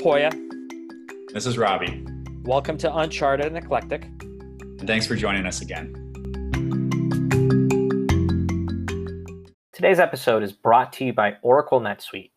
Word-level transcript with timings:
Poya. 0.00 0.32
This 1.34 1.44
is 1.44 1.58
Robbie. 1.58 2.02
Welcome 2.44 2.78
to 2.78 2.96
Uncharted 2.96 3.44
and 3.44 3.58
Eclectic. 3.58 4.04
And 4.04 4.86
thanks 4.86 5.06
for 5.06 5.14
joining 5.14 5.44
us 5.44 5.60
again. 5.60 5.92
Today's 9.74 9.98
episode 9.98 10.42
is 10.42 10.52
brought 10.52 10.94
to 10.94 11.04
you 11.04 11.12
by 11.12 11.36
Oracle 11.42 11.82
NetSuite. 11.82 12.30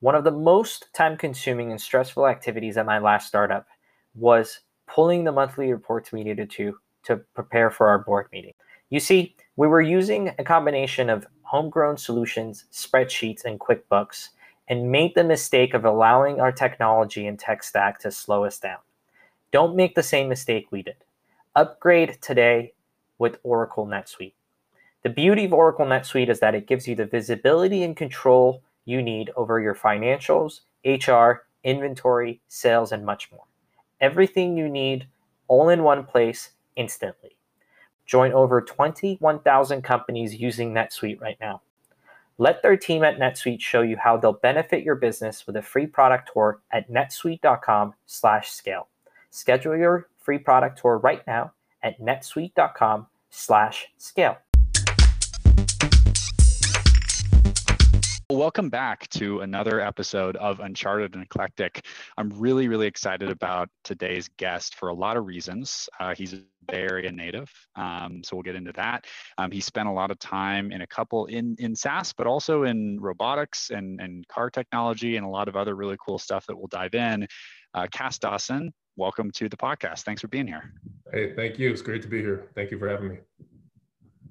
One 0.00 0.16
of 0.16 0.24
the 0.24 0.32
most 0.32 0.88
time 0.94 1.16
consuming 1.16 1.70
and 1.70 1.80
stressful 1.80 2.26
activities 2.26 2.76
at 2.76 2.86
my 2.86 2.98
last 2.98 3.28
startup 3.28 3.68
was 4.16 4.62
pulling 4.88 5.22
the 5.22 5.30
monthly 5.30 5.70
reports 5.70 6.10
we 6.10 6.24
needed 6.24 6.50
to 6.50 6.76
to 7.04 7.18
prepare 7.34 7.70
for 7.70 7.86
our 7.86 8.00
board 8.00 8.26
meeting. 8.32 8.54
You 8.90 8.98
see, 8.98 9.36
we 9.54 9.68
were 9.68 9.80
using 9.80 10.32
a 10.40 10.44
combination 10.44 11.08
of 11.08 11.24
homegrown 11.42 11.98
solutions, 11.98 12.64
spreadsheets, 12.72 13.44
and 13.44 13.60
QuickBooks, 13.60 14.30
and 14.68 14.90
made 14.90 15.14
the 15.14 15.24
mistake 15.24 15.74
of 15.74 15.84
allowing 15.84 16.40
our 16.40 16.52
technology 16.52 17.26
and 17.26 17.38
tech 17.38 17.62
stack 17.62 17.98
to 18.00 18.10
slow 18.10 18.44
us 18.44 18.58
down. 18.58 18.78
Don't 19.52 19.76
make 19.76 19.94
the 19.94 20.02
same 20.02 20.28
mistake 20.28 20.66
we 20.70 20.82
did. 20.82 20.96
Upgrade 21.54 22.18
today 22.20 22.72
with 23.18 23.38
Oracle 23.42 23.86
NetSuite. 23.86 24.34
The 25.02 25.10
beauty 25.10 25.44
of 25.44 25.52
Oracle 25.52 25.86
NetSuite 25.86 26.28
is 26.28 26.40
that 26.40 26.54
it 26.54 26.66
gives 26.66 26.88
you 26.88 26.94
the 26.94 27.06
visibility 27.06 27.84
and 27.84 27.96
control 27.96 28.62
you 28.84 29.02
need 29.02 29.30
over 29.36 29.60
your 29.60 29.74
financials, 29.74 30.60
HR, 30.84 31.46
inventory, 31.64 32.40
sales, 32.48 32.92
and 32.92 33.04
much 33.04 33.30
more. 33.30 33.44
Everything 34.00 34.56
you 34.56 34.68
need 34.68 35.06
all 35.48 35.68
in 35.68 35.82
one 35.82 36.04
place 36.04 36.50
instantly. 36.76 37.36
Join 38.04 38.32
over 38.32 38.60
21,000 38.60 39.82
companies 39.82 40.34
using 40.36 40.72
NetSuite 40.72 41.20
right 41.20 41.36
now. 41.40 41.62
Let 42.38 42.62
their 42.62 42.76
team 42.76 43.02
at 43.02 43.18
NetSuite 43.18 43.60
show 43.60 43.82
you 43.82 43.96
how 43.96 44.16
they'll 44.16 44.34
benefit 44.34 44.84
your 44.84 44.94
business 44.96 45.46
with 45.46 45.56
a 45.56 45.62
free 45.62 45.86
product 45.86 46.30
tour 46.32 46.60
at 46.70 46.90
netsuite.com/scale. 46.90 48.88
Schedule 49.30 49.76
your 49.76 50.08
free 50.18 50.38
product 50.38 50.78
tour 50.78 50.98
right 50.98 51.26
now 51.26 51.52
at 51.82 51.98
netsuite.com/scale. 52.00 54.38
Welcome 58.32 58.70
back 58.70 59.08
to 59.10 59.42
another 59.42 59.80
episode 59.80 60.34
of 60.38 60.58
Uncharted 60.58 61.14
and 61.14 61.22
Eclectic. 61.22 61.86
I'm 62.18 62.28
really, 62.30 62.66
really 62.66 62.88
excited 62.88 63.30
about 63.30 63.68
today's 63.84 64.28
guest 64.36 64.74
for 64.74 64.88
a 64.88 64.94
lot 64.94 65.16
of 65.16 65.26
reasons. 65.26 65.88
Uh, 66.00 66.12
he's 66.12 66.32
a 66.32 66.42
Bay 66.66 66.82
Area 66.82 67.12
native, 67.12 67.48
um, 67.76 68.22
so 68.24 68.34
we'll 68.34 68.42
get 68.42 68.56
into 68.56 68.72
that. 68.72 69.04
Um, 69.38 69.52
he 69.52 69.60
spent 69.60 69.88
a 69.88 69.92
lot 69.92 70.10
of 70.10 70.18
time 70.18 70.72
in 70.72 70.80
a 70.82 70.86
couple 70.88 71.26
in 71.26 71.54
in 71.60 71.76
SaaS, 71.76 72.12
but 72.12 72.26
also 72.26 72.64
in 72.64 72.98
robotics 73.00 73.70
and 73.70 74.00
and 74.00 74.26
car 74.26 74.50
technology 74.50 75.16
and 75.16 75.24
a 75.24 75.28
lot 75.28 75.46
of 75.46 75.54
other 75.54 75.76
really 75.76 75.96
cool 76.04 76.18
stuff 76.18 76.46
that 76.46 76.56
we'll 76.56 76.66
dive 76.66 76.96
in. 76.96 77.28
Uh, 77.74 77.86
Kass 77.92 78.18
Dawson, 78.18 78.72
welcome 78.96 79.30
to 79.30 79.48
the 79.48 79.56
podcast. 79.56 80.00
Thanks 80.00 80.20
for 80.20 80.26
being 80.26 80.48
here. 80.48 80.72
Hey, 81.12 81.32
thank 81.36 81.60
you. 81.60 81.70
It's 81.70 81.80
great 81.80 82.02
to 82.02 82.08
be 82.08 82.22
here. 82.22 82.48
Thank 82.56 82.72
you 82.72 82.78
for 82.80 82.88
having 82.88 83.08
me. 83.08 83.18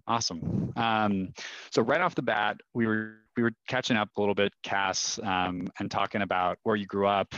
Awesome. 0.06 0.74
Um, 0.76 1.34
so 1.72 1.82
right 1.82 2.02
off 2.02 2.14
the 2.14 2.22
bat, 2.22 2.58
we 2.74 2.88
were 2.88 3.20
we 3.36 3.44
were 3.44 3.52
catching 3.68 3.98
up 3.98 4.10
a 4.18 4.20
little 4.20 4.36
bit, 4.36 4.54
Kass, 4.64 5.20
um, 5.24 5.68
and 5.80 5.90
talking 5.90 6.22
about 6.22 6.58
where 6.64 6.76
you 6.76 6.86
grew 6.86 7.08
up. 7.08 7.34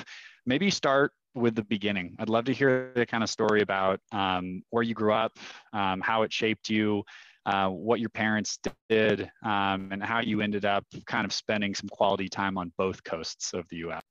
Maybe 0.46 0.70
start 0.70 1.12
with 1.36 1.56
the 1.56 1.64
beginning. 1.64 2.16
I'd 2.20 2.30
love 2.30 2.46
to 2.46 2.54
hear 2.54 2.92
the 2.96 3.06
kind 3.06 3.24
of 3.24 3.30
story 3.30 3.62
about 3.62 4.00
um, 4.12 4.64
where 4.70 4.84
you 4.84 4.94
grew 4.94 5.14
up, 5.14 5.38
um, 5.74 6.02
how 6.02 6.24
it 6.24 6.34
shaped 6.34 6.70
you, 6.70 7.04
uh, 7.46 7.70
what 7.70 8.00
your 8.00 8.10
parents 8.10 8.60
did, 8.90 9.30
um, 9.44 9.90
and 9.92 10.04
how 10.04 10.20
you 10.20 10.42
ended 10.42 10.66
up 10.66 10.86
kind 11.06 11.26
of 11.26 11.32
spending 11.32 11.74
some 11.74 11.90
quality 11.90 12.28
time 12.28 12.58
on 12.58 12.72
both 12.78 13.04
coasts 13.04 13.54
of 13.54 13.66
the 13.70 13.78
U.S. 13.78 14.02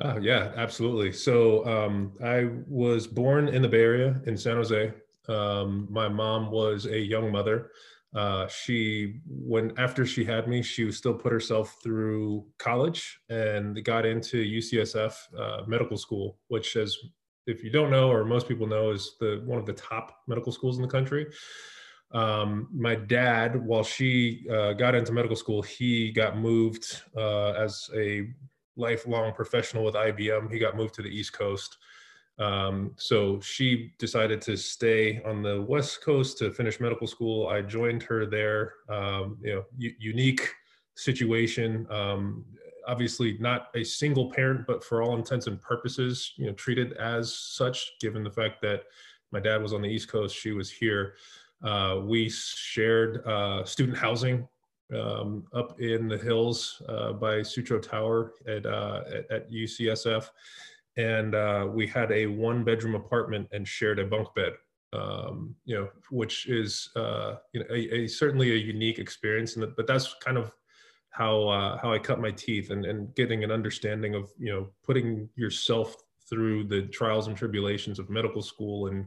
Uh, 0.00 0.18
yeah, 0.20 0.52
absolutely. 0.56 1.12
So 1.12 1.66
um, 1.66 2.12
I 2.22 2.48
was 2.68 3.06
born 3.06 3.48
in 3.48 3.62
the 3.62 3.68
Bay 3.68 3.80
Area 3.80 4.20
in 4.26 4.36
San 4.36 4.56
Jose. 4.56 4.92
Um, 5.28 5.88
my 5.90 6.08
mom 6.08 6.50
was 6.50 6.86
a 6.86 6.98
young 6.98 7.32
mother 7.32 7.70
uh, 8.14 8.46
she 8.48 9.20
when 9.26 9.72
after 9.76 10.06
she 10.06 10.24
had 10.24 10.48
me 10.48 10.62
she 10.62 10.90
still 10.90 11.14
put 11.14 11.32
herself 11.32 11.76
through 11.82 12.46
college 12.58 13.20
and 13.28 13.84
got 13.84 14.06
into 14.06 14.42
ucsf 14.58 15.14
uh, 15.38 15.62
medical 15.66 15.96
school 15.96 16.38
which 16.48 16.76
as 16.76 16.96
if 17.46 17.62
you 17.62 17.70
don't 17.70 17.90
know 17.90 18.10
or 18.10 18.24
most 18.24 18.48
people 18.48 18.66
know 18.66 18.90
is 18.90 19.16
the 19.20 19.42
one 19.44 19.58
of 19.58 19.66
the 19.66 19.72
top 19.72 20.20
medical 20.26 20.52
schools 20.52 20.76
in 20.76 20.82
the 20.82 20.88
country. 20.88 21.26
Um, 22.12 22.68
my 22.72 22.94
dad 22.94 23.54
while 23.66 23.82
she 23.82 24.46
uh, 24.50 24.72
got 24.72 24.94
into 24.94 25.12
medical 25.12 25.36
school 25.36 25.60
he 25.60 26.10
got 26.10 26.38
moved 26.38 27.02
uh, 27.14 27.50
as 27.50 27.90
a 27.94 28.30
lifelong 28.76 29.34
professional 29.34 29.84
with 29.84 29.94
ibm 29.94 30.50
he 30.50 30.58
got 30.58 30.76
moved 30.76 30.94
to 30.94 31.02
the 31.02 31.10
east 31.10 31.34
coast 31.34 31.76
um, 32.38 32.92
so 32.96 33.40
she 33.40 33.92
decided 33.98 34.40
to 34.42 34.56
stay 34.56 35.20
on 35.24 35.42
the 35.42 35.62
West 35.62 36.02
Coast 36.02 36.38
to 36.38 36.50
finish 36.52 36.78
medical 36.78 37.06
school. 37.06 37.48
I 37.48 37.62
joined 37.62 38.02
her 38.04 38.26
there. 38.26 38.74
Um, 38.88 39.38
you 39.42 39.54
know, 39.54 39.64
unique 39.76 40.48
situation. 40.94 41.86
Um, 41.90 42.44
obviously, 42.86 43.36
not 43.38 43.68
a 43.74 43.82
single 43.82 44.30
parent, 44.30 44.66
but 44.66 44.84
for 44.84 45.02
all 45.02 45.16
intents 45.16 45.48
and 45.48 45.60
purposes, 45.60 46.32
you 46.36 46.46
know, 46.46 46.52
treated 46.52 46.92
as 46.94 47.34
such. 47.34 47.98
Given 48.00 48.22
the 48.22 48.30
fact 48.30 48.62
that 48.62 48.84
my 49.32 49.40
dad 49.40 49.60
was 49.60 49.72
on 49.72 49.82
the 49.82 49.88
East 49.88 50.08
Coast, 50.08 50.36
she 50.36 50.52
was 50.52 50.70
here. 50.70 51.14
Uh, 51.62 52.02
we 52.04 52.28
shared 52.28 53.26
uh, 53.26 53.64
student 53.64 53.98
housing 53.98 54.46
um, 54.96 55.44
up 55.52 55.80
in 55.80 56.06
the 56.06 56.16
hills 56.16 56.80
uh, 56.88 57.12
by 57.12 57.42
Sutro 57.42 57.80
Tower 57.80 58.34
at, 58.46 58.64
uh, 58.64 59.02
at, 59.12 59.30
at 59.30 59.50
UCSF 59.50 60.30
and 60.98 61.34
uh, 61.34 61.66
we 61.72 61.86
had 61.86 62.12
a 62.12 62.26
one 62.26 62.64
bedroom 62.64 62.94
apartment 62.94 63.48
and 63.52 63.66
shared 63.66 63.98
a 63.98 64.04
bunk 64.04 64.28
bed 64.34 64.52
um, 64.92 65.54
you 65.64 65.76
know 65.76 65.88
which 66.10 66.46
is 66.48 66.90
uh, 66.96 67.36
you 67.52 67.60
know 67.60 67.66
a, 67.70 67.94
a, 67.94 68.06
certainly 68.06 68.52
a 68.52 68.56
unique 68.56 68.98
experience 68.98 69.56
and 69.56 69.74
but 69.76 69.86
that's 69.86 70.14
kind 70.22 70.36
of 70.36 70.52
how 71.10 71.48
uh, 71.48 71.78
how 71.78 71.92
I 71.92 71.98
cut 71.98 72.20
my 72.20 72.30
teeth 72.30 72.70
and, 72.70 72.84
and 72.84 73.14
getting 73.14 73.44
an 73.44 73.50
understanding 73.50 74.14
of 74.14 74.30
you 74.38 74.52
know 74.52 74.68
putting 74.84 75.28
yourself 75.36 75.96
through 76.28 76.64
the 76.64 76.82
trials 76.82 77.26
and 77.26 77.36
tribulations 77.36 77.98
of 77.98 78.10
medical 78.10 78.42
school 78.42 78.88
and 78.88 79.06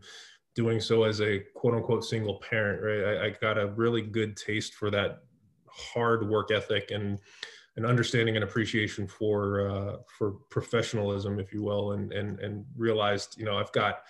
doing 0.56 0.80
so 0.80 1.04
as 1.04 1.22
a 1.22 1.40
quote 1.56 1.74
unquote 1.74 2.04
single 2.04 2.40
parent 2.40 2.82
right? 2.82 3.18
I, 3.18 3.26
I 3.28 3.30
got 3.30 3.58
a 3.58 3.68
really 3.68 4.02
good 4.02 4.36
taste 4.36 4.74
for 4.76 4.90
that 4.92 5.24
hard 5.68 6.28
work 6.28 6.52
ethic 6.52 6.92
and 6.92 7.20
an 7.78 7.86
understanding 7.86 8.36
and 8.36 8.44
appreciation 8.44 9.08
for 9.08 9.70
uh, 9.70 9.98
for 10.18 10.32
professionalism, 10.50 11.40
if 11.40 11.54
you 11.54 11.64
will, 11.64 11.94
and 11.94 12.12
and 12.12 12.40
and 12.40 12.66
realized, 12.76 13.38
you 13.38 13.46
know, 13.46 13.58
I've 13.58 13.72
got 13.72 14.04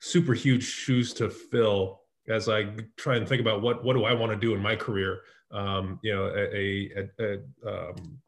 super 0.00 0.34
huge 0.34 0.64
shoes 0.64 1.12
to 1.14 1.30
fill 1.30 2.02
as 2.28 2.48
I 2.48 2.66
try 2.96 3.16
and 3.16 3.28
think 3.28 3.40
about 3.40 3.62
what 3.62 3.84
what 3.84 3.94
do 3.94 4.04
I 4.04 4.12
want 4.12 4.32
to 4.32 4.38
do 4.38 4.54
in 4.54 4.60
my 4.60 4.76
career. 4.76 5.20
Um, 5.50 5.98
you 6.02 6.14
know, 6.14 6.26
a, 6.26 6.90
a, 6.98 7.08
a, 7.20 7.38
um, 7.66 8.18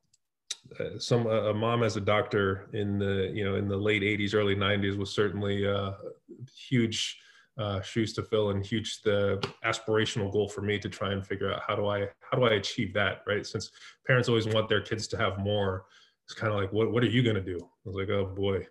uh, 0.78 0.98
some 0.98 1.26
a 1.26 1.52
mom 1.52 1.82
as 1.82 1.96
a 1.96 2.00
doctor 2.00 2.70
in 2.72 2.98
the 2.98 3.30
you 3.34 3.44
know 3.44 3.56
in 3.56 3.68
the 3.68 3.76
late 3.76 4.02
80s, 4.02 4.34
early 4.34 4.54
90s 4.54 4.96
was 4.96 5.10
certainly 5.10 5.64
a 5.64 5.96
huge 6.68 7.18
uh, 7.58 7.80
shoes 7.82 8.12
to 8.14 8.22
fill 8.22 8.50
and 8.50 8.64
huge 8.64 9.02
the 9.02 9.42
aspirational 9.64 10.32
goal 10.32 10.48
for 10.48 10.62
me 10.62 10.78
to 10.78 10.88
try 10.88 11.12
and 11.12 11.26
figure 11.26 11.52
out 11.52 11.62
how 11.66 11.74
do 11.74 11.86
I 11.86 12.08
how 12.20 12.38
do 12.38 12.44
I 12.44 12.54
achieve 12.54 12.92
that 12.94 13.22
right? 13.26 13.46
Since 13.46 13.70
parents 14.06 14.28
always 14.28 14.46
want 14.46 14.68
their 14.68 14.80
kids 14.80 15.06
to 15.08 15.16
have 15.16 15.38
more 15.38 15.84
it's 16.24 16.34
kind 16.34 16.52
of 16.52 16.58
like 16.58 16.72
what 16.72 16.92
what 16.92 17.02
are 17.02 17.08
you 17.08 17.22
gonna 17.22 17.40
do? 17.40 17.58
I 17.60 17.88
was 17.88 17.96
like 17.96 18.08
oh 18.08 18.26
boy. 18.26 18.66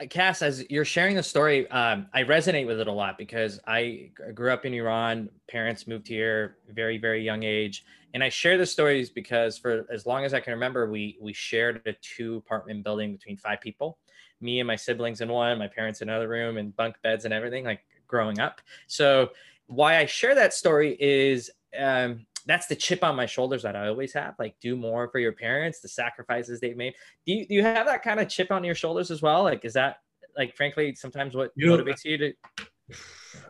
Cass 0.10 0.40
as 0.40 0.64
you're 0.70 0.84
sharing 0.84 1.16
the 1.16 1.22
story 1.22 1.68
um, 1.70 2.06
I 2.14 2.22
resonate 2.22 2.66
with 2.66 2.80
it 2.80 2.86
a 2.86 2.92
lot 2.92 3.18
because 3.18 3.60
I 3.66 4.10
grew 4.34 4.50
up 4.50 4.64
in 4.64 4.72
Iran 4.72 5.28
parents 5.48 5.86
moved 5.86 6.08
here 6.08 6.56
very 6.70 6.96
very 6.96 7.22
young 7.22 7.42
age 7.42 7.84
and 8.14 8.24
I 8.24 8.30
share 8.30 8.56
the 8.56 8.64
stories 8.64 9.10
because 9.10 9.58
for 9.58 9.84
as 9.92 10.06
long 10.06 10.24
as 10.24 10.32
I 10.32 10.40
can 10.40 10.54
remember 10.54 10.90
we 10.90 11.18
we 11.20 11.34
shared 11.34 11.82
a 11.86 11.92
two 12.00 12.36
apartment 12.36 12.82
building 12.82 13.12
between 13.12 13.36
five 13.36 13.60
people 13.60 13.98
me 14.40 14.60
and 14.60 14.66
my 14.66 14.76
siblings 14.76 15.20
in 15.20 15.28
one, 15.28 15.58
my 15.58 15.68
parents 15.68 16.00
in 16.02 16.08
another 16.08 16.28
room, 16.28 16.56
and 16.56 16.74
bunk 16.76 16.96
beds 17.02 17.24
and 17.24 17.34
everything, 17.34 17.64
like 17.64 17.80
growing 18.06 18.38
up. 18.38 18.60
So 18.86 19.30
why 19.66 19.98
I 19.98 20.06
share 20.06 20.34
that 20.34 20.54
story 20.54 20.96
is 21.00 21.50
um, 21.78 22.26
that's 22.46 22.66
the 22.66 22.76
chip 22.76 23.02
on 23.02 23.16
my 23.16 23.26
shoulders 23.26 23.62
that 23.62 23.76
I 23.76 23.88
always 23.88 24.12
have. 24.12 24.34
Like, 24.38 24.56
do 24.60 24.76
more 24.76 25.08
for 25.08 25.18
your 25.18 25.32
parents, 25.32 25.80
the 25.80 25.88
sacrifices 25.88 26.60
they've 26.60 26.76
made. 26.76 26.94
Do 27.26 27.32
you, 27.32 27.46
do 27.46 27.54
you 27.54 27.62
have 27.62 27.86
that 27.86 28.02
kind 28.02 28.20
of 28.20 28.28
chip 28.28 28.50
on 28.52 28.64
your 28.64 28.74
shoulders 28.74 29.10
as 29.10 29.20
well? 29.20 29.42
Like, 29.42 29.64
is 29.64 29.72
that 29.74 29.98
like, 30.36 30.54
frankly, 30.54 30.94
sometimes 30.94 31.34
what 31.34 31.50
you 31.56 31.70
motivates 31.70 32.04
know, 32.04 32.10
you 32.10 32.18
to? 32.18 32.32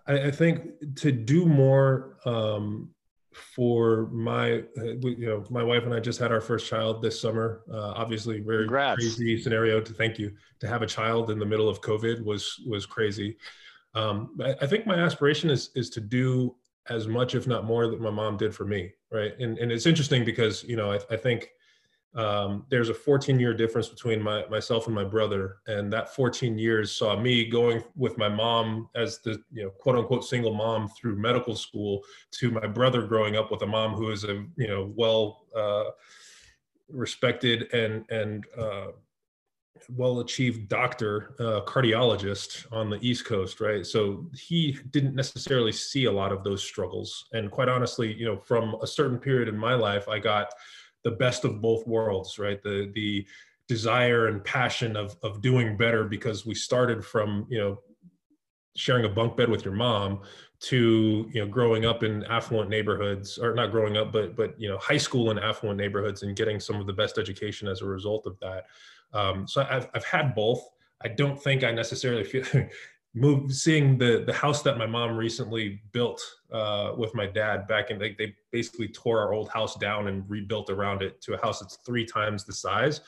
I, 0.07 0.29
I, 0.29 0.31
think 0.31 0.97
to 0.97 1.13
do 1.13 1.45
more 1.45 2.17
um, 2.25 2.91
for 3.37 4.09
my 4.13 4.65
uh, 4.79 4.97
you 5.03 5.27
know 5.27 5.45
my 5.51 5.63
wife 5.63 5.85
and 5.85 5.93
i 5.93 6.01
just 6.01 6.19
had 6.19 6.33
our 6.33 6.41
first 6.41 6.67
child 6.69 7.03
this 7.03 7.21
summer. 7.21 7.63
Uh, 7.71 7.93
obviously 7.95 8.41
very 8.41 8.65
Congrats. 8.65 8.97
crazy 8.97 9.41
scenario 9.41 9.81
to 9.81 9.93
thank 9.93 10.19
you. 10.19 10.33
To 10.61 10.69
have 10.69 10.83
a 10.83 10.87
child 10.87 11.31
in 11.31 11.39
the 11.39 11.47
middle 11.47 11.69
of 11.69 11.81
covid 11.81 12.25
was 12.25 12.63
was 12.67 12.87
crazy. 12.87 13.37
Um, 13.95 14.37
I, 14.43 14.55
I, 14.61 14.67
think 14.67 14.87
my 14.87 14.97
aspiration 14.97 15.51
is 15.51 15.71
is 15.75 15.91
to 15.91 16.01
do 16.01 16.55
as 16.89 17.09
much 17.09 17.35
if 17.35 17.47
not 17.47 17.65
more 17.65 17.89
that 17.89 18.01
my 18.01 18.11
mom 18.11 18.37
did 18.37 18.55
for 18.55 18.65
me 18.65 18.93
right? 19.11 19.39
And, 19.39 19.59
and 19.59 19.73
it's 19.73 19.87
interesting 19.87 20.25
because 20.25 20.65
you 20.65 20.77
know 20.77 20.93
i, 20.93 20.99
I 21.11 21.17
think 21.17 21.51
um, 22.17 22.65
there's 22.71 22.89
a 22.89 22.95
14 22.95 23.39
year 23.39 23.53
difference 23.53 23.89
between 23.89 24.23
my, 24.23 24.47
myself 24.47 24.87
and 24.87 24.95
my 24.95 25.05
brother. 25.05 25.59
And 25.67 25.93
that 25.93 26.15
14 26.15 26.59
years 26.59 26.91
saw 26.91 27.19
me 27.19 27.45
going 27.45 27.83
with 27.95 28.17
my 28.17 28.29
mom 28.29 28.89
as 28.95 29.19
the 29.19 29.43
you 29.53 29.65
know 29.65 29.71
quote 29.71 29.97
unquote 29.97 30.25
single 30.25 30.55
mom 30.55 30.89
through 30.89 31.17
medical 31.17 31.55
school 31.55 32.03
to 32.33 32.51
my 32.51 32.67
brother 32.67 33.03
growing 33.03 33.37
up 33.37 33.51
with 33.51 33.63
a 33.63 33.67
mom 33.67 33.93
who 33.93 34.11
is 34.11 34.25
a 34.25 34.45
you 34.57 34.67
know 34.67 34.93
well 34.97 35.45
uh, 35.55 35.91
respected 36.89 37.71
and 37.75 38.07
and 38.11 38.47
uh, 38.59 38.87
well 39.91 40.21
achieved 40.21 40.71
doctor 40.71 41.35
uh, 41.39 41.61
cardiologist 41.71 42.65
on 42.73 42.89
the 42.89 42.99
east 43.07 43.27
coast 43.27 43.61
right? 43.61 43.85
So 43.85 44.31
he 44.35 44.79
didn't 44.91 45.15
necessarily 45.15 45.73
see 45.73 46.07
a 46.07 46.13
lot 46.13 46.33
of 46.33 46.45
those 46.45 46.63
struggles. 46.63 47.27
And 47.35 47.51
quite 47.51 47.69
honestly 47.69 48.11
you 48.15 48.25
know 48.25 48.39
from 48.39 48.77
a 48.81 48.87
certain 48.87 49.19
period 49.19 49.49
in 49.49 49.59
my 49.59 49.75
life 49.75 50.09
i 50.09 50.19
got 50.19 50.49
the 51.07 51.13
best 51.13 51.45
of 51.45 51.63
both 51.63 51.87
worlds, 51.87 52.37
right? 52.37 52.61
The 52.61 52.91
the 52.93 53.25
desire 53.69 54.27
and 54.27 54.43
passion 54.43 54.97
of 54.97 55.17
of 55.23 55.41
doing 55.41 55.77
better 55.77 56.03
because 56.03 56.45
we 56.45 56.55
started 56.55 57.05
from 57.05 57.47
you 57.49 57.59
know 57.59 57.79
sharing 58.77 59.05
a 59.05 59.09
bunk 59.09 59.37
bed 59.37 59.49
with 59.49 59.65
your 59.65 59.73
mom 59.73 60.21
to 60.59 61.31
you 61.33 61.41
know 61.41 61.47
growing 61.47 61.87
up 61.87 62.03
in 62.03 62.25
affluent 62.25 62.69
neighborhoods 62.69 63.39
or 63.39 63.55
not 63.55 63.71
growing 63.71 63.97
up 63.97 64.13
but 64.13 64.35
but 64.35 64.61
you 64.61 64.69
know 64.69 64.79
high 64.79 64.97
school 64.97 65.31
in 65.31 65.39
affluent 65.39 65.79
neighborhoods 65.79 66.25
and 66.25 66.35
getting 66.35 66.59
some 66.59 66.81
of 66.81 66.89
the 66.89 66.93
best 66.93 67.19
education 67.19 67.69
as 67.69 67.83
a 67.83 67.87
result 67.87 68.27
of 68.27 68.37
that 68.41 68.65
um, 69.13 69.47
so 69.47 69.65
I've, 69.71 69.89
I've 69.95 70.05
had 70.05 70.35
both 70.35 70.63
i 71.05 71.09
don't 71.09 71.41
think 71.41 71.63
i 71.63 71.71
necessarily 71.71 72.25
feel 72.25 72.45
move 73.17 73.51
seeing 73.53 73.97
the 73.97 74.23
the 74.27 74.33
house 74.33 74.63
that 74.63 74.77
my 74.77 74.87
mom 74.87 75.17
recently 75.17 75.81
built 75.93 76.23
uh, 76.53 76.93
with 76.97 77.15
my 77.15 77.27
dad 77.27 77.67
back 77.67 77.91
in 77.91 77.99
they, 77.99 78.15
they 78.19 78.35
basically 78.53 78.87
tore 78.89 79.21
our 79.21 79.33
old 79.33 79.49
house 79.49 79.75
down 79.77 80.09
and 80.09 80.23
rebuilt 80.29 80.69
around 80.69 81.03
it 81.03 81.21
to 81.23 81.33
a 81.33 81.39
house 81.39 81.61
that's 81.61 81.77
three 81.77 82.05
times 82.05 82.45
the 82.45 82.53
size. 82.53 83.01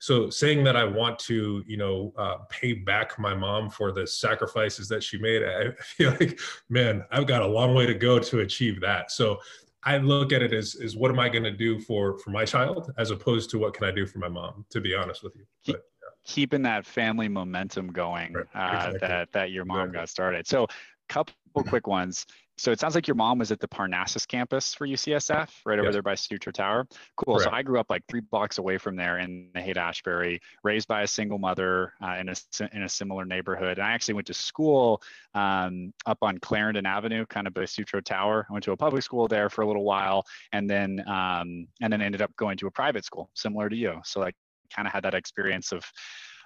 So 0.00 0.28
saying 0.28 0.64
that 0.64 0.76
i 0.76 0.84
want 0.84 1.18
to 1.20 1.62
you 1.66 1.76
know 1.76 2.12
uh, 2.18 2.38
pay 2.50 2.72
back 2.72 3.18
my 3.18 3.32
mom 3.32 3.70
for 3.70 3.92
the 3.92 4.06
sacrifices 4.06 4.88
that 4.88 5.02
she 5.02 5.18
made 5.18 5.42
i 5.44 5.70
feel 5.82 6.10
like 6.20 6.38
man 6.68 7.04
i've 7.12 7.28
got 7.28 7.42
a 7.42 7.46
long 7.46 7.74
way 7.74 7.86
to 7.86 7.94
go 7.94 8.18
to 8.18 8.40
achieve 8.40 8.80
that. 8.80 9.12
So 9.12 9.38
i 9.84 9.98
look 9.98 10.32
at 10.32 10.42
it 10.42 10.52
as, 10.52 10.74
as 10.82 10.96
what 10.96 11.12
am 11.12 11.20
i 11.20 11.28
going 11.28 11.44
to 11.44 11.56
do 11.66 11.78
for 11.78 12.18
for 12.18 12.30
my 12.30 12.44
child 12.44 12.92
as 12.98 13.12
opposed 13.12 13.50
to 13.50 13.58
what 13.58 13.72
can 13.72 13.84
i 13.86 13.92
do 13.92 14.04
for 14.04 14.18
my 14.18 14.28
mom 14.28 14.66
to 14.70 14.80
be 14.80 14.94
honest 14.94 15.22
with 15.22 15.36
you 15.36 15.44
but, 15.66 15.84
keeping 16.24 16.62
that 16.62 16.86
family 16.86 17.28
momentum 17.28 17.88
going 17.88 18.32
right. 18.32 18.46
uh, 18.54 18.76
exactly. 18.76 18.98
that 19.00 19.32
that 19.32 19.50
your 19.50 19.64
mom 19.64 19.78
right. 19.78 19.92
got 19.92 20.08
started. 20.08 20.46
So, 20.46 20.66
couple 21.08 21.34
quick 21.66 21.86
ones. 21.86 22.26
So 22.56 22.70
it 22.70 22.78
sounds 22.78 22.94
like 22.94 23.08
your 23.08 23.16
mom 23.16 23.38
was 23.38 23.50
at 23.50 23.58
the 23.58 23.66
Parnassus 23.66 24.26
campus 24.26 24.74
for 24.74 24.86
UCSF, 24.86 25.50
right 25.66 25.78
over 25.78 25.88
yes. 25.88 25.92
there 25.94 26.02
by 26.02 26.14
Sutro 26.14 26.52
Tower. 26.52 26.86
Cool. 27.16 27.34
Correct. 27.34 27.50
So 27.50 27.56
I 27.56 27.62
grew 27.62 27.80
up 27.80 27.86
like 27.90 28.02
three 28.08 28.20
blocks 28.20 28.58
away 28.58 28.78
from 28.78 28.94
there 28.94 29.18
in 29.18 29.48
the 29.54 29.60
Haight 29.60 29.76
Ashbury, 29.76 30.40
raised 30.62 30.86
by 30.86 31.02
a 31.02 31.06
single 31.06 31.38
mother 31.38 31.94
uh, 32.00 32.16
in 32.20 32.28
a 32.28 32.34
in 32.72 32.84
a 32.84 32.88
similar 32.88 33.24
neighborhood. 33.24 33.78
And 33.78 33.86
I 33.86 33.90
actually 33.90 34.14
went 34.14 34.28
to 34.28 34.34
school 34.34 35.02
um, 35.34 35.92
up 36.06 36.18
on 36.22 36.38
Clarendon 36.38 36.86
Avenue, 36.86 37.26
kind 37.26 37.48
of 37.48 37.54
by 37.54 37.64
Sutro 37.64 38.00
Tower. 38.00 38.46
I 38.48 38.52
went 38.52 38.64
to 38.64 38.72
a 38.72 38.76
public 38.76 39.02
school 39.02 39.26
there 39.26 39.50
for 39.50 39.62
a 39.62 39.66
little 39.66 39.84
while, 39.84 40.24
and 40.52 40.70
then 40.70 41.02
um, 41.08 41.66
and 41.82 41.92
then 41.92 42.00
ended 42.00 42.22
up 42.22 42.34
going 42.36 42.56
to 42.58 42.68
a 42.68 42.70
private 42.70 43.04
school, 43.04 43.30
similar 43.34 43.68
to 43.68 43.76
you. 43.76 44.00
So 44.04 44.20
like 44.20 44.36
kind 44.74 44.86
of 44.86 44.92
had 44.92 45.04
that 45.04 45.14
experience 45.14 45.72
of 45.72 45.84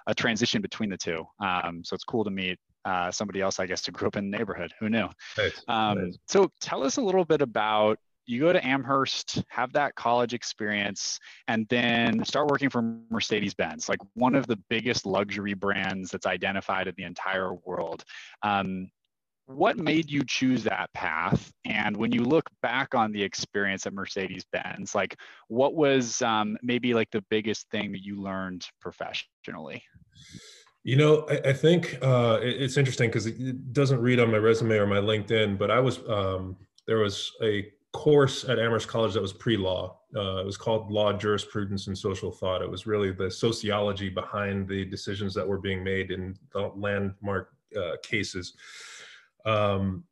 a 0.07 0.13
transition 0.13 0.61
between 0.61 0.89
the 0.89 0.97
two. 0.97 1.23
Um, 1.39 1.83
so 1.83 1.93
it's 1.93 2.03
cool 2.03 2.23
to 2.23 2.31
meet 2.31 2.57
uh, 2.85 3.11
somebody 3.11 3.41
else, 3.41 3.59
I 3.59 3.65
guess, 3.65 3.85
who 3.85 3.91
grew 3.91 4.07
up 4.07 4.15
in 4.15 4.31
the 4.31 4.37
neighborhood. 4.37 4.73
Who 4.79 4.89
knew? 4.89 5.07
Nice. 5.37 5.63
Um, 5.67 6.05
nice. 6.05 6.17
So 6.27 6.49
tell 6.61 6.83
us 6.83 6.97
a 6.97 7.01
little 7.01 7.25
bit 7.25 7.41
about 7.41 7.99
you 8.25 8.39
go 8.39 8.53
to 8.53 8.65
Amherst, 8.65 9.43
have 9.49 9.73
that 9.73 9.95
college 9.95 10.35
experience, 10.35 11.19
and 11.47 11.65
then 11.69 12.23
start 12.23 12.47
working 12.47 12.69
for 12.69 12.95
Mercedes 13.09 13.55
Benz, 13.55 13.89
like 13.89 13.99
one 14.13 14.35
of 14.35 14.45
the 14.45 14.57
biggest 14.69 15.07
luxury 15.07 15.55
brands 15.55 16.11
that's 16.11 16.27
identified 16.27 16.87
in 16.87 16.93
the 16.95 17.05
entire 17.05 17.55
world. 17.65 18.03
Um, 18.43 18.91
what 19.49 19.77
made 19.77 20.11
you 20.11 20.23
choose 20.23 20.63
that 20.63 20.93
path? 20.93 21.51
And 21.65 21.97
when 21.97 22.11
you 22.11 22.23
look 22.23 22.47
back 22.61 22.93
on 22.93 23.11
the 23.11 23.23
experience 23.23 23.87
at 23.87 23.93
mercedes-benz 23.93 24.93
like 24.93 25.15
what 25.47 25.73
was 25.73 26.21
um, 26.21 26.55
maybe 26.61 26.93
like 26.93 27.09
the 27.11 27.23
biggest 27.29 27.67
thing 27.71 27.91
that 27.93 28.03
you 28.03 28.21
learned 28.21 28.67
professionally? 28.79 29.83
You 30.83 30.95
know 30.95 31.25
i, 31.29 31.49
I 31.49 31.53
think 31.53 31.97
uh, 32.01 32.39
it, 32.41 32.61
it's 32.61 32.77
interesting 32.77 33.09
because 33.09 33.25
it 33.25 33.73
doesn't 33.73 33.99
read 33.99 34.19
on 34.19 34.31
my 34.31 34.37
resume 34.37 34.77
or 34.77 34.87
my 34.87 34.97
linkedin 34.97 35.57
but 35.57 35.69
i 35.69 35.79
was 35.79 35.99
um, 36.07 36.55
there 36.87 36.99
was 36.99 37.31
a 37.43 37.69
course 37.91 38.45
at 38.45 38.59
amherst 38.59 38.87
college 38.87 39.13
that 39.13 39.21
was 39.21 39.33
pre-law. 39.33 39.97
Uh, 40.15 40.37
it 40.37 40.45
was 40.45 40.57
called 40.57 40.91
law 40.91 41.11
jurisprudence 41.11 41.87
and 41.87 41.97
social 41.97 42.31
thought. 42.31 42.61
It 42.61 42.69
was 42.69 42.85
really 42.85 43.11
the 43.11 43.29
sociology 43.29 44.09
behind 44.09 44.67
the 44.67 44.85
decisions 44.85 45.33
that 45.33 45.47
were 45.47 45.57
being 45.57 45.83
made 45.83 46.11
in 46.11 46.37
the 46.53 46.71
landmark 46.75 47.51
uh, 47.75 47.97
cases 48.03 48.53
um, 49.45 50.03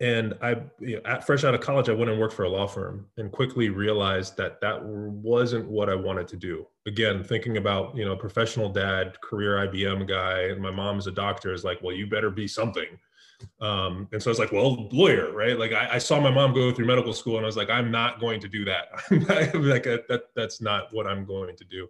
and 0.00 0.34
I, 0.40 0.56
you 0.78 0.96
know, 0.96 1.02
at, 1.04 1.26
fresh 1.26 1.42
out 1.42 1.54
of 1.54 1.60
college, 1.60 1.88
I 1.88 1.92
went 1.92 2.08
and 2.10 2.20
worked 2.20 2.34
for 2.34 2.44
a 2.44 2.48
law 2.48 2.68
firm 2.68 3.06
and 3.16 3.32
quickly 3.32 3.68
realized 3.68 4.36
that 4.36 4.60
that 4.60 4.80
wasn't 4.84 5.68
what 5.68 5.90
I 5.90 5.96
wanted 5.96 6.28
to 6.28 6.36
do. 6.36 6.66
Again, 6.86 7.24
thinking 7.24 7.56
about, 7.56 7.96
you 7.96 8.04
know, 8.04 8.14
professional 8.14 8.68
dad, 8.68 9.20
career 9.20 9.66
IBM 9.66 10.06
guy, 10.06 10.42
and 10.42 10.62
my 10.62 10.70
mom's 10.70 11.08
a 11.08 11.10
doctor 11.10 11.52
is 11.52 11.64
like, 11.64 11.82
well, 11.82 11.94
you 11.94 12.06
better 12.06 12.30
be 12.30 12.46
something. 12.46 12.86
Um, 13.60 14.08
and 14.12 14.22
so 14.22 14.30
I 14.30 14.32
was 14.32 14.38
like, 14.38 14.52
well, 14.52 14.88
lawyer, 14.92 15.32
right? 15.32 15.58
Like 15.58 15.72
I, 15.72 15.94
I, 15.94 15.98
saw 15.98 16.20
my 16.20 16.30
mom 16.30 16.52
go 16.54 16.72
through 16.72 16.86
medical 16.86 17.12
school 17.12 17.36
and 17.36 17.44
I 17.44 17.46
was 17.46 17.56
like, 17.56 17.70
I'm 17.70 17.90
not 17.90 18.18
going 18.18 18.40
to 18.40 18.48
do 18.48 18.64
that. 18.64 18.88
like 19.54 19.84
that, 19.84 20.22
that's 20.34 20.60
not 20.60 20.92
what 20.92 21.06
I'm 21.06 21.24
going 21.24 21.56
to 21.56 21.64
do. 21.64 21.88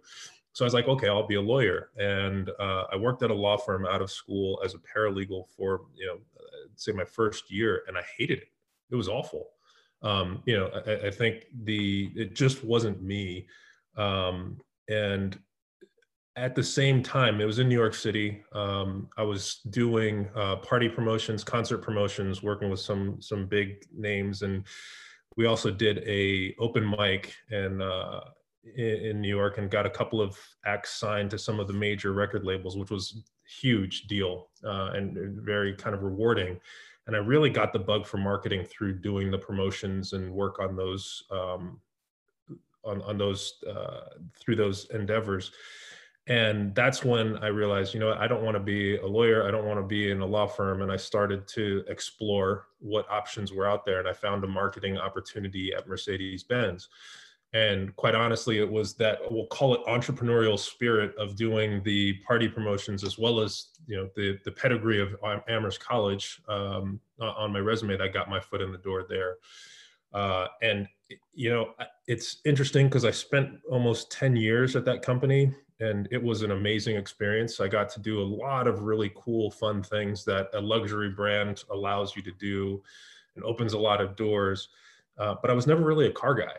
So 0.53 0.63
I 0.63 0.67
was 0.67 0.73
like, 0.73 0.87
okay, 0.87 1.07
I'll 1.07 1.25
be 1.25 1.35
a 1.35 1.41
lawyer. 1.41 1.89
And 1.97 2.49
uh, 2.59 2.85
I 2.91 2.97
worked 2.97 3.23
at 3.23 3.31
a 3.31 3.35
law 3.35 3.57
firm 3.57 3.85
out 3.85 4.01
of 4.01 4.11
school 4.11 4.61
as 4.63 4.75
a 4.75 4.77
paralegal 4.77 5.47
for, 5.55 5.81
you 5.95 6.05
know, 6.05 6.17
say 6.79 6.91
my 6.91 7.05
first 7.05 7.51
year 7.51 7.83
and 7.87 7.97
I 7.97 8.03
hated 8.17 8.39
it. 8.39 8.47
It 8.91 8.95
was 8.95 9.07
awful. 9.07 9.47
Um, 10.01 10.41
you 10.45 10.57
know, 10.57 10.69
I, 10.87 11.07
I, 11.07 11.11
think 11.11 11.45
the, 11.63 12.11
it 12.15 12.33
just 12.33 12.63
wasn't 12.63 13.01
me. 13.01 13.47
Um, 13.97 14.57
and 14.87 15.37
at 16.37 16.55
the 16.55 16.63
same 16.63 17.03
time, 17.03 17.41
it 17.41 17.45
was 17.45 17.59
in 17.59 17.67
New 17.67 17.77
York 17.77 17.93
City. 17.93 18.41
Um, 18.53 19.09
I 19.17 19.23
was 19.23 19.59
doing 19.71 20.29
uh, 20.35 20.55
party 20.57 20.87
promotions, 20.87 21.43
concert 21.43 21.79
promotions, 21.79 22.41
working 22.41 22.69
with 22.69 22.79
some, 22.79 23.21
some 23.21 23.45
big 23.45 23.85
names. 23.93 24.41
And 24.41 24.63
we 25.35 25.47
also 25.47 25.69
did 25.69 26.01
a 26.07 26.55
open 26.59 26.89
mic 26.97 27.33
and, 27.51 27.81
uh, 27.81 28.21
in, 28.75 28.85
in 28.85 29.21
New 29.21 29.29
York 29.29 29.57
and 29.57 29.69
got 29.69 29.85
a 29.85 29.89
couple 29.89 30.21
of 30.21 30.37
acts 30.65 30.95
signed 30.95 31.29
to 31.31 31.37
some 31.37 31.59
of 31.59 31.67
the 31.67 31.73
major 31.73 32.13
record 32.13 32.45
labels, 32.45 32.77
which 32.77 32.91
was 32.91 33.23
huge 33.49 34.03
deal 34.03 34.49
uh, 34.63 34.91
and, 34.93 35.17
and 35.17 35.41
very 35.41 35.73
kind 35.73 35.95
of 35.95 36.03
rewarding. 36.03 36.59
And 37.07 37.15
I 37.15 37.19
really 37.19 37.49
got 37.49 37.73
the 37.73 37.79
bug 37.79 38.05
for 38.05 38.17
marketing 38.17 38.63
through 38.65 38.99
doing 38.99 39.31
the 39.31 39.37
promotions 39.37 40.13
and 40.13 40.31
work 40.31 40.59
on 40.59 40.75
those 40.75 41.23
um, 41.31 41.79
on, 42.85 43.01
on 43.01 43.17
those 43.17 43.63
uh, 43.67 44.01
through 44.39 44.55
those 44.55 44.85
endeavors. 44.91 45.51
And 46.27 46.75
that's 46.75 47.03
when 47.03 47.37
I 47.37 47.47
realized, 47.47 47.95
you 47.95 47.99
know, 47.99 48.13
I 48.13 48.27
don't 48.27 48.43
want 48.43 48.55
to 48.55 48.59
be 48.59 48.97
a 48.97 49.07
lawyer. 49.07 49.47
I 49.47 49.51
don't 49.51 49.65
want 49.65 49.79
to 49.79 49.85
be 49.85 50.11
in 50.11 50.21
a 50.21 50.25
law 50.25 50.45
firm. 50.45 50.83
And 50.83 50.91
I 50.91 50.95
started 50.95 51.47
to 51.47 51.83
explore 51.87 52.67
what 52.77 53.09
options 53.09 53.51
were 53.51 53.65
out 53.65 53.83
there. 53.83 53.97
And 53.97 54.07
I 54.07 54.13
found 54.13 54.43
a 54.43 54.47
marketing 54.47 54.99
opportunity 54.99 55.73
at 55.73 55.87
Mercedes 55.87 56.43
Benz 56.43 56.89
and 57.53 57.95
quite 57.95 58.13
honestly 58.13 58.59
it 58.59 58.71
was 58.71 58.93
that 58.93 59.19
we'll 59.31 59.47
call 59.47 59.73
it 59.73 59.83
entrepreneurial 59.87 60.57
spirit 60.57 61.15
of 61.17 61.35
doing 61.35 61.81
the 61.83 62.13
party 62.25 62.47
promotions 62.47 63.03
as 63.03 63.17
well 63.17 63.39
as 63.39 63.69
you 63.87 63.97
know 63.97 64.07
the 64.15 64.37
the 64.45 64.51
pedigree 64.51 65.01
of 65.01 65.15
amherst 65.47 65.79
college 65.79 66.41
um, 66.47 66.99
on 67.19 67.51
my 67.51 67.59
resume 67.59 67.97
that 67.97 68.13
got 68.13 68.29
my 68.29 68.39
foot 68.39 68.61
in 68.61 68.71
the 68.71 68.77
door 68.77 69.05
there. 69.09 69.37
Uh, 70.13 70.47
and 70.61 70.87
you 71.33 71.49
know 71.49 71.73
it's 72.07 72.37
interesting 72.45 72.87
because 72.87 73.05
i 73.05 73.11
spent 73.11 73.49
almost 73.69 74.11
10 74.11 74.35
years 74.35 74.75
at 74.75 74.85
that 74.85 75.01
company 75.01 75.51
and 75.79 76.07
it 76.11 76.21
was 76.21 76.41
an 76.41 76.51
amazing 76.51 76.97
experience. 76.97 77.61
I 77.61 77.69
got 77.69 77.87
to 77.91 78.01
do 78.01 78.21
a 78.21 78.23
lot 78.23 78.67
of 78.67 78.81
really 78.81 79.13
cool 79.15 79.49
fun 79.49 79.81
things 79.81 80.25
that 80.25 80.49
a 80.53 80.59
luxury 80.59 81.09
brand 81.09 81.63
allows 81.71 82.17
you 82.17 82.21
to 82.23 82.31
do 82.33 82.83
and 83.35 83.45
opens 83.45 83.71
a 83.71 83.79
lot 83.79 84.01
of 84.01 84.17
doors. 84.17 84.67
Uh, 85.17 85.35
but 85.41 85.51
i 85.51 85.53
was 85.53 85.67
never 85.67 85.83
really 85.83 86.07
a 86.07 86.11
car 86.11 86.33
guy 86.33 86.53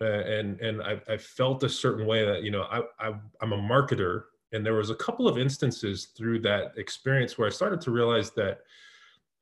Uh, 0.00 0.04
and 0.04 0.60
and 0.60 0.82
I, 0.82 1.00
I, 1.08 1.16
felt 1.16 1.62
a 1.62 1.68
certain 1.68 2.04
way 2.04 2.24
that 2.24 2.42
you 2.42 2.50
know 2.50 2.62
I, 2.62 2.80
I 2.98 3.14
i'm 3.40 3.52
a 3.52 3.56
marketer. 3.56 4.24
And 4.52 4.64
there 4.64 4.74
was 4.74 4.90
a 4.90 4.94
couple 4.96 5.26
of 5.26 5.38
instances 5.38 6.06
through 6.16 6.40
that 6.40 6.72
experience 6.76 7.38
where 7.38 7.46
i 7.46 7.50
started 7.50 7.80
to 7.82 7.92
realize 7.92 8.30
that 8.32 8.62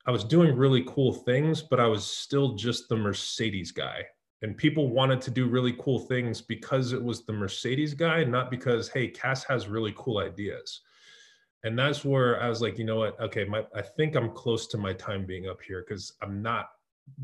i 0.06 0.10
was 0.10 0.24
doing 0.24 0.54
really 0.54 0.84
cool 0.86 1.12
things 1.12 1.62
but 1.62 1.80
i 1.80 1.86
was 1.86 2.06
still 2.06 2.54
just 2.54 2.88
the 2.88 2.96
mercedes 2.96 3.72
guy. 3.72 4.04
And 4.42 4.56
people 4.56 4.88
wanted 4.88 5.20
to 5.22 5.30
do 5.30 5.46
really 5.46 5.74
cool 5.78 6.00
things 6.00 6.42
because 6.42 6.92
it 6.92 7.02
was 7.02 7.24
the 7.24 7.32
mercedes 7.32 7.94
guy 7.94 8.22
not 8.24 8.50
because 8.50 8.90
hey 8.90 9.08
kass 9.08 9.44
has 9.44 9.68
really 9.68 9.94
cool 9.96 10.18
ideas. 10.18 10.82
And 11.64 11.78
that's 11.78 12.04
where 12.04 12.42
i 12.42 12.48
was 12.48 12.60
like 12.60 12.76
you 12.76 12.84
know 12.84 12.96
what? 12.96 13.18
Okay 13.20 13.44
my, 13.46 13.64
i 13.74 13.80
think 13.80 14.16
i'm 14.16 14.32
close 14.32 14.66
to 14.66 14.76
my 14.76 14.92
time 14.92 15.24
being 15.24 15.48
up 15.48 15.62
here 15.62 15.82
because 15.86 16.12
i'm 16.20 16.42
not 16.42 16.72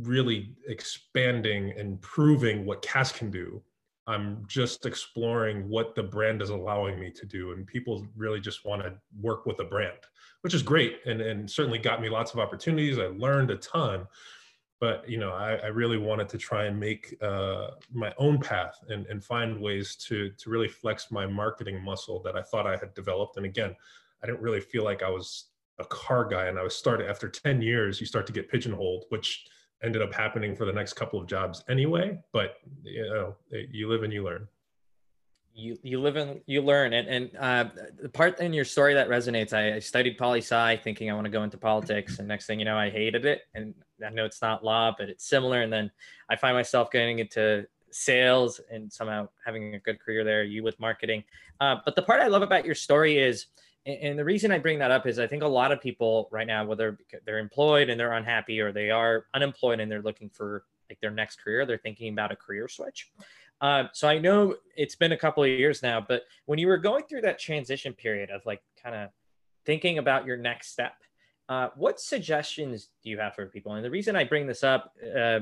really 0.00 0.54
expanding 0.68 1.72
and 1.78 2.00
proving 2.00 2.64
what 2.66 2.82
Kass 2.82 3.12
can 3.12 3.30
do. 3.30 3.62
I'm 4.06 4.44
just 4.46 4.86
exploring 4.86 5.68
what 5.68 5.94
the 5.94 6.02
brand 6.02 6.40
is 6.40 6.50
allowing 6.50 6.98
me 6.98 7.10
to 7.10 7.26
do. 7.26 7.52
And 7.52 7.66
people 7.66 8.06
really 8.16 8.40
just 8.40 8.64
want 8.64 8.82
to 8.82 8.94
work 9.20 9.44
with 9.44 9.60
a 9.60 9.64
brand, 9.64 9.98
which 10.40 10.54
is 10.54 10.62
great 10.62 11.00
and, 11.04 11.20
and 11.20 11.50
certainly 11.50 11.78
got 11.78 12.00
me 12.00 12.08
lots 12.08 12.32
of 12.32 12.38
opportunities. 12.38 12.98
I 12.98 13.06
learned 13.06 13.50
a 13.50 13.56
ton. 13.56 14.06
But 14.80 15.08
you 15.10 15.18
know, 15.18 15.32
I, 15.32 15.56
I 15.56 15.66
really 15.66 15.98
wanted 15.98 16.28
to 16.28 16.38
try 16.38 16.66
and 16.66 16.78
make 16.78 17.16
uh, 17.20 17.70
my 17.92 18.14
own 18.16 18.38
path 18.38 18.78
and, 18.88 19.06
and 19.06 19.22
find 19.22 19.60
ways 19.60 19.96
to 20.06 20.30
to 20.30 20.50
really 20.50 20.68
flex 20.68 21.10
my 21.10 21.26
marketing 21.26 21.82
muscle 21.82 22.22
that 22.22 22.36
I 22.36 22.42
thought 22.42 22.66
I 22.66 22.76
had 22.76 22.94
developed. 22.94 23.36
And 23.36 23.44
again, 23.44 23.74
I 24.22 24.26
didn't 24.26 24.40
really 24.40 24.60
feel 24.60 24.84
like 24.84 25.02
I 25.02 25.10
was 25.10 25.46
a 25.80 25.84
car 25.84 26.24
guy, 26.24 26.46
and 26.46 26.58
I 26.58 26.62
was 26.62 26.76
started 26.76 27.10
after 27.10 27.28
ten 27.28 27.60
years. 27.60 28.00
You 28.00 28.06
start 28.06 28.24
to 28.28 28.32
get 28.32 28.48
pigeonholed, 28.48 29.06
which 29.08 29.46
ended 29.82 30.02
up 30.02 30.12
happening 30.12 30.54
for 30.54 30.64
the 30.64 30.72
next 30.72 30.94
couple 30.94 31.20
of 31.20 31.26
jobs 31.26 31.62
anyway. 31.68 32.18
But 32.32 32.56
you 32.82 33.02
know, 33.02 33.36
you 33.50 33.88
live 33.88 34.02
and 34.02 34.12
you 34.12 34.24
learn. 34.24 34.48
You 35.54 35.76
you 35.82 36.00
live 36.00 36.16
and 36.16 36.40
you 36.46 36.62
learn, 36.62 36.92
and 36.92 37.08
and 37.08 37.36
uh, 37.36 37.64
the 38.00 38.08
part 38.08 38.38
in 38.38 38.52
your 38.52 38.64
story 38.64 38.94
that 38.94 39.08
resonates. 39.08 39.52
I, 39.52 39.76
I 39.76 39.78
studied 39.80 40.16
poli 40.16 40.38
sci, 40.40 40.76
thinking 40.84 41.10
I 41.10 41.14
want 41.14 41.24
to 41.24 41.30
go 41.30 41.42
into 41.42 41.58
politics, 41.58 42.18
and 42.18 42.28
next 42.28 42.46
thing 42.46 42.60
you 42.60 42.64
know, 42.64 42.76
I 42.76 42.90
hated 42.90 43.24
it. 43.24 43.42
And 43.54 43.74
I 44.04 44.10
know 44.10 44.24
it's 44.24 44.40
not 44.40 44.64
law, 44.64 44.94
but 44.96 45.08
it's 45.08 45.28
similar. 45.28 45.62
And 45.62 45.72
then 45.72 45.90
I 46.30 46.36
find 46.36 46.54
myself 46.54 46.92
getting 46.92 47.18
into 47.18 47.66
sales 47.90 48.60
and 48.70 48.92
somehow 48.92 49.28
having 49.44 49.74
a 49.74 49.80
good 49.80 49.98
career 49.98 50.22
there. 50.22 50.44
You 50.44 50.62
with 50.62 50.78
marketing, 50.78 51.24
uh, 51.60 51.76
but 51.84 51.96
the 51.96 52.02
part 52.02 52.20
I 52.20 52.28
love 52.28 52.42
about 52.42 52.64
your 52.64 52.76
story 52.76 53.18
is 53.18 53.46
and 53.88 54.18
the 54.18 54.24
reason 54.24 54.50
I 54.50 54.58
bring 54.58 54.78
that 54.80 54.90
up 54.90 55.06
is 55.06 55.18
I 55.18 55.26
think 55.26 55.42
a 55.42 55.48
lot 55.48 55.72
of 55.72 55.80
people 55.80 56.28
right 56.30 56.46
now, 56.46 56.64
whether 56.64 56.98
they're 57.24 57.38
employed 57.38 57.88
and 57.88 57.98
they're 57.98 58.12
unhappy 58.12 58.60
or 58.60 58.72
they 58.72 58.90
are 58.90 59.26
unemployed 59.34 59.80
and 59.80 59.90
they're 59.90 60.02
looking 60.02 60.28
for 60.28 60.64
like 60.90 61.00
their 61.00 61.10
next 61.10 61.42
career, 61.42 61.66
they're 61.66 61.78
thinking 61.78 62.12
about 62.12 62.32
a 62.32 62.36
career 62.36 62.68
switch. 62.68 63.10
Uh, 63.60 63.84
so 63.92 64.08
I 64.08 64.18
know 64.18 64.56
it's 64.76 64.94
been 64.94 65.12
a 65.12 65.16
couple 65.16 65.42
of 65.42 65.48
years 65.48 65.82
now, 65.82 66.04
but 66.06 66.22
when 66.46 66.58
you 66.58 66.68
were 66.68 66.78
going 66.78 67.04
through 67.04 67.22
that 67.22 67.38
transition 67.38 67.92
period 67.92 68.30
of 68.30 68.44
like 68.46 68.62
kind 68.82 68.94
of 68.94 69.10
thinking 69.66 69.98
about 69.98 70.26
your 70.26 70.36
next 70.36 70.70
step, 70.70 70.94
uh, 71.48 71.68
what 71.76 71.98
suggestions 71.98 72.90
do 73.02 73.10
you 73.10 73.18
have 73.18 73.34
for 73.34 73.46
people? 73.46 73.72
And 73.72 73.84
the 73.84 73.90
reason 73.90 74.14
I 74.14 74.24
bring 74.24 74.46
this 74.46 74.62
up, 74.62 74.92
uh, 75.02 75.40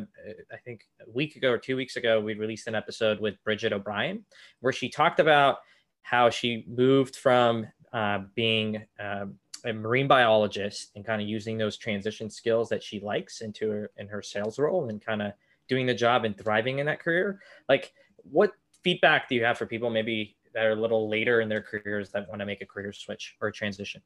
I 0.52 0.56
think 0.64 0.84
a 1.00 1.10
week 1.10 1.36
ago 1.36 1.50
or 1.50 1.58
two 1.58 1.76
weeks 1.76 1.96
ago, 1.96 2.20
we 2.20 2.34
released 2.34 2.68
an 2.68 2.76
episode 2.76 3.20
with 3.20 3.42
Bridget 3.44 3.72
O'Brien 3.72 4.24
where 4.60 4.72
she 4.72 4.88
talked 4.88 5.18
about 5.18 5.58
how 6.02 6.30
she 6.30 6.64
moved 6.68 7.16
from 7.16 7.66
uh, 7.96 8.20
being 8.34 8.84
um, 9.00 9.36
a 9.64 9.72
marine 9.72 10.06
biologist 10.06 10.92
and 10.94 11.04
kind 11.04 11.22
of 11.22 11.26
using 11.26 11.56
those 11.56 11.78
transition 11.78 12.28
skills 12.28 12.68
that 12.68 12.82
she 12.82 13.00
likes 13.00 13.40
into 13.40 13.70
her 13.70 13.90
in 13.96 14.06
her 14.06 14.20
sales 14.20 14.58
role 14.58 14.90
and 14.90 15.00
kind 15.00 15.22
of 15.22 15.32
doing 15.66 15.86
the 15.86 15.94
job 15.94 16.26
and 16.26 16.36
thriving 16.36 16.78
in 16.78 16.84
that 16.84 17.00
career. 17.00 17.40
Like, 17.70 17.94
what 18.30 18.52
feedback 18.84 19.30
do 19.30 19.34
you 19.34 19.44
have 19.44 19.56
for 19.56 19.64
people 19.64 19.88
maybe 19.88 20.36
that 20.52 20.66
are 20.66 20.72
a 20.72 20.76
little 20.76 21.08
later 21.08 21.40
in 21.40 21.48
their 21.48 21.62
careers 21.62 22.10
that 22.10 22.28
want 22.28 22.40
to 22.40 22.46
make 22.46 22.60
a 22.60 22.66
career 22.66 22.92
switch 22.92 23.34
or 23.40 23.50
transition? 23.50 24.02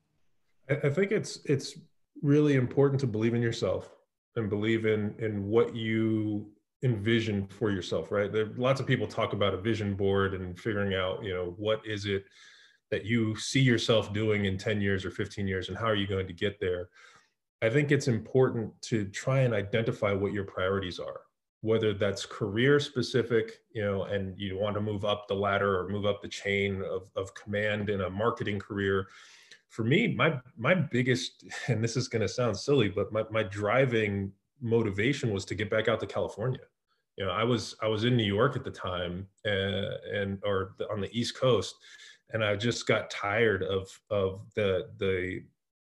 I 0.71 0.89
think 0.89 1.11
it's 1.11 1.41
it's 1.45 1.77
really 2.23 2.55
important 2.55 3.01
to 3.01 3.09
believe 3.09 3.35
in 3.35 3.43
yourself 3.43 3.91
and 4.37 4.49
believe 4.49 4.87
in 4.87 5.17
in 5.19 5.49
what 5.49 5.75
you 5.75 6.49
envision 6.85 7.47
for 7.49 7.71
yourself 7.71 8.11
right 8.11 8.33
there 8.33 8.47
lots 8.57 8.81
of 8.81 8.87
people 8.87 9.07
talk 9.07 9.35
about 9.35 9.53
a 9.53 9.57
vision 9.57 9.95
board 9.95 10.33
and 10.33 10.59
figuring 10.59 10.95
out 10.95 11.23
you 11.23 11.35
know 11.35 11.55
what 11.59 11.83
is 11.85 12.07
it 12.07 12.25
that 12.91 13.05
you 13.05 13.37
see 13.37 13.61
yourself 13.61 14.13
doing 14.13 14.47
in 14.47 14.59
10 14.59 14.81
years 14.81 15.05
or 15.05 15.11
15 15.11 15.47
years 15.47 15.69
and 15.69 15.79
how 15.79 15.87
are 15.87 15.95
you 15.95 16.07
going 16.07 16.27
to 16.27 16.33
get 16.33 16.61
there? 16.61 16.89
I 17.63 17.69
think 17.69 17.93
it's 17.93 18.09
important 18.09 18.73
to 18.83 19.05
try 19.07 19.41
and 19.41 19.55
identify 19.55 20.13
what 20.13 20.33
your 20.33 20.45
priorities 20.45 20.99
are 20.99 21.21
whether 21.63 21.93
that's 21.93 22.25
career 22.25 22.81
specific 22.81 23.61
you 23.73 23.83
know 23.83 24.05
and 24.05 24.39
you 24.39 24.59
want 24.59 24.75
to 24.75 24.81
move 24.81 25.05
up 25.05 25.29
the 25.29 25.35
ladder 25.35 25.79
or 25.79 25.89
move 25.89 26.07
up 26.07 26.23
the 26.23 26.29
chain 26.29 26.83
of, 26.83 27.03
of 27.17 27.35
command 27.35 27.91
in 27.91 28.03
a 28.03 28.11
marketing 28.11 28.59
career. 28.59 29.09
For 29.69 29.85
me 29.85 30.15
my 30.15 30.39
my 30.57 30.75
biggest 30.75 31.45
and 31.69 31.83
this 31.83 31.97
is 31.97 32.09
going 32.09 32.23
to 32.23 32.29
sound 32.29 32.57
silly 32.57 32.89
but 32.89 33.13
my, 33.13 33.25
my 33.31 33.43
driving 33.43 34.33
motivation 34.61 35.33
was 35.33 35.45
to 35.47 35.55
get 35.55 35.71
back 35.71 35.89
out 35.89 36.01
to 36.01 36.07
california. 36.07 36.61
You 37.17 37.27
know 37.27 37.33
i 37.33 37.45
was 37.45 37.75
i 37.83 37.89
was 37.89 38.05
in 38.05 38.17
new 38.17 38.25
york 38.25 38.57
at 38.57 38.65
the 38.65 38.71
time 38.71 39.27
and, 39.45 39.87
and 40.15 40.39
or 40.45 40.75
on 40.91 41.01
the 41.01 41.11
east 41.13 41.39
coast 41.39 41.75
and 42.33 42.45
I 42.45 42.57
just 42.57 42.87
got 42.87 43.11
tired 43.11 43.63
of 43.63 43.89
of 44.11 44.47
the 44.55 44.89
the 44.99 45.43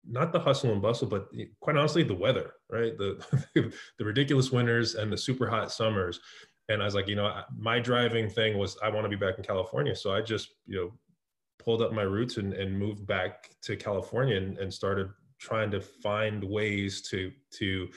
not 0.08 0.32
the 0.32 0.40
hustle 0.40 0.72
and 0.72 0.82
bustle, 0.82 1.08
but 1.08 1.30
quite 1.60 1.76
honestly, 1.76 2.04
the 2.04 2.16
weather, 2.16 2.54
right? 2.70 2.98
The 2.98 3.24
the 4.00 4.06
ridiculous 4.06 4.52
winters 4.52 4.96
and 4.96 5.12
the 5.12 5.18
super 5.18 5.50
hot 5.50 5.72
summers. 5.72 6.20
And 6.70 6.82
I 6.82 6.86
was 6.86 6.96
like, 6.96 7.08
you 7.08 7.16
know, 7.16 7.42
my 7.58 7.80
driving 7.80 8.30
thing 8.30 8.58
was 8.58 8.78
I 8.84 8.90
want 8.90 9.06
to 9.06 9.10
be 9.10 9.16
back 9.16 9.38
in 9.38 9.44
California. 9.44 9.96
So 9.96 10.14
I 10.14 10.22
just, 10.22 10.50
you 10.68 10.78
know, 10.78 10.92
pulled 11.58 11.82
up 11.82 11.92
my 11.92 12.04
roots 12.04 12.38
and, 12.38 12.54
and 12.54 12.78
moved 12.78 13.08
back 13.08 13.50
to 13.64 13.76
California 13.76 14.38
and, 14.38 14.58
and 14.60 14.74
started 14.74 15.10
trying 15.40 15.72
to 15.72 15.82
find 15.82 16.44
ways 16.44 17.02
to 17.10 17.32
to 17.52 17.88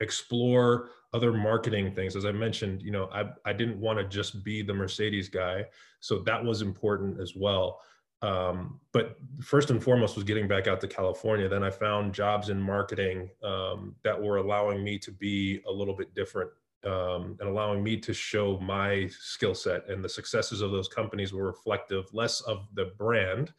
explore 0.00 0.90
other 1.14 1.32
marketing 1.32 1.94
things. 1.94 2.16
As 2.16 2.26
i 2.26 2.32
mentioned 2.32 2.82
you 2.82 2.90
know 2.90 3.08
i, 3.12 3.24
I 3.44 3.52
didn't 3.52 3.80
want 3.80 3.98
to 3.98 4.04
just 4.04 4.44
be 4.44 4.62
the 4.62 4.74
mercedes 4.74 5.28
guy 5.28 5.64
so 6.00 6.18
that 6.20 6.44
was 6.44 6.60
important 6.60 7.20
as 7.20 7.34
well. 7.34 7.80
Um, 8.20 8.80
but 8.92 9.16
first 9.42 9.70
and 9.70 9.82
foremost 9.82 10.16
was 10.16 10.24
getting 10.24 10.48
back 10.48 10.66
out 10.66 10.80
to 10.82 10.88
california. 10.88 11.48
Then 11.48 11.62
i 11.62 11.70
found 11.70 12.12
jobs 12.12 12.48
in 12.50 12.60
marketing 12.60 13.30
um, 13.42 13.94
that 14.02 14.20
were 14.20 14.38
allowing 14.38 14.82
me 14.82 14.98
to 14.98 15.10
be 15.10 15.60
a 15.66 15.72
little 15.72 15.94
bit 15.94 16.14
different 16.14 16.50
um, 16.84 17.36
and 17.40 17.48
allowing 17.48 17.82
me 17.82 17.96
to 17.96 18.12
show 18.12 18.58
my 18.60 19.08
skill 19.10 19.54
set. 19.54 19.88
And 19.88 20.04
the 20.04 20.08
successes 20.08 20.60
of 20.60 20.70
those 20.70 20.88
companies 20.88 21.32
were 21.32 21.46
reflective 21.46 22.12
less 22.12 22.40
of 22.42 22.66
the 22.74 22.92
brand 22.98 23.52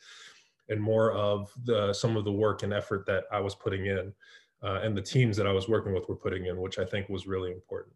and 0.69 0.81
more 0.81 1.11
of 1.13 1.51
the 1.63 1.93
some 1.93 2.17
of 2.17 2.25
the 2.25 2.31
work 2.31 2.63
and 2.63 2.73
effort 2.73 3.05
that 3.05 3.25
i 3.31 3.39
was 3.39 3.55
putting 3.55 3.85
in 3.85 4.13
uh, 4.65 4.79
and 4.83 4.97
the 4.97 5.01
teams 5.01 5.37
that 5.37 5.45
I 5.45 5.51
was 5.51 5.69
working 5.69 5.93
with 5.93 6.09
were 6.09 6.15
putting 6.15 6.47
in, 6.47 6.59
which 6.59 6.79
I 6.79 6.85
think 6.85 7.07
was 7.07 7.27
really 7.27 7.51
important. 7.51 7.93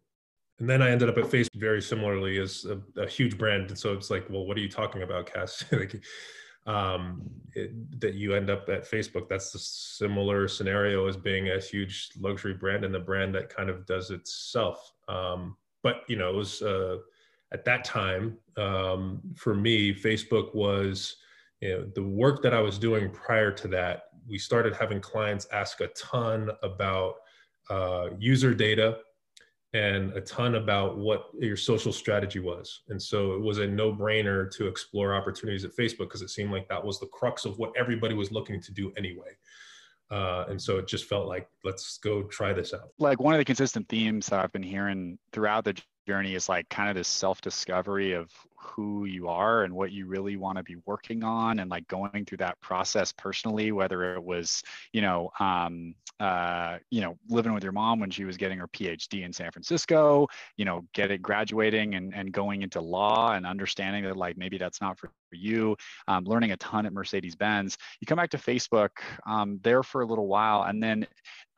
And 0.60 0.68
then 0.68 0.82
I 0.82 0.90
ended 0.90 1.08
up 1.08 1.16
at 1.18 1.24
Facebook 1.24 1.56
very 1.56 1.82
similarly 1.82 2.38
as 2.38 2.66
a, 2.66 2.80
a 3.00 3.08
huge 3.08 3.36
brand. 3.36 3.70
And 3.70 3.78
so 3.78 3.94
it's 3.94 4.10
like, 4.10 4.26
well, 4.28 4.46
what 4.46 4.56
are 4.56 4.60
you 4.60 4.68
talking 4.68 5.02
about, 5.02 5.32
Kass? 5.32 5.64
like, 5.72 6.00
um, 6.66 7.22
it, 7.54 8.00
that 8.00 8.14
you 8.14 8.34
end 8.34 8.50
up 8.50 8.68
at 8.68 8.88
Facebook. 8.88 9.28
That's 9.28 9.50
the 9.50 9.58
similar 9.58 10.46
scenario 10.46 11.06
as 11.08 11.16
being 11.16 11.48
a 11.48 11.58
huge 11.58 12.10
luxury 12.20 12.54
brand 12.54 12.84
and 12.84 12.94
the 12.94 13.00
brand 13.00 13.34
that 13.34 13.54
kind 13.54 13.70
of 13.70 13.86
does 13.86 14.10
itself. 14.10 14.92
Um, 15.08 15.56
but 15.82 16.02
you 16.08 16.16
know, 16.16 16.28
it 16.28 16.36
was 16.36 16.62
uh, 16.62 16.98
at 17.52 17.64
that 17.64 17.84
time 17.84 18.36
um, 18.56 19.20
for 19.34 19.54
me, 19.54 19.94
Facebook 19.94 20.54
was 20.54 21.16
you 21.60 21.70
know 21.70 21.84
the 21.94 22.02
work 22.02 22.42
that 22.42 22.54
I 22.54 22.60
was 22.60 22.78
doing 22.78 23.10
prior 23.10 23.50
to 23.50 23.68
that 23.68 24.04
we 24.28 24.38
started 24.38 24.74
having 24.74 25.00
clients 25.00 25.46
ask 25.52 25.80
a 25.80 25.88
ton 25.88 26.50
about 26.62 27.14
uh, 27.68 28.08
user 28.18 28.54
data 28.54 28.98
and 29.72 30.12
a 30.14 30.20
ton 30.20 30.56
about 30.56 30.98
what 30.98 31.26
your 31.38 31.56
social 31.56 31.92
strategy 31.92 32.40
was. 32.40 32.82
And 32.88 33.00
so 33.00 33.34
it 33.34 33.40
was 33.40 33.58
a 33.58 33.66
no 33.66 33.92
brainer 33.92 34.50
to 34.52 34.66
explore 34.66 35.14
opportunities 35.14 35.64
at 35.64 35.76
Facebook 35.76 36.08
because 36.08 36.22
it 36.22 36.30
seemed 36.30 36.50
like 36.50 36.68
that 36.68 36.84
was 36.84 36.98
the 36.98 37.06
crux 37.06 37.44
of 37.44 37.58
what 37.58 37.72
everybody 37.76 38.14
was 38.14 38.32
looking 38.32 38.60
to 38.62 38.72
do 38.72 38.92
anyway. 38.96 39.30
Uh, 40.10 40.44
and 40.48 40.60
so 40.60 40.78
it 40.78 40.88
just 40.88 41.04
felt 41.04 41.28
like, 41.28 41.48
let's 41.62 41.98
go 41.98 42.24
try 42.24 42.52
this 42.52 42.74
out. 42.74 42.90
Like 42.98 43.20
one 43.20 43.32
of 43.32 43.38
the 43.38 43.44
consistent 43.44 43.88
themes 43.88 44.26
that 44.26 44.40
I've 44.40 44.52
been 44.52 44.62
hearing 44.62 45.18
throughout 45.32 45.64
the 45.64 45.80
journey 46.06 46.34
is 46.34 46.48
like 46.48 46.68
kind 46.68 46.88
of 46.88 46.94
this 46.94 47.08
self 47.08 47.40
discovery 47.40 48.12
of 48.12 48.30
who 48.56 49.04
you 49.06 49.28
are 49.28 49.64
and 49.64 49.74
what 49.74 49.90
you 49.90 50.06
really 50.06 50.36
want 50.36 50.58
to 50.58 50.62
be 50.62 50.76
working 50.84 51.24
on 51.24 51.60
and 51.60 51.70
like 51.70 51.86
going 51.88 52.24
through 52.24 52.38
that 52.38 52.60
process 52.60 53.12
personally 53.12 53.72
whether 53.72 54.14
it 54.14 54.22
was 54.22 54.62
you 54.92 55.00
know 55.00 55.30
um, 55.40 55.94
uh, 56.18 56.76
you 56.90 57.00
know 57.00 57.16
living 57.28 57.54
with 57.54 57.62
your 57.62 57.72
mom 57.72 57.98
when 57.98 58.10
she 58.10 58.24
was 58.24 58.36
getting 58.36 58.58
her 58.58 58.68
phd 58.68 59.24
in 59.24 59.32
san 59.32 59.50
francisco 59.50 60.26
you 60.56 60.64
know 60.64 60.84
getting 60.92 61.20
graduating 61.20 61.94
and, 61.94 62.14
and 62.14 62.32
going 62.32 62.62
into 62.62 62.80
law 62.80 63.32
and 63.32 63.46
understanding 63.46 64.04
that 64.04 64.16
like 64.16 64.36
maybe 64.36 64.58
that's 64.58 64.80
not 64.80 64.98
for 64.98 65.10
you 65.32 65.76
um, 66.08 66.24
learning 66.24 66.52
a 66.52 66.56
ton 66.58 66.86
at 66.86 66.92
mercedes 66.92 67.36
benz 67.36 67.78
you 68.00 68.06
come 68.06 68.16
back 68.16 68.30
to 68.30 68.38
facebook 68.38 68.90
um, 69.26 69.58
there 69.62 69.82
for 69.82 70.02
a 70.02 70.06
little 70.06 70.26
while 70.26 70.64
and 70.64 70.82
then 70.82 71.06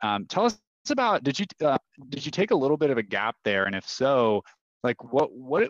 um, 0.01 0.25
tell 0.25 0.45
us 0.45 0.57
about 0.91 1.23
did 1.23 1.39
you 1.39 1.45
uh, 1.63 1.77
did 2.09 2.25
you 2.25 2.31
take 2.31 2.51
a 2.51 2.55
little 2.55 2.77
bit 2.77 2.89
of 2.89 2.97
a 2.97 3.03
gap 3.03 3.35
there? 3.43 3.65
And 3.65 3.75
if 3.75 3.87
so 3.87 4.43
like 4.83 5.01
what 5.13 5.31
what 5.31 5.69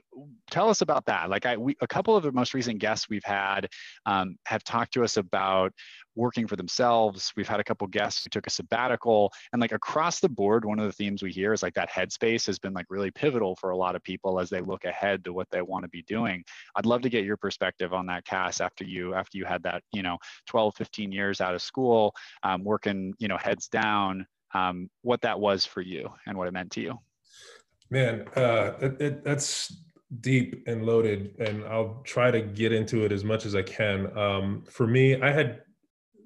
tell 0.50 0.70
us 0.70 0.82
about 0.82 1.06
that. 1.06 1.30
Like 1.30 1.46
i 1.46 1.56
we, 1.56 1.76
a 1.82 1.88
couple 1.88 2.16
of 2.16 2.24
the 2.24 2.32
most 2.32 2.54
recent 2.54 2.80
guests 2.80 3.10
we've 3.10 3.24
had 3.24 3.70
um, 4.06 4.38
have 4.46 4.64
talked 4.64 4.94
to 4.94 5.04
us 5.04 5.18
about 5.18 5.72
working 6.16 6.48
for 6.48 6.56
themselves. 6.56 7.32
We've 7.36 7.48
had 7.48 7.60
a 7.60 7.64
couple 7.64 7.88
guests 7.88 8.24
who 8.24 8.30
took 8.30 8.48
a 8.48 8.52
sabbatical. 8.52 9.32
And 9.52 9.62
like 9.62 9.72
across 9.72 10.20
the 10.20 10.30
board 10.30 10.66
one 10.66 10.80
of 10.80 10.86
the 10.86 10.92
themes 10.92 11.22
we 11.22 11.32
hear 11.32 11.54
is 11.54 11.64
like 11.64 11.76
that 11.76 11.92
headspace 11.92 12.46
has 12.48 12.60
been 12.60 12.74
like 12.74 12.88
really 12.90 13.12
pivotal 13.12 13.56
for 13.56 13.70
a 13.70 13.78
lot 13.78 13.96
of 13.96 14.04
people 14.04 14.40
as 14.40 14.50
they 14.50 14.62
look 14.62 14.84
ahead 14.86 15.24
to 15.26 15.34
what 15.34 15.50
they 15.52 15.62
want 15.62 15.84
to 15.84 15.90
be 15.90 16.04
doing. 16.04 16.44
I'd 16.76 16.86
love 16.86 17.02
to 17.02 17.10
get 17.10 17.24
your 17.24 17.38
perspective 17.38 17.94
on 17.94 18.08
that 18.08 18.26
kass 18.26 18.62
after 18.62 18.84
you 18.84 19.14
after 19.14 19.38
you 19.38 19.46
had 19.46 19.64
that 19.64 19.84
you 19.92 20.02
know 20.02 20.18
12 20.48 20.76
15 20.76 21.12
years 21.12 21.40
out 21.40 21.54
of 21.54 21.62
school 21.62 22.14
um, 22.42 22.64
working 22.64 23.14
you 23.20 23.28
know 23.28 23.38
heads 23.38 23.68
down 23.68 24.26
um, 24.54 24.90
what 25.02 25.22
that 25.22 25.40
was 25.40 25.66
for 25.66 25.82
you 25.82 26.10
and 26.26 26.38
what 26.38 26.48
it 26.48 26.54
meant 26.54 26.72
to 26.72 26.82
you 26.82 27.00
Man, 27.94 28.28
uh, 28.36 28.74
it, 28.82 29.02
it, 29.02 29.24
that's 29.24 29.72
deep 30.20 30.64
and 30.66 30.84
loaded, 30.84 31.36
and 31.40 31.64
I'll 31.66 32.02
try 32.04 32.32
to 32.32 32.42
get 32.42 32.72
into 32.72 33.06
it 33.06 33.12
as 33.12 33.24
much 33.24 33.46
as 33.46 33.54
I 33.54 33.62
can. 33.62 34.18
Um, 34.18 34.64
for 34.68 34.88
me, 34.88 35.22
I 35.22 35.32
had 35.32 35.62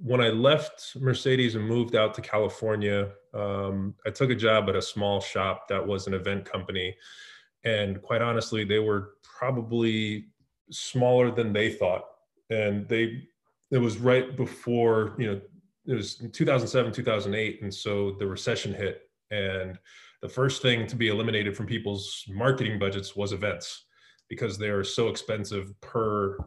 when 0.02 0.22
I 0.22 0.30
left 0.30 0.96
Mercedes 0.96 1.56
and 1.56 1.68
moved 1.68 1.94
out 1.94 2.14
to 2.14 2.22
California, 2.22 3.10
um, 3.34 3.96
I 4.06 4.12
took 4.12 4.30
a 4.30 4.36
job 4.36 4.70
at 4.70 4.78
a 4.78 4.82
small 4.82 5.20
shop 5.20 5.68
that 5.68 5.86
was 5.86 6.08
an 6.08 6.14
event 6.14 6.46
company. 6.46 6.96
And 7.66 8.02
quite 8.02 8.22
honestly, 8.22 8.64
they 8.64 8.80
were 8.80 9.16
probably 9.24 10.28
smaller 10.72 11.32
than 11.32 11.52
they 11.52 11.74
thought. 11.74 12.06
And 12.50 12.88
they, 12.88 13.24
it 13.72 13.80
was 13.80 13.98
right 13.98 14.38
before, 14.38 15.16
you 15.18 15.32
know, 15.32 15.42
it 15.88 15.94
was 15.94 16.16
2007, 16.16 16.92
2008. 16.92 17.62
And 17.62 17.74
so 17.74 18.12
the 18.20 18.28
recession 18.28 18.74
hit. 18.74 19.10
And 19.32 19.78
the 20.22 20.30
first 20.30 20.62
thing 20.62 20.88
to 20.88 20.96
be 20.96 21.08
eliminated 21.08 21.56
from 21.56 21.66
people's 21.66 22.24
marketing 22.28 22.80
budgets 22.80 23.16
was 23.16 23.32
events 23.32 23.86
because 24.30 24.58
they 24.58 24.70
are 24.70 24.84
so 24.84 25.08
expensive 25.08 25.80
per 25.82 26.38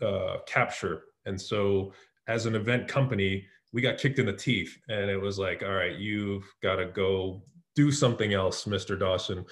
uh, 0.00 0.38
capture. 0.46 1.04
And 1.26 1.40
so 1.40 1.92
as 2.28 2.46
an 2.46 2.54
event 2.54 2.88
company, 2.88 3.46
we 3.72 3.82
got 3.82 3.98
kicked 3.98 4.18
in 4.18 4.26
the 4.26 4.32
teeth 4.32 4.76
and 4.88 5.10
it 5.10 5.20
was 5.20 5.38
like, 5.38 5.62
all 5.62 5.74
right, 5.74 5.96
you've 5.96 6.44
got 6.62 6.76
to 6.76 6.86
go 6.86 7.42
do 7.74 7.92
something 7.92 8.32
else, 8.32 8.64
Mr. 8.64 8.98
Dawson. 8.98 9.44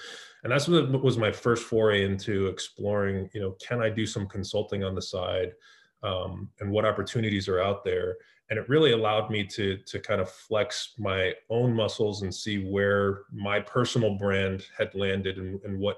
And 0.43 0.51
that's 0.51 0.67
what 0.67 1.03
was 1.03 1.17
my 1.17 1.31
first 1.31 1.63
foray 1.63 2.05
into 2.05 2.47
exploring, 2.47 3.29
you 3.33 3.41
know, 3.41 3.55
can 3.65 3.81
I 3.81 3.89
do 3.89 4.07
some 4.07 4.27
consulting 4.27 4.83
on 4.83 4.95
the 4.95 5.01
side 5.01 5.51
um, 6.05 6.49
and 6.59 6.69
what 6.69 6.85
opportunities 6.85 7.47
are 7.47 7.61
out 7.61 7.83
there? 7.83 8.17
And 8.49 8.59
it 8.59 8.69
really 8.69 8.91
allowed 8.91 9.31
me 9.31 9.43
to, 9.47 9.77
to 9.77 9.99
kind 9.99 10.21
of 10.21 10.29
flex 10.29 10.93
my 10.99 11.33
own 11.49 11.73
muscles 11.73 12.21
and 12.21 12.33
see 12.33 12.69
where 12.69 13.21
my 13.33 13.59
personal 13.59 14.17
brand 14.17 14.65
had 14.77 14.93
landed 14.93 15.39
and, 15.39 15.59
and 15.63 15.79
what 15.79 15.97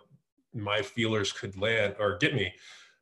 my 0.54 0.82
feelers 0.82 1.34
could 1.34 1.58
land 1.58 1.96
or 2.00 2.18
get 2.18 2.34
me 2.34 2.54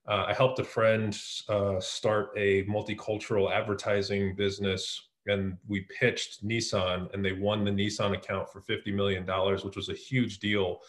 uh, 0.07 0.25
I 0.27 0.33
helped 0.33 0.59
a 0.59 0.63
friend 0.63 1.17
uh, 1.50 1.79
start 1.79 2.29
a 2.38 2.63
multicultural 2.65 3.51
advertising 3.51 4.35
business, 4.35 5.09
and 5.25 5.57
we 5.67 5.88
pitched 6.00 6.45
Nissan, 6.47 7.12
and 7.13 7.25
they 7.25 7.33
won 7.33 7.65
the 7.65 7.71
Nissan 7.71 8.15
account 8.15 8.50
for 8.51 8.62
$50 8.62 8.93
million, 8.93 9.25
which 9.63 9.75
was 9.75 9.89
a 9.89 9.95
huge 9.95 10.39
deal. 10.39 10.79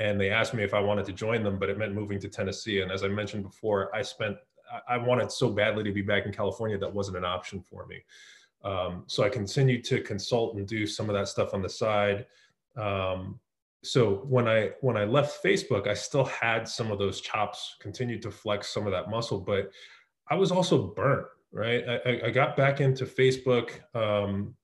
And 0.00 0.18
they 0.18 0.30
asked 0.30 0.54
me 0.54 0.64
if 0.64 0.72
I 0.72 0.80
wanted 0.80 1.04
to 1.06 1.12
join 1.12 1.42
them, 1.42 1.58
but 1.58 1.68
it 1.68 1.78
meant 1.78 1.94
moving 1.94 2.18
to 2.20 2.28
Tennessee. 2.28 2.80
And 2.80 2.90
as 2.90 3.04
I 3.04 3.08
mentioned 3.08 3.44
before, 3.44 3.94
I 3.94 4.00
spent, 4.02 4.36
I 4.88 4.96
wanted 4.96 5.30
so 5.30 5.50
badly 5.50 5.84
to 5.84 5.92
be 5.92 6.02
back 6.02 6.26
in 6.26 6.32
California 6.32 6.78
that 6.78 6.92
wasn't 6.92 7.16
an 7.16 7.24
option 7.24 7.60
for 7.60 7.86
me. 7.86 8.02
Um, 8.64 9.04
so 9.06 9.22
I 9.24 9.28
continued 9.28 9.84
to 9.84 10.00
consult 10.00 10.56
and 10.56 10.66
do 10.66 10.86
some 10.86 11.10
of 11.10 11.14
that 11.14 11.28
stuff 11.28 11.52
on 11.52 11.62
the 11.62 11.68
side. 11.68 12.26
Um, 12.76 13.40
so 13.84 14.14
when 14.28 14.48
i 14.48 14.70
when 14.80 14.96
i 14.96 15.04
left 15.04 15.42
facebook 15.44 15.86
i 15.86 15.94
still 15.94 16.24
had 16.24 16.66
some 16.66 16.90
of 16.90 16.98
those 16.98 17.20
chops 17.20 17.76
continued 17.80 18.22
to 18.22 18.30
flex 18.30 18.68
some 18.68 18.86
of 18.86 18.92
that 18.92 19.10
muscle 19.10 19.38
but 19.38 19.70
i 20.30 20.34
was 20.34 20.50
also 20.50 20.86
burnt 20.86 21.26
right 21.52 21.84
i, 22.06 22.22
I 22.26 22.30
got 22.30 22.56
back 22.56 22.80
into 22.80 23.04
facebook 23.04 23.80
um, 23.94 24.54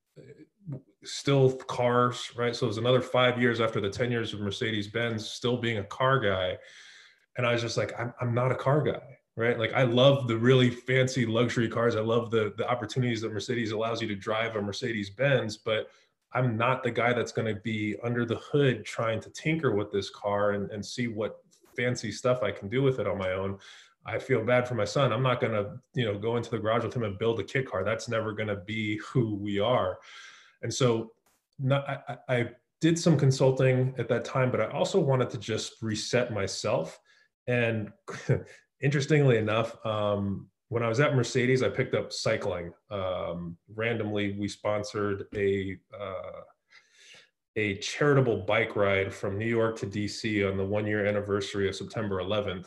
still 1.05 1.52
cars 1.52 2.31
right 2.35 2.57
so 2.57 2.67
it 2.67 2.69
was 2.69 2.79
another 2.79 3.02
five 3.02 3.40
years 3.40 3.61
after 3.61 3.81
the 3.81 3.90
10 3.90 4.11
years 4.11 4.33
of 4.33 4.40
mercedes 4.40 4.88
benz 4.88 5.29
still 5.29 5.59
being 5.59 5.79
a 5.79 5.85
car 5.85 6.19
guy 6.19 6.57
and 7.37 7.47
i 7.47 7.52
was 7.52 7.61
just 7.61 7.76
like 7.76 7.93
i'm, 8.00 8.14
I'm 8.23 8.35
not 8.35 8.52
a 8.52 8.57
car 8.57 8.83
guy 8.83 9.19
right 9.40 9.59
like 9.59 9.73
i 9.73 9.82
love 9.82 10.28
the 10.28 10.37
really 10.37 10.70
fancy 10.70 11.25
luxury 11.25 11.68
cars 11.68 11.97
i 11.97 12.00
love 12.00 12.30
the 12.30 12.52
the 12.56 12.68
opportunities 12.68 13.20
that 13.20 13.32
mercedes 13.32 13.73
allows 13.73 14.00
you 14.00 14.06
to 14.06 14.14
drive 14.14 14.56
a 14.56 14.62
mercedes 14.62 15.11
benz 15.11 15.56
but 15.56 15.90
I'm 16.32 16.56
not 16.56 16.82
the 16.82 16.90
guy 16.90 17.12
that's 17.12 17.32
going 17.32 17.52
to 17.52 17.61
be 17.61 17.97
under 18.02 18.25
the 18.25 18.37
hood 18.37 18.85
trying 18.85 19.20
to 19.23 19.30
tinker 19.30 19.75
with 19.75 19.90
this 19.90 20.11
car 20.11 20.52
and, 20.52 20.70
and 20.70 20.85
see 20.85 21.09
what 21.09 21.42
fancy 21.76 22.12
stuff 22.12 22.42
I 22.42 22.52
can 22.52 22.68
do 22.68 22.82
with 22.82 23.00
it 23.00 23.06
on 23.06 23.18
my 23.18 23.32
own. 23.32 23.59
I 24.06 24.18
feel 24.18 24.44
bad 24.44 24.66
for 24.66 24.75
my 24.75 24.85
son. 24.85 25.12
I'm 25.12 25.23
not 25.23 25.40
going 25.40 25.52
to, 25.52 25.78
you 25.94 26.04
know, 26.04 26.18
go 26.18 26.37
into 26.37 26.50
the 26.50 26.59
garage 26.59 26.85
with 26.85 26.94
him 26.94 27.02
and 27.02 27.18
build 27.18 27.40
a 27.40 27.44
kit 27.44 27.68
car. 27.68 27.85
That's 27.85 28.09
never 28.09 28.33
going 28.33 28.48
to 28.48 28.57
be 28.57 28.98
who 28.98 29.35
we 29.35 29.59
are. 29.59 29.98
And 30.62 30.72
so 30.72 31.12
not, 31.59 31.87
I, 31.88 32.16
I 32.29 32.50
did 32.81 32.98
some 32.98 33.18
consulting 33.18 33.94
at 33.98 34.09
that 34.09 34.24
time, 34.24 34.50
but 34.50 34.61
I 34.61 34.70
also 34.70 35.00
wanted 35.00 35.31
to 35.31 35.38
just 35.38 35.83
reset 35.83 36.33
myself. 36.33 36.98
And 37.46 37.92
interestingly 38.81 39.38
enough, 39.38 39.85
um, 39.85 40.49
when 40.69 40.83
I 40.83 40.88
was 40.88 41.01
at 41.01 41.16
Mercedes, 41.16 41.62
I 41.62 41.69
picked 41.69 41.95
up 41.95 42.12
cycling. 42.12 42.73
Um, 42.90 43.57
randomly, 43.75 44.37
we 44.38 44.49
sponsored 44.49 45.27
a 45.35 45.77
uh, 45.99 46.43
a 47.57 47.77
charitable 47.79 48.38
bike 48.38 48.77
ride 48.77 49.12
from 49.12 49.37
New 49.37 49.47
York 49.47 49.77
to 49.79 49.87
DC 49.87 50.49
on 50.49 50.57
the 50.57 50.64
one 50.64 50.87
year 50.87 51.05
anniversary 51.05 51.69
of 51.69 51.75
September 51.75 52.23
11th. 52.23 52.66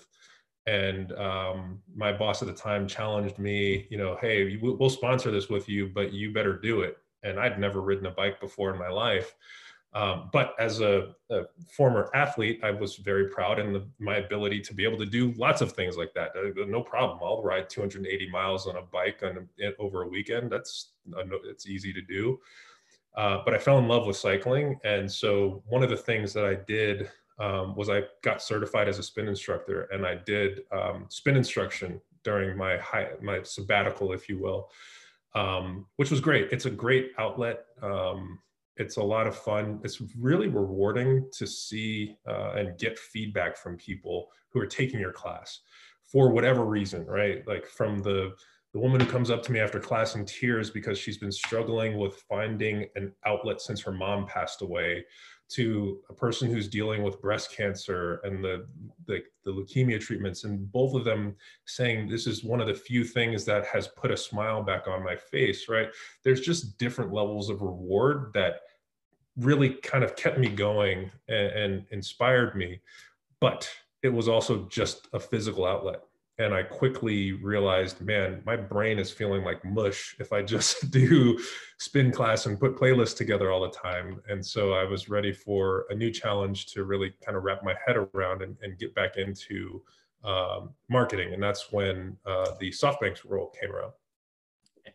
And 0.66 1.12
um, 1.14 1.82
my 1.96 2.12
boss 2.12 2.42
at 2.42 2.48
the 2.48 2.54
time 2.54 2.88
challenged 2.88 3.40
me, 3.40 3.88
you 3.90 3.98
know, 3.98 4.18
hey, 4.22 4.58
we'll 4.62 4.90
sponsor 4.90 5.32
this 5.32 5.50
with 5.50 5.68
you, 5.68 5.88
but 5.88 6.14
you 6.14 6.32
better 6.32 6.58
do 6.58 6.82
it. 6.82 6.98
And 7.24 7.40
I'd 7.40 7.60
never 7.60 7.82
ridden 7.82 8.06
a 8.06 8.12
bike 8.12 8.40
before 8.40 8.72
in 8.72 8.80
my 8.80 8.90
life. 8.90 9.36
Um, 9.94 10.30
but 10.34 10.56
as 10.60 10.82
a, 10.82 11.14
a, 11.30 11.42
former 11.72 12.10
athlete, 12.16 12.62
I 12.64 12.72
was 12.72 12.96
very 12.96 13.30
proud 13.30 13.60
in 13.60 13.86
my 14.00 14.18
ability 14.18 14.62
to 14.62 14.74
be 14.74 14.84
able 14.84 14.98
to 14.98 15.06
do 15.06 15.34
lots 15.34 15.62
of 15.62 15.74
things 15.74 15.98
like 15.98 16.14
that. 16.16 16.32
Uh, 16.36 16.66
no 16.66 16.82
problem. 16.82 17.20
I'll 17.22 17.44
ride 17.44 17.70
280 17.70 18.30
miles 18.32 18.66
on 18.66 18.78
a 18.78 18.82
bike 18.82 19.22
on 19.24 19.48
over 19.80 20.04
a 20.04 20.08
weekend. 20.08 20.52
That's 20.52 20.94
it's 21.46 21.68
easy 21.68 21.94
to 21.94 22.02
do. 22.02 22.40
Uh, 23.16 23.40
but 23.46 23.54
I 23.54 23.60
fell 23.60 23.78
in 23.78 23.88
love 23.88 24.08
with 24.08 24.18
cycling, 24.18 24.80
and 24.84 25.12
so 25.12 25.62
one 25.68 25.84
of 25.84 25.92
the 25.92 25.98
things 25.98 26.34
that 26.34 26.46
I 26.46 26.56
did 26.56 27.12
um, 27.38 27.76
was 27.76 27.90
I 27.90 28.04
got 28.24 28.42
certified 28.42 28.88
as 28.88 28.98
a 28.98 29.04
spin 29.04 29.28
instructor, 29.28 29.84
and 29.92 30.06
I 30.06 30.16
did 30.16 30.62
um, 30.72 31.06
spin 31.10 31.36
instruction 31.36 32.02
during 32.24 32.58
my 32.58 32.78
high, 32.78 33.10
my 33.22 33.44
sabbatical, 33.44 34.14
if 34.14 34.28
you 34.28 34.40
will, 34.40 34.72
um, 35.36 35.86
which 35.98 36.10
was 36.10 36.22
great. 36.22 36.52
It's 36.52 36.66
a 36.66 36.72
great 36.72 37.12
outlet. 37.20 37.66
Um, 37.84 38.40
it's 38.78 38.98
a 38.98 39.04
lot 39.04 39.28
of 39.28 39.38
fun. 39.38 39.80
It's 39.84 40.02
really 40.18 40.48
rewarding 40.48 41.30
to 41.34 41.46
see 41.46 42.16
uh, 42.28 42.54
and 42.54 42.78
get 42.78 42.98
feedback 42.98 43.58
from 43.58 43.78
people 43.78 44.30
who 44.50 44.60
are 44.60 44.68
taking 44.68 45.00
your 45.00 45.12
class 45.12 45.60
for 46.04 46.30
whatever 46.30 46.66
reason, 46.66 47.06
right? 47.06 47.48
Like 47.48 47.68
from 47.68 48.00
the 48.00 48.34
the 48.74 48.80
woman 48.80 49.00
who 49.00 49.06
comes 49.06 49.30
up 49.30 49.44
to 49.44 49.52
me 49.52 49.60
after 49.60 49.80
class 49.80 50.16
in 50.16 50.26
tears 50.26 50.72
because 50.72 50.98
she's 50.98 51.20
been 51.20 51.32
struggling 51.32 52.00
with 52.00 52.16
finding 52.28 52.88
an 52.96 53.12
outlet 53.24 53.62
since 53.62 53.80
her 53.82 53.92
mom 53.92 54.26
passed 54.26 54.64
away 54.64 55.06
to 55.50 56.00
a 56.10 56.14
person 56.14 56.50
who's 56.50 56.68
dealing 56.68 57.04
with 57.04 57.22
breast 57.22 57.56
cancer 57.56 58.20
and 58.24 58.44
the, 58.44 58.66
the, 59.06 59.22
the 59.44 59.52
leukemia 59.52 60.00
treatments 60.00 60.44
and 60.44 60.72
both 60.72 60.96
of 60.96 61.04
them 61.04 61.36
saying 61.66 62.08
this 62.08 62.26
is 62.28 62.44
one 62.44 62.62
of 62.62 62.68
the 62.68 62.74
few 62.74 63.04
things 63.04 63.46
that 63.46 63.66
has 63.66 63.88
put 63.88 64.12
a 64.12 64.18
smile 64.18 64.64
back 64.64 64.88
on 64.88 65.04
my 65.04 65.16
face 65.16 65.68
right? 65.70 65.90
There's 66.24 66.42
just 66.42 66.78
different 66.78 67.14
levels 67.14 67.50
of 67.50 67.62
reward 67.62 68.32
that 68.34 68.62
really 69.38 69.70
kind 69.70 70.04
of 70.04 70.16
kept 70.16 70.38
me 70.38 70.50
going 70.50 71.12
and, 71.28 71.48
and 71.48 71.86
inspired 71.92 72.56
me 72.56 72.80
but 73.40 73.70
it 74.04 74.10
was 74.10 74.28
also 74.28 74.66
just 74.70 75.08
a 75.14 75.20
physical 75.20 75.66
outlet 75.66 76.02
and 76.40 76.54
I 76.54 76.64
quickly 76.64 77.34
realized, 77.34 78.02
man, 78.02 78.42
my 78.46 78.56
brain 78.56 78.98
is 78.98 79.12
feeling 79.12 79.44
like 79.44 79.64
mush 79.64 80.16
if 80.20 80.34
I 80.34 80.42
just 80.42 80.90
do 80.92 81.40
spin 81.78 82.12
class 82.12 82.48
and 82.48 82.60
put 82.60 82.76
playlists 82.76 83.16
together 83.16 83.52
all 83.52 83.62
the 83.62 83.70
time. 83.70 84.20
And 84.28 84.44
so 84.44 84.74
I 84.74 84.84
was 84.84 85.10
ready 85.10 85.32
for 85.32 85.86
a 85.90 85.96
new 85.96 86.10
challenge 86.10 86.68
to 86.68 86.86
really 86.86 87.14
kind 87.24 87.38
of 87.38 87.44
wrap 87.44 87.64
my 87.64 87.76
head 87.86 87.98
around 87.98 88.42
and, 88.42 88.58
and 88.64 88.80
get 88.80 88.96
back 88.96 89.18
into 89.18 89.84
um, 90.24 90.72
marketing. 90.90 91.34
And 91.34 91.44
that's 91.44 91.72
when 91.72 92.18
uh, 92.26 92.52
the 92.60 92.72
SoftBank 92.72 93.20
role 93.26 93.54
came 93.62 93.72
around. 93.72 93.92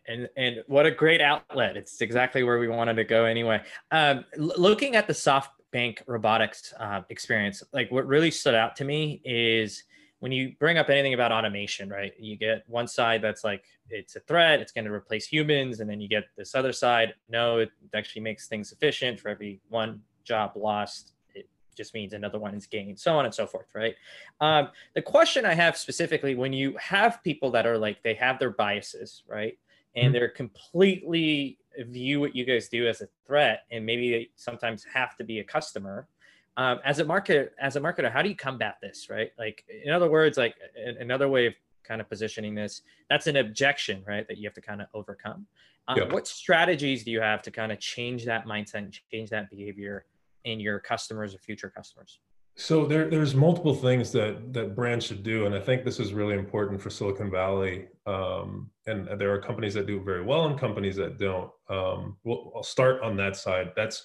And 0.06 0.28
and 0.36 0.62
what 0.66 0.84
a 0.84 0.90
great 0.90 1.20
outlet! 1.22 1.76
It's 1.76 2.00
exactly 2.02 2.42
where 2.42 2.58
we 2.58 2.68
wanted 2.68 2.94
to 2.94 3.04
go 3.04 3.24
anyway. 3.24 3.62
Um, 3.90 4.24
looking 4.36 4.96
at 4.96 5.06
the 5.06 5.14
SoftBank 5.14 6.00
robotics 6.06 6.74
uh, 6.78 7.02
experience, 7.08 7.62
like 7.72 7.90
what 7.90 8.06
really 8.06 8.30
stood 8.30 8.54
out 8.54 8.76
to 8.76 8.84
me 8.84 9.22
is 9.24 9.84
when 10.20 10.32
you 10.32 10.54
bring 10.58 10.78
up 10.78 10.90
anything 10.90 11.14
about 11.14 11.30
automation, 11.32 11.88
right? 11.88 12.12
You 12.18 12.36
get 12.36 12.64
one 12.66 12.88
side 12.88 13.22
that's 13.22 13.44
like 13.44 13.64
it's 13.88 14.16
a 14.16 14.20
threat, 14.20 14.60
it's 14.60 14.72
going 14.72 14.84
to 14.84 14.92
replace 14.92 15.26
humans, 15.26 15.80
and 15.80 15.88
then 15.88 16.00
you 16.00 16.08
get 16.08 16.24
this 16.36 16.54
other 16.54 16.72
side. 16.72 17.14
No, 17.28 17.58
it 17.58 17.70
actually 17.94 18.22
makes 18.22 18.48
things 18.48 18.72
efficient. 18.72 19.20
For 19.20 19.28
every 19.28 19.60
one 19.68 20.02
job 20.24 20.52
lost, 20.56 21.12
it 21.34 21.48
just 21.76 21.94
means 21.94 22.12
another 22.12 22.38
one 22.38 22.54
is 22.54 22.66
gained, 22.66 22.98
so 22.98 23.16
on 23.16 23.26
and 23.26 23.34
so 23.34 23.46
forth, 23.46 23.68
right? 23.74 23.94
Um, 24.40 24.68
the 24.94 25.02
question 25.02 25.46
I 25.46 25.54
have 25.54 25.76
specifically 25.76 26.34
when 26.34 26.52
you 26.52 26.76
have 26.78 27.22
people 27.22 27.50
that 27.52 27.66
are 27.66 27.78
like 27.78 28.02
they 28.02 28.14
have 28.14 28.38
their 28.38 28.50
biases, 28.50 29.22
right, 29.28 29.56
and 29.94 30.06
mm-hmm. 30.06 30.12
they're 30.14 30.28
completely 30.28 31.58
view 31.78 32.18
what 32.18 32.34
you 32.34 32.44
guys 32.44 32.68
do 32.68 32.88
as 32.88 33.02
a 33.02 33.08
threat, 33.24 33.62
and 33.70 33.86
maybe 33.86 34.10
they 34.10 34.30
sometimes 34.34 34.84
have 34.92 35.16
to 35.16 35.24
be 35.24 35.38
a 35.38 35.44
customer 35.44 36.08
um, 36.58 36.80
as 36.84 36.98
a 36.98 37.04
market 37.04 37.54
as 37.58 37.76
a 37.76 37.80
marketer 37.80 38.12
how 38.12 38.20
do 38.20 38.28
you 38.28 38.36
combat 38.36 38.76
this 38.82 39.08
right 39.08 39.30
like 39.38 39.64
in 39.84 39.92
other 39.92 40.10
words 40.10 40.36
like 40.36 40.56
another 41.00 41.28
way 41.28 41.46
of 41.46 41.54
kind 41.84 42.00
of 42.02 42.08
positioning 42.10 42.54
this 42.54 42.82
that's 43.08 43.26
an 43.26 43.36
objection 43.36 44.04
right 44.06 44.28
that 44.28 44.36
you 44.36 44.44
have 44.46 44.54
to 44.54 44.60
kind 44.60 44.82
of 44.82 44.88
overcome 44.92 45.46
um, 45.86 45.98
what 46.10 46.26
strategies 46.26 47.02
do 47.02 47.10
you 47.10 47.20
have 47.20 47.40
to 47.40 47.50
kind 47.50 47.72
of 47.72 47.78
change 47.78 48.26
that 48.26 48.44
mindset 48.44 48.74
and 48.74 48.98
change 49.10 49.30
that 49.30 49.48
behavior 49.48 50.04
in 50.44 50.60
your 50.60 50.78
customers 50.78 51.34
or 51.34 51.38
future 51.38 51.72
customers 51.74 52.18
So 52.56 52.84
there, 52.84 53.08
there's 53.08 53.34
multiple 53.34 53.74
things 53.74 54.10
that 54.12 54.52
that 54.52 54.74
brands 54.74 55.06
should 55.06 55.22
do, 55.22 55.46
and 55.46 55.54
I 55.54 55.60
think 55.60 55.84
this 55.84 56.00
is 56.00 56.12
really 56.12 56.34
important 56.34 56.82
for 56.82 56.90
Silicon 56.90 57.30
Valley. 57.30 57.86
Um, 58.04 58.68
and 58.88 59.06
there 59.20 59.32
are 59.32 59.40
companies 59.40 59.74
that 59.74 59.86
do 59.86 60.00
very 60.02 60.24
well, 60.24 60.46
and 60.48 60.58
companies 60.58 60.96
that 60.96 61.18
don't. 61.18 61.50
Um, 61.68 62.16
well, 62.24 62.50
I'll 62.56 62.70
start 62.76 63.00
on 63.00 63.16
that 63.22 63.36
side. 63.36 63.70
That's 63.76 64.02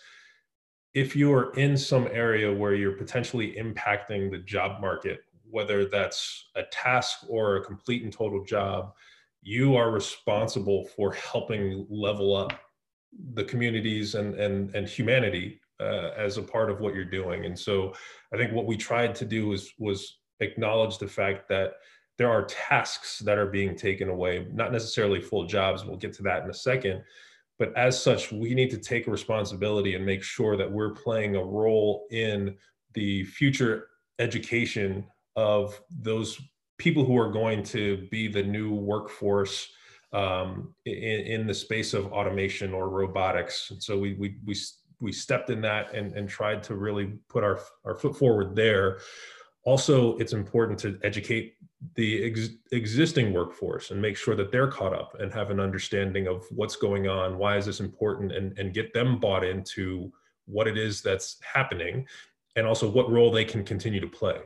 if 0.93 1.15
you 1.15 1.33
are 1.33 1.53
in 1.53 1.75
some 1.75 2.07
area 2.11 2.51
where 2.51 2.75
you're 2.75 2.93
potentially 2.93 3.55
impacting 3.57 4.29
the 4.29 4.37
job 4.37 4.79
market, 4.79 5.21
whether 5.49 5.85
that's 5.85 6.49
a 6.55 6.63
task 6.63 7.19
or 7.27 7.57
a 7.57 7.63
complete 7.63 8.03
and 8.03 8.13
total 8.13 8.43
job, 8.43 8.93
you 9.41 9.75
are 9.75 9.91
responsible 9.91 10.85
for 10.95 11.13
helping 11.13 11.85
level 11.89 12.35
up 12.35 12.53
the 13.33 13.43
communities 13.43 14.15
and 14.15 14.35
and 14.35 14.73
and 14.75 14.87
humanity 14.87 15.59
uh, 15.79 16.11
as 16.17 16.37
a 16.37 16.41
part 16.41 16.69
of 16.71 16.79
what 16.79 16.95
you're 16.95 17.05
doing. 17.05 17.45
And 17.45 17.57
so 17.57 17.93
I 18.33 18.37
think 18.37 18.53
what 18.53 18.65
we 18.65 18.77
tried 18.77 19.15
to 19.15 19.25
do 19.25 19.47
was 19.47 19.73
was 19.77 20.19
acknowledge 20.39 20.97
the 20.97 21.07
fact 21.07 21.49
that 21.49 21.73
there 22.17 22.29
are 22.29 22.45
tasks 22.45 23.19
that 23.19 23.37
are 23.37 23.47
being 23.47 23.75
taken 23.75 24.09
away, 24.09 24.47
not 24.53 24.71
necessarily 24.71 25.19
full 25.19 25.45
jobs. 25.45 25.83
We'll 25.83 25.97
get 25.97 26.13
to 26.13 26.23
that 26.23 26.43
in 26.43 26.49
a 26.49 26.53
second. 26.53 27.03
But 27.63 27.77
as 27.77 28.03
such, 28.03 28.29
we 28.29 28.53
need 28.53 28.71
to 28.71 28.77
take 28.77 29.07
responsibility 29.07 29.95
and 29.95 30.05
make 30.05 30.21
sure 30.21 30.57
that 30.57 30.69
we're 30.69 30.89
playing 30.89 31.37
a 31.37 31.41
role 31.41 32.07
in 32.11 32.57
the 32.93 33.23
future 33.23 33.87
education 34.19 35.05
of 35.37 35.79
those 35.89 36.41
people 36.77 37.05
who 37.05 37.17
are 37.17 37.31
going 37.31 37.63
to 37.63 38.05
be 38.11 38.27
the 38.27 38.43
new 38.43 38.73
workforce 38.73 39.69
um, 40.11 40.75
in, 40.85 41.21
in, 41.21 41.47
the 41.47 41.53
space 41.53 41.93
of 41.93 42.11
automation 42.11 42.73
or 42.73 42.89
robotics. 42.89 43.71
And 43.71 43.81
so 43.81 43.97
we, 43.97 44.15
we, 44.15 44.35
we 44.45 44.55
we 44.99 45.13
stepped 45.13 45.49
in 45.49 45.61
that 45.61 45.93
and, 45.93 46.11
and 46.17 46.27
tried 46.27 46.63
to 46.63 46.75
really 46.75 47.13
put 47.29 47.45
our, 47.45 47.61
our 47.85 47.95
foot 47.95 48.17
forward 48.17 48.57
there. 48.57 48.99
Also, 49.63 50.17
it's 50.17 50.33
important 50.33 50.77
to 50.79 50.99
educate 51.03 51.53
the 51.95 52.23
ex- 52.23 52.49
existing 52.71 53.33
workforce 53.33 53.91
and 53.91 54.01
make 54.01 54.17
sure 54.17 54.35
that 54.35 54.51
they're 54.51 54.67
caught 54.67 54.93
up 54.93 55.15
and 55.19 55.31
have 55.33 55.49
an 55.49 55.59
understanding 55.59 56.27
of 56.27 56.45
what's 56.49 56.75
going 56.75 57.07
on, 57.07 57.37
why 57.37 57.57
is 57.57 57.65
this 57.65 57.79
important, 57.79 58.31
and, 58.31 58.57
and 58.57 58.73
get 58.73 58.93
them 58.93 59.19
bought 59.19 59.43
into 59.43 60.11
what 60.45 60.67
it 60.67 60.77
is 60.77 61.01
that's 61.01 61.37
happening 61.41 62.05
and 62.55 62.67
also 62.67 62.89
what 62.89 63.11
role 63.11 63.31
they 63.31 63.45
can 63.45 63.63
continue 63.63 63.99
to 63.99 64.07
play. 64.07 64.37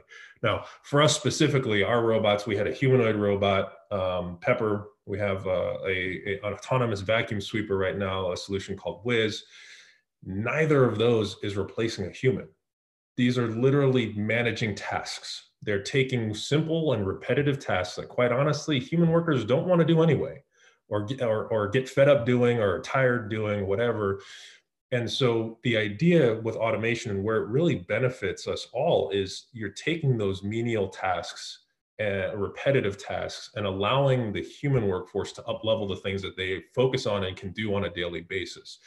Now, 0.43 0.65
for 0.84 1.02
us 1.02 1.15
specifically, 1.15 1.84
our 1.84 2.06
robots, 2.06 2.45
we 2.45 2.56
had 2.56 2.67
a 2.67 2.73
humanoid 2.73 3.15
robot, 3.15 3.73
um, 3.91 4.38
Pepper. 4.39 4.89
We 5.06 5.17
have 5.19 5.45
uh, 5.47 5.78
a, 5.86 6.21
a, 6.26 6.39
an 6.43 6.54
autonomous 6.54 7.02
vacuum 7.02 7.41
sweeper 7.41 7.78
right 7.78 7.97
now, 7.97 8.32
a 8.32 8.38
solution 8.38 8.78
called 8.78 9.02
Whiz. 9.04 9.43
Neither 10.23 10.84
of 10.86 10.97
those 10.97 11.38
is 11.43 11.58
replacing 11.58 12.06
a 12.06 12.12
human. 12.12 12.47
These 13.17 13.38
are 13.38 13.47
literally 13.47 14.13
managing 14.13 14.75
tasks. 14.75 15.49
They're 15.63 15.82
taking 15.82 16.34
simple 16.34 16.93
and 16.93 17.06
repetitive 17.06 17.60
tasks 17.60 17.95
that, 17.95 18.08
quite 18.10 18.32
honestly, 18.32 18.80
human 18.80 19.10
workers 19.10 19.43
don't 19.43 19.67
want 19.67 19.80
to 19.80 19.86
do 19.86 20.01
anyway, 20.01 20.43
or, 20.88 21.08
or, 21.21 21.47
or 21.47 21.67
get 21.67 21.89
fed 21.89 22.08
up 22.08 22.25
doing, 22.25 22.60
or 22.60 22.80
tired 22.82 23.30
doing, 23.30 23.67
whatever. 23.67 24.21
And 24.91 25.10
so, 25.10 25.58
the 25.63 25.75
idea 25.75 26.36
with 26.41 26.56
automation 26.56 27.12
and 27.12 27.23
where 27.23 27.38
it 27.38 27.49
really 27.49 27.75
benefits 27.75 28.47
us 28.47 28.67
all 28.71 29.10
is 29.10 29.47
you're 29.51 29.69
taking 29.69 30.17
those 30.17 30.43
menial 30.43 30.88
tasks 30.88 31.63
uh, 31.99 32.36
repetitive 32.38 33.03
tasks 33.03 33.49
and 33.56 33.65
allowing 33.65 34.32
the 34.32 34.43
human 34.43 34.88
workforce 34.88 35.32
to 35.32 35.43
up 35.45 35.63
level 35.63 35.88
the 35.88 35.95
things 35.95 36.21
that 36.21 36.38
they 36.38 36.62
focus 36.75 37.08
on 37.08 37.23
and 37.23 37.36
can 37.36 37.51
do 37.53 37.73
on 37.73 37.86
a 37.86 37.89
daily 37.89 38.21
basis 38.21 38.77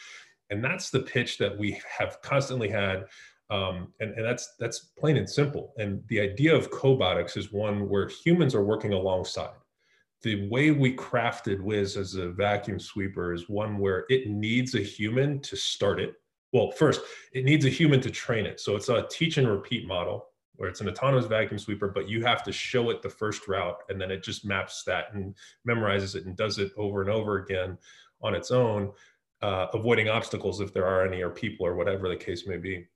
and 0.50 0.62
that's 0.62 0.90
the 0.90 1.00
pitch 1.00 1.38
that 1.38 1.56
we 1.56 1.80
have 1.98 2.20
constantly 2.22 2.68
had 2.68 3.04
um, 3.50 3.92
and, 4.00 4.12
and 4.14 4.24
that's 4.24 4.54
that's 4.58 4.78
plain 4.98 5.16
and 5.16 5.28
simple 5.28 5.72
and 5.78 6.02
the 6.08 6.20
idea 6.20 6.54
of 6.54 6.70
cobotics 6.70 7.36
is 7.36 7.52
one 7.52 7.88
where 7.88 8.08
humans 8.08 8.54
are 8.54 8.64
working 8.64 8.92
alongside 8.92 9.50
the 10.22 10.48
way 10.48 10.70
we 10.70 10.94
crafted 10.94 11.60
Whiz 11.60 11.96
as 11.96 12.14
a 12.14 12.28
vacuum 12.28 12.78
sweeper 12.78 13.32
is 13.32 13.48
one 13.48 13.78
where 13.78 14.04
it 14.10 14.28
needs 14.28 14.74
a 14.74 14.80
human 14.80 15.40
to 15.40 15.56
start 15.56 15.98
it. 15.98 16.14
Well, 16.52 16.70
first, 16.72 17.00
it 17.32 17.44
needs 17.44 17.64
a 17.64 17.70
human 17.70 18.00
to 18.02 18.10
train 18.10 18.44
it. 18.44 18.60
So 18.60 18.76
it's 18.76 18.88
a 18.88 19.06
teach 19.10 19.38
and 19.38 19.48
repeat 19.48 19.86
model 19.86 20.26
where 20.56 20.68
it's 20.68 20.82
an 20.82 20.88
autonomous 20.88 21.24
vacuum 21.24 21.58
sweeper, 21.58 21.88
but 21.88 22.08
you 22.08 22.22
have 22.22 22.42
to 22.42 22.52
show 22.52 22.90
it 22.90 23.00
the 23.00 23.08
first 23.08 23.48
route 23.48 23.78
and 23.88 23.98
then 23.98 24.10
it 24.10 24.22
just 24.22 24.44
maps 24.44 24.82
that 24.84 25.06
and 25.14 25.34
memorizes 25.66 26.14
it 26.16 26.26
and 26.26 26.36
does 26.36 26.58
it 26.58 26.70
over 26.76 27.00
and 27.00 27.10
over 27.10 27.38
again 27.38 27.78
on 28.20 28.34
its 28.34 28.50
own 28.50 28.92
uh, 29.40 29.68
avoiding 29.72 30.10
obstacles 30.10 30.60
if 30.60 30.74
there 30.74 30.84
are 30.84 31.06
any 31.06 31.22
or 31.22 31.30
people 31.30 31.64
or 31.64 31.76
whatever 31.76 32.10
the 32.10 32.16
case 32.16 32.46
may 32.46 32.58
be 32.58 32.86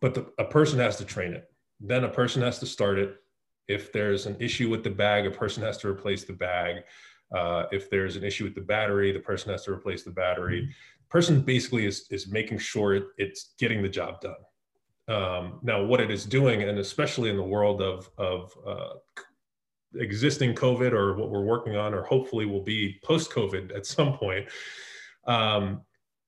but 0.00 0.14
the, 0.14 0.26
a 0.38 0.44
person 0.44 0.78
has 0.78 0.96
to 0.96 1.04
train 1.04 1.32
it. 1.32 1.50
Then 1.80 2.04
a 2.04 2.08
person 2.08 2.42
has 2.42 2.58
to 2.60 2.66
start 2.66 2.98
it. 2.98 3.16
If 3.68 3.92
there's 3.92 4.26
an 4.26 4.36
issue 4.40 4.68
with 4.68 4.84
the 4.84 4.90
bag 4.90 5.26
a 5.26 5.30
person 5.30 5.62
has 5.62 5.78
to 5.78 5.88
replace 5.88 6.24
the 6.24 6.32
bag. 6.32 6.82
Uh, 7.34 7.64
if 7.72 7.90
there's 7.90 8.16
an 8.16 8.24
issue 8.24 8.44
with 8.44 8.54
the 8.54 8.60
battery 8.60 9.10
the 9.10 9.18
person 9.18 9.50
has 9.50 9.64
to 9.64 9.72
replace 9.72 10.02
the 10.02 10.10
battery. 10.10 10.62
Mm-hmm. 10.62 11.08
person 11.08 11.40
basically 11.40 11.86
is, 11.86 12.06
is 12.10 12.28
making 12.28 12.58
sure 12.58 12.94
it, 12.94 13.04
it's 13.16 13.54
getting 13.58 13.82
the 13.82 13.88
job 13.88 14.20
done. 14.20 14.34
Um, 15.08 15.60
now 15.62 15.84
what 15.84 16.00
it 16.00 16.10
is 16.10 16.24
doing 16.24 16.62
and 16.62 16.78
especially 16.78 17.30
in 17.30 17.36
the 17.36 17.42
world 17.42 17.82
of, 17.82 18.08
of 18.16 18.56
uh, 18.66 18.94
existing 19.96 20.54
covid 20.54 20.92
or 20.92 21.14
what 21.14 21.30
we're 21.30 21.42
working 21.42 21.76
on 21.76 21.94
or 21.94 22.02
hopefully 22.02 22.46
will 22.46 22.62
be 22.62 22.98
post 23.04 23.30
covid 23.30 23.74
at 23.76 23.86
some 23.86 24.14
point 24.14 24.48
um, 25.26 25.82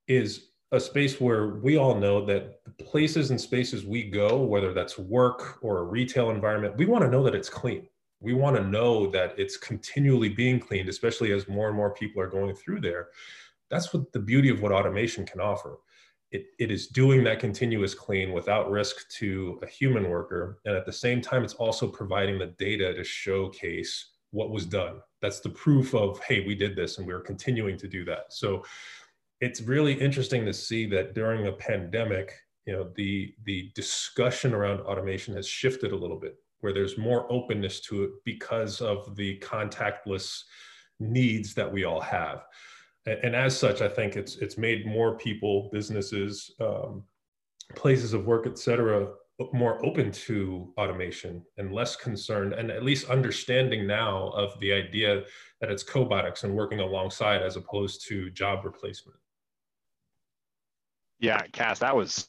is 0.06 0.50
a 0.72 0.80
space 0.80 1.20
where 1.20 1.54
we 1.56 1.76
all 1.76 1.94
know 1.94 2.24
that 2.26 2.60
the 2.64 2.84
places 2.84 3.30
and 3.30 3.40
spaces 3.40 3.84
we 3.84 4.02
go, 4.02 4.42
whether 4.42 4.72
that's 4.72 4.98
work 4.98 5.58
or 5.62 5.78
a 5.78 5.84
retail 5.84 6.30
environment, 6.30 6.76
we 6.76 6.86
want 6.86 7.04
to 7.04 7.10
know 7.10 7.22
that 7.22 7.34
it's 7.34 7.48
clean. 7.48 7.86
We 8.20 8.34
want 8.34 8.56
to 8.56 8.64
know 8.64 9.08
that 9.10 9.38
it's 9.38 9.56
continually 9.56 10.28
being 10.28 10.58
cleaned, 10.58 10.88
especially 10.88 11.32
as 11.32 11.48
more 11.48 11.68
and 11.68 11.76
more 11.76 11.94
people 11.94 12.20
are 12.20 12.28
going 12.28 12.54
through 12.56 12.80
there. 12.80 13.08
That's 13.70 13.92
what 13.92 14.12
the 14.12 14.18
beauty 14.18 14.48
of 14.48 14.60
what 14.60 14.72
automation 14.72 15.24
can 15.24 15.40
offer. 15.40 15.78
It, 16.32 16.46
it 16.58 16.72
is 16.72 16.88
doing 16.88 17.22
that 17.24 17.38
continuous 17.38 17.94
clean 17.94 18.32
without 18.32 18.70
risk 18.70 19.08
to 19.10 19.60
a 19.62 19.66
human 19.66 20.08
worker. 20.08 20.58
And 20.64 20.74
at 20.74 20.86
the 20.86 20.92
same 20.92 21.20
time, 21.20 21.44
it's 21.44 21.54
also 21.54 21.86
providing 21.86 22.38
the 22.38 22.54
data 22.58 22.92
to 22.94 23.04
showcase 23.04 24.12
what 24.30 24.50
was 24.50 24.66
done. 24.66 25.00
That's 25.22 25.40
the 25.40 25.50
proof 25.50 25.94
of, 25.94 26.18
hey, 26.20 26.44
we 26.44 26.54
did 26.54 26.74
this 26.74 26.98
and 26.98 27.06
we're 27.06 27.20
continuing 27.20 27.78
to 27.78 27.88
do 27.88 28.04
that. 28.06 28.32
So 28.32 28.64
it's 29.40 29.60
really 29.60 29.92
interesting 29.92 30.44
to 30.46 30.52
see 30.52 30.86
that 30.86 31.14
during 31.14 31.46
a 31.46 31.52
pandemic, 31.52 32.32
you 32.66 32.72
know, 32.72 32.90
the 32.96 33.34
the 33.44 33.70
discussion 33.74 34.54
around 34.54 34.80
automation 34.80 35.34
has 35.36 35.46
shifted 35.46 35.92
a 35.92 35.96
little 35.96 36.18
bit, 36.18 36.36
where 36.60 36.72
there's 36.72 36.98
more 36.98 37.30
openness 37.30 37.80
to 37.82 38.04
it 38.04 38.10
because 38.24 38.80
of 38.80 39.14
the 39.16 39.38
contactless 39.40 40.42
needs 40.98 41.54
that 41.54 41.70
we 41.70 41.84
all 41.84 42.00
have. 42.00 42.44
And, 43.06 43.18
and 43.22 43.36
as 43.36 43.56
such, 43.56 43.82
I 43.82 43.88
think 43.88 44.16
it's 44.16 44.36
it's 44.36 44.58
made 44.58 44.86
more 44.86 45.16
people, 45.18 45.68
businesses, 45.72 46.50
um, 46.60 47.04
places 47.74 48.14
of 48.14 48.26
work, 48.26 48.46
et 48.46 48.58
cetera, 48.58 49.08
more 49.52 49.84
open 49.84 50.10
to 50.10 50.72
automation 50.78 51.42
and 51.58 51.72
less 51.72 51.94
concerned 51.94 52.54
and 52.54 52.70
at 52.70 52.82
least 52.82 53.10
understanding 53.10 53.86
now 53.86 54.28
of 54.28 54.58
the 54.60 54.72
idea 54.72 55.22
that 55.60 55.70
it's 55.70 55.82
cobotics 55.82 56.44
and 56.44 56.54
working 56.54 56.80
alongside 56.80 57.42
as 57.42 57.56
opposed 57.56 58.06
to 58.08 58.30
job 58.30 58.64
replacement 58.64 59.18
yeah 61.20 61.42
kass 61.52 61.78
that 61.78 61.94
was 61.94 62.28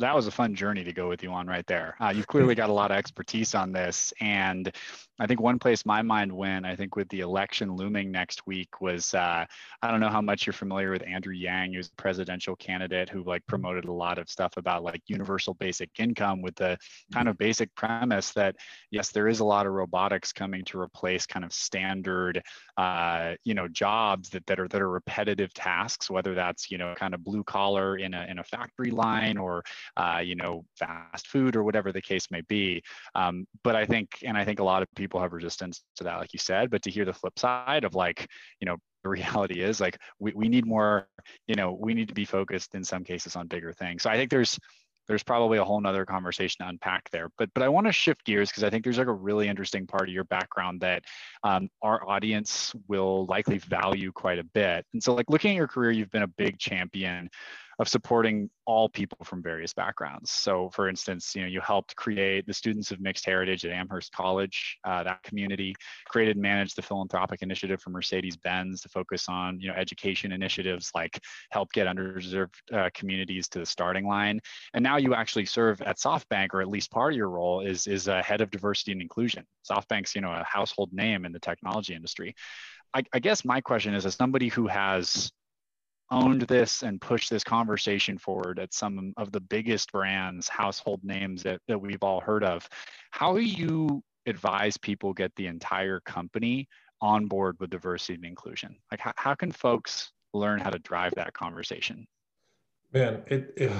that 0.00 0.14
was 0.14 0.26
a 0.26 0.30
fun 0.30 0.54
journey 0.54 0.82
to 0.84 0.92
go 0.92 1.08
with 1.08 1.22
you 1.22 1.30
on 1.30 1.46
right 1.46 1.66
there. 1.66 1.94
Uh, 2.00 2.12
you've 2.14 2.26
clearly 2.26 2.54
got 2.54 2.70
a 2.70 2.72
lot 2.72 2.90
of 2.90 2.96
expertise 2.96 3.54
on 3.54 3.70
this. 3.70 4.12
And 4.20 4.74
I 5.20 5.26
think 5.26 5.40
one 5.40 5.58
place 5.58 5.84
my 5.84 6.00
mind 6.00 6.32
went, 6.32 6.64
I 6.64 6.74
think 6.74 6.96
with 6.96 7.08
the 7.10 7.20
election 7.20 7.76
looming 7.76 8.10
next 8.10 8.46
week 8.46 8.80
was, 8.80 9.12
uh, 9.12 9.44
I 9.82 9.90
don't 9.90 10.00
know 10.00 10.08
how 10.08 10.22
much 10.22 10.46
you're 10.46 10.54
familiar 10.54 10.90
with 10.90 11.06
Andrew 11.06 11.34
Yang, 11.34 11.74
who's 11.74 11.88
a 11.88 12.02
presidential 12.02 12.56
candidate 12.56 13.10
who 13.10 13.22
like 13.24 13.46
promoted 13.46 13.84
a 13.84 13.92
lot 13.92 14.18
of 14.18 14.30
stuff 14.30 14.54
about 14.56 14.82
like 14.82 15.02
universal 15.06 15.52
basic 15.54 15.90
income 15.98 16.40
with 16.40 16.54
the 16.54 16.78
kind 17.12 17.28
of 17.28 17.36
basic 17.36 17.74
premise 17.74 18.32
that, 18.32 18.56
yes, 18.90 19.10
there 19.10 19.28
is 19.28 19.40
a 19.40 19.44
lot 19.44 19.66
of 19.66 19.72
robotics 19.72 20.32
coming 20.32 20.64
to 20.64 20.80
replace 20.80 21.26
kind 21.26 21.44
of 21.44 21.52
standard, 21.52 22.42
uh, 22.78 23.34
you 23.44 23.52
know, 23.52 23.68
jobs 23.68 24.30
that, 24.30 24.46
that 24.46 24.58
are, 24.58 24.68
that 24.68 24.80
are 24.80 24.90
repetitive 24.90 25.52
tasks, 25.52 26.10
whether 26.10 26.34
that's, 26.34 26.70
you 26.70 26.78
know, 26.78 26.94
kind 26.96 27.12
of 27.12 27.22
blue 27.22 27.44
collar 27.44 27.98
in 27.98 28.14
a, 28.14 28.26
in 28.30 28.38
a 28.38 28.44
factory 28.44 28.90
line 28.90 29.36
or 29.36 29.62
uh, 29.98 30.20
you 30.24 30.34
know, 30.34 30.64
fast 30.76 31.26
food 31.26 31.56
or 31.56 31.62
whatever 31.62 31.92
the 31.92 32.00
case 32.00 32.30
may 32.30 32.40
be. 32.42 32.82
Um, 33.14 33.46
but 33.62 33.76
I 33.76 33.84
think, 33.84 34.08
and 34.24 34.36
I 34.36 34.46
think 34.46 34.60
a 34.60 34.64
lot 34.64 34.82
of 34.82 34.88
people 34.94 35.09
have 35.18 35.32
resistance 35.32 35.82
to 35.96 36.04
that, 36.04 36.18
like 36.18 36.32
you 36.32 36.38
said, 36.38 36.70
but 36.70 36.82
to 36.82 36.90
hear 36.90 37.04
the 37.04 37.12
flip 37.12 37.38
side 37.38 37.82
of 37.84 37.94
like, 37.94 38.28
you 38.60 38.66
know, 38.66 38.76
the 39.02 39.08
reality 39.08 39.62
is 39.62 39.80
like 39.80 39.98
we, 40.18 40.32
we 40.34 40.48
need 40.48 40.66
more, 40.66 41.08
you 41.48 41.54
know, 41.54 41.72
we 41.72 41.94
need 41.94 42.08
to 42.08 42.14
be 42.14 42.24
focused 42.24 42.74
in 42.74 42.84
some 42.84 43.02
cases 43.02 43.34
on 43.34 43.46
bigger 43.48 43.72
things. 43.72 44.02
So 44.02 44.10
I 44.10 44.16
think 44.16 44.30
there's 44.30 44.58
there's 45.08 45.22
probably 45.24 45.58
a 45.58 45.64
whole 45.64 45.80
nother 45.80 46.06
conversation 46.06 46.64
to 46.64 46.68
unpack 46.68 47.10
there. 47.10 47.28
But 47.36 47.50
but 47.52 47.64
I 47.64 47.68
want 47.68 47.88
to 47.88 47.92
shift 47.92 48.24
gears 48.24 48.48
because 48.48 48.62
I 48.62 48.70
think 48.70 48.84
there's 48.84 48.98
like 48.98 49.08
a 49.08 49.12
really 49.12 49.48
interesting 49.48 49.84
part 49.84 50.08
of 50.08 50.14
your 50.14 50.22
background 50.24 50.82
that 50.82 51.02
um, 51.42 51.68
our 51.82 52.08
audience 52.08 52.72
will 52.86 53.26
likely 53.26 53.58
value 53.58 54.12
quite 54.12 54.38
a 54.38 54.44
bit. 54.44 54.86
And 54.92 55.02
so 55.02 55.14
like 55.14 55.28
looking 55.28 55.50
at 55.50 55.56
your 55.56 55.66
career, 55.66 55.90
you've 55.90 56.12
been 56.12 56.22
a 56.22 56.28
big 56.28 56.58
champion 56.58 57.28
of 57.80 57.88
supporting 57.88 58.50
all 58.66 58.90
people 58.90 59.16
from 59.24 59.42
various 59.42 59.72
backgrounds. 59.72 60.30
So, 60.30 60.68
for 60.68 60.86
instance, 60.86 61.34
you 61.34 61.40
know, 61.40 61.48
you 61.48 61.62
helped 61.62 61.96
create 61.96 62.46
the 62.46 62.52
Students 62.52 62.90
of 62.90 63.00
Mixed 63.00 63.24
Heritage 63.24 63.64
at 63.64 63.72
Amherst 63.72 64.12
College. 64.12 64.76
Uh, 64.84 65.02
that 65.02 65.22
community 65.22 65.74
created 66.06 66.36
and 66.36 66.42
managed 66.42 66.76
the 66.76 66.82
philanthropic 66.82 67.40
initiative 67.40 67.80
for 67.80 67.88
Mercedes-Benz 67.88 68.82
to 68.82 68.90
focus 68.90 69.30
on, 69.30 69.58
you 69.58 69.68
know, 69.68 69.74
education 69.74 70.30
initiatives 70.30 70.90
like 70.94 71.18
help 71.50 71.72
get 71.72 71.86
underserved 71.86 72.52
uh, 72.70 72.90
communities 72.92 73.48
to 73.48 73.60
the 73.60 73.66
starting 73.66 74.06
line. 74.06 74.40
And 74.74 74.82
now 74.82 74.98
you 74.98 75.14
actually 75.14 75.46
serve 75.46 75.80
at 75.80 75.96
SoftBank, 75.96 76.48
or 76.52 76.60
at 76.60 76.68
least 76.68 76.90
part 76.90 77.14
of 77.14 77.16
your 77.16 77.30
role 77.30 77.62
is 77.62 77.86
is 77.86 78.08
a 78.08 78.20
head 78.22 78.42
of 78.42 78.50
diversity 78.50 78.92
and 78.92 79.00
inclusion. 79.00 79.46
SoftBank's, 79.68 80.14
you 80.14 80.20
know, 80.20 80.32
a 80.32 80.44
household 80.44 80.92
name 80.92 81.24
in 81.24 81.32
the 81.32 81.40
technology 81.40 81.94
industry. 81.94 82.34
I, 82.92 83.04
I 83.12 83.20
guess 83.20 83.44
my 83.44 83.60
question 83.60 83.94
is, 83.94 84.04
as 84.04 84.16
somebody 84.16 84.48
who 84.48 84.66
has 84.66 85.32
owned 86.10 86.42
this 86.42 86.82
and 86.82 87.00
pushed 87.00 87.30
this 87.30 87.44
conversation 87.44 88.18
forward 88.18 88.58
at 88.58 88.74
some 88.74 89.12
of 89.16 89.32
the 89.32 89.40
biggest 89.40 89.92
brands, 89.92 90.48
household 90.48 91.00
names 91.04 91.42
that, 91.42 91.60
that 91.68 91.80
we've 91.80 92.02
all 92.02 92.20
heard 92.20 92.44
of. 92.44 92.68
How 93.10 93.34
do 93.34 93.40
you 93.40 94.02
advise 94.26 94.76
people 94.76 95.12
get 95.12 95.34
the 95.36 95.46
entire 95.46 96.00
company 96.00 96.68
on 97.00 97.26
board 97.26 97.56
with 97.60 97.70
diversity 97.70 98.14
and 98.14 98.24
inclusion? 98.24 98.76
Like, 98.90 99.00
how, 99.00 99.12
how 99.16 99.34
can 99.34 99.52
folks 99.52 100.12
learn 100.34 100.60
how 100.60 100.70
to 100.70 100.78
drive 100.80 101.14
that 101.16 101.32
conversation? 101.32 102.06
Man, 102.92 103.22
it, 103.28 103.52
it 103.56 103.72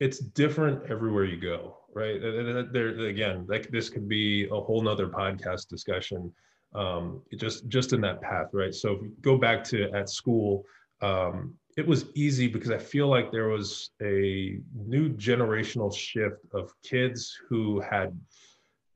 it's 0.00 0.18
different 0.18 0.90
everywhere 0.90 1.24
you 1.24 1.40
go, 1.40 1.78
right? 1.94 2.20
There 2.20 2.88
again, 3.06 3.46
like 3.48 3.70
this 3.70 3.88
could 3.88 4.08
be 4.08 4.46
a 4.48 4.60
whole 4.60 4.82
nother 4.82 5.08
podcast 5.08 5.68
discussion. 5.68 6.32
Um, 6.74 7.22
just 7.38 7.68
just 7.68 7.92
in 7.92 8.00
that 8.02 8.20
path, 8.20 8.48
right? 8.52 8.74
So 8.74 9.00
go 9.22 9.38
back 9.38 9.64
to 9.64 9.90
at 9.92 10.10
school, 10.10 10.64
um, 11.02 11.54
it 11.76 11.86
was 11.86 12.06
easy 12.14 12.48
because 12.48 12.70
I 12.70 12.78
feel 12.78 13.08
like 13.08 13.30
there 13.30 13.48
was 13.48 13.90
a 14.02 14.60
new 14.74 15.10
generational 15.10 15.94
shift 15.94 16.38
of 16.52 16.72
kids 16.82 17.36
who 17.48 17.80
had 17.80 18.18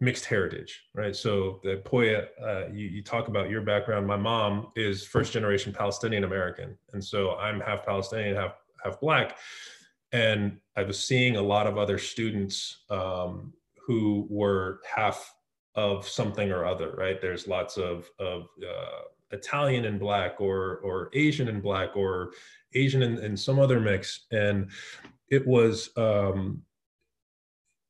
mixed 0.01 0.25
heritage, 0.25 0.83
right? 0.95 1.15
So 1.15 1.61
the 1.63 1.83
Poya, 1.85 2.29
uh, 2.43 2.69
you, 2.73 2.89
you, 2.89 3.03
talk 3.03 3.29
about 3.29 3.51
your 3.51 3.61
background. 3.61 4.07
My 4.07 4.17
mom 4.17 4.69
is 4.77 5.07
first 5.07 5.33
generation 5.33 5.75
Palestinian 5.75 6.25
American, 6.25 6.77
and 6.95 7.05
so 7.05 7.37
I'm 7.37 7.61
half 7.61 7.85
Palestinian, 7.85 8.35
half 8.35 8.55
half 8.83 8.99
black. 8.99 9.37
And 10.13 10.59
I 10.77 10.83
was 10.83 10.99
seeing 10.99 11.37
a 11.37 11.43
lot 11.43 11.67
of 11.67 11.77
other 11.77 11.99
students 11.99 12.79
um, 12.89 13.53
who 13.87 14.27
were 14.31 14.81
half 14.97 15.33
of 15.75 16.09
something 16.09 16.51
or 16.51 16.65
other, 16.65 16.93
right? 16.93 17.21
There's 17.21 17.47
lots 17.47 17.77
of 17.77 18.09
of 18.19 18.47
uh, 18.67 19.03
Italian 19.33 19.85
and 19.85 19.99
black 19.99 20.41
or 20.41 20.79
or 20.79 21.11
Asian 21.13 21.49
and 21.49 21.63
black 21.63 21.97
or 21.97 22.33
Asian 22.75 23.03
and, 23.03 23.19
and 23.19 23.39
some 23.39 23.59
other 23.59 23.81
mix. 23.81 24.27
And 24.31 24.71
it 25.29 25.47
was 25.47 25.91
um, 25.97 26.63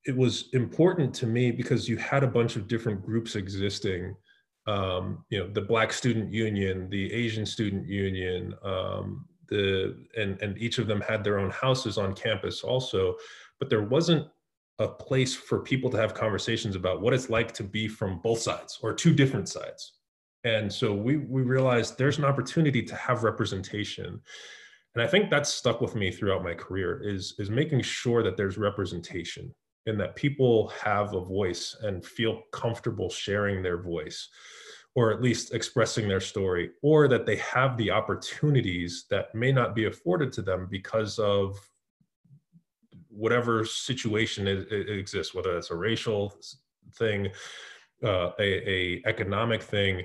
it 0.05 0.17
was 0.17 0.49
important 0.53 1.15
to 1.15 1.27
me 1.27 1.51
because 1.51 1.89
you 1.89 1.97
had 1.97 2.23
a 2.23 2.29
bunch 2.29 2.57
of 2.57 2.69
different 2.69 3.05
groups 3.05 3.37
existing. 3.37 4.15
Um, 4.67 5.25
you 5.31 5.39
know, 5.39 5.49
the 5.49 5.61
Black 5.61 5.93
Student 5.93 6.33
Union, 6.33 6.89
the 6.91 7.13
Asian 7.13 7.47
Student 7.47 7.89
Union, 7.89 8.55
um, 8.63 9.27
the 9.49 9.97
and 10.17 10.41
and 10.43 10.57
each 10.59 10.79
of 10.79 10.87
them 10.87 11.01
had 11.01 11.25
their 11.25 11.39
own 11.39 11.51
houses 11.51 11.99
on 11.99 12.15
campus 12.15 12.63
also, 12.63 13.17
but 13.59 13.69
there 13.69 13.83
wasn't 13.83 14.27
a 14.79 14.89
place 14.89 15.35
for 15.35 15.61
people 15.61 15.91
to 15.91 15.99
have 15.99 16.15
conversations 16.15 16.75
about 16.75 17.03
what 17.03 17.13
it's 17.13 17.29
like 17.29 17.53
to 17.53 17.63
be 17.63 17.87
from 17.87 18.19
both 18.21 18.39
sides 18.39 18.79
or 18.83 18.95
two 18.95 19.13
different 19.13 19.47
sides 19.47 20.00
and 20.45 20.73
so 20.73 20.95
we 20.95 21.19
we 21.19 21.43
realized 21.43 21.99
there's 21.99 22.19
an 22.19 22.25
opportunity 22.25 22.83
to 22.83 22.95
have 22.97 23.25
representation. 23.25 24.21
And 24.95 25.03
i 25.03 25.07
think 25.07 25.31
that's 25.31 25.53
stuck 25.53 25.81
with 25.81 25.95
me 25.95 26.11
throughout 26.11 26.43
my 26.43 26.55
career 26.55 27.01
is 27.03 27.35
is 27.39 27.51
making 27.51 27.83
sure 27.83 28.23
that 28.23 28.37
there's 28.37 28.59
representation 28.59 29.55
and 29.87 29.99
that 30.01 30.17
people 30.17 30.69
have 30.69 31.15
a 31.15 31.25
voice 31.25 31.77
and 31.83 32.05
feel 32.05 32.43
comfortable 32.53 33.09
sharing 33.09 33.63
their 33.63 33.81
voice 33.81 34.29
or 34.97 35.13
at 35.13 35.23
least 35.23 35.55
expressing 35.55 36.09
their 36.09 36.21
story 36.21 36.71
or 36.83 37.07
that 37.07 37.25
they 37.25 37.37
have 37.37 37.77
the 37.77 37.91
opportunities 37.91 39.07
that 39.11 39.33
may 39.35 39.53
not 39.53 39.75
be 39.75 39.85
afforded 39.85 40.33
to 40.33 40.43
them 40.43 40.67
because 40.71 41.19
of 41.19 41.57
whatever 43.09 43.65
situation 43.65 44.49
it, 44.49 44.71
it 44.73 44.91
exists 44.91 45.35
whether 45.35 45.57
it's 45.57 45.71
a 45.71 45.77
racial 45.77 46.35
thing 46.95 47.29
uh, 48.05 48.31
a, 48.39 48.71
a 48.71 49.03
economic 49.07 49.63
thing. 49.63 50.05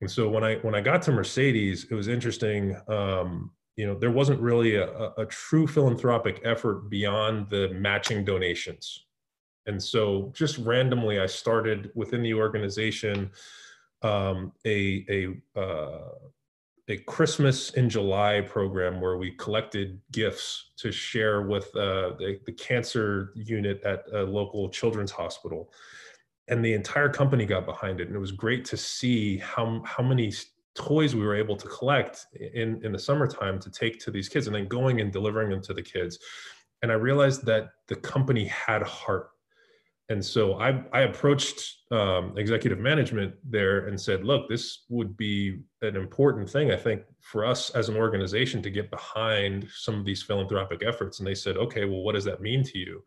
And 0.00 0.10
so 0.10 0.28
when 0.28 0.44
I 0.44 0.56
when 0.56 0.74
I 0.74 0.80
got 0.80 1.02
to 1.02 1.12
Mercedes, 1.12 1.86
it 1.90 1.94
was 1.94 2.08
interesting. 2.08 2.76
Um, 2.88 3.50
you 3.76 3.86
know, 3.86 3.98
there 3.98 4.10
wasn't 4.10 4.40
really 4.40 4.76
a, 4.76 5.12
a 5.16 5.26
true 5.26 5.66
philanthropic 5.66 6.40
effort 6.44 6.90
beyond 6.90 7.48
the 7.50 7.68
matching 7.74 8.24
donations. 8.24 9.06
And 9.66 9.82
so 9.82 10.32
just 10.34 10.58
randomly, 10.58 11.20
I 11.20 11.26
started 11.26 11.90
within 11.94 12.22
the 12.22 12.34
organization 12.34 13.30
um, 14.02 14.52
a 14.66 15.04
a 15.08 15.60
uh, 15.60 16.08
a 16.88 16.96
Christmas 16.98 17.70
in 17.70 17.88
July 17.88 18.40
program 18.40 19.00
where 19.00 19.16
we 19.16 19.30
collected 19.32 20.00
gifts 20.10 20.72
to 20.78 20.90
share 20.90 21.42
with 21.42 21.66
uh, 21.76 22.16
the, 22.18 22.40
the 22.46 22.52
cancer 22.52 23.32
unit 23.36 23.80
at 23.84 24.04
a 24.12 24.22
local 24.22 24.68
children's 24.68 25.12
hospital 25.12 25.70
and 26.50 26.64
the 26.64 26.74
entire 26.74 27.08
company 27.08 27.46
got 27.46 27.64
behind 27.64 28.00
it. 28.00 28.08
And 28.08 28.16
it 28.16 28.18
was 28.18 28.32
great 28.32 28.64
to 28.66 28.76
see 28.76 29.38
how 29.38 29.82
how 29.86 30.02
many 30.02 30.32
toys 30.74 31.14
we 31.14 31.24
were 31.24 31.34
able 31.34 31.56
to 31.56 31.68
collect 31.68 32.26
in 32.34 32.84
in 32.84 32.92
the 32.92 32.98
summertime 32.98 33.58
to 33.60 33.70
take 33.70 33.98
to 34.00 34.10
these 34.10 34.28
kids 34.28 34.46
and 34.46 34.54
then 34.54 34.68
going 34.68 35.00
and 35.00 35.12
delivering 35.12 35.50
them 35.50 35.62
to 35.62 35.72
the 35.72 35.82
kids. 35.82 36.18
And 36.82 36.90
i 36.90 36.94
realized 36.94 37.44
that 37.46 37.70
the 37.88 37.96
company 37.96 38.46
had 38.46 38.82
heart. 38.82 39.30
And 40.08 40.24
so 40.24 40.54
i 40.54 40.82
i 40.92 41.00
approached 41.02 41.58
um, 41.92 42.34
executive 42.36 42.78
management 42.78 43.34
there 43.44 43.86
and 43.86 44.00
said 44.00 44.24
look 44.24 44.48
this 44.48 44.84
would 44.88 45.16
be 45.16 45.60
an 45.82 45.96
important 45.96 46.48
thing 46.50 46.72
i 46.72 46.76
think 46.76 47.02
for 47.20 47.44
us 47.44 47.70
as 47.70 47.88
an 47.88 47.96
organization 47.96 48.62
to 48.62 48.70
get 48.70 48.90
behind 48.90 49.68
some 49.72 49.96
of 49.98 50.04
these 50.04 50.22
philanthropic 50.22 50.82
efforts. 50.84 51.18
And 51.18 51.26
they 51.26 51.36
said 51.36 51.56
okay 51.56 51.84
well 51.84 52.02
what 52.02 52.16
does 52.16 52.24
that 52.24 52.40
mean 52.40 52.64
to 52.64 52.78
you? 52.78 53.04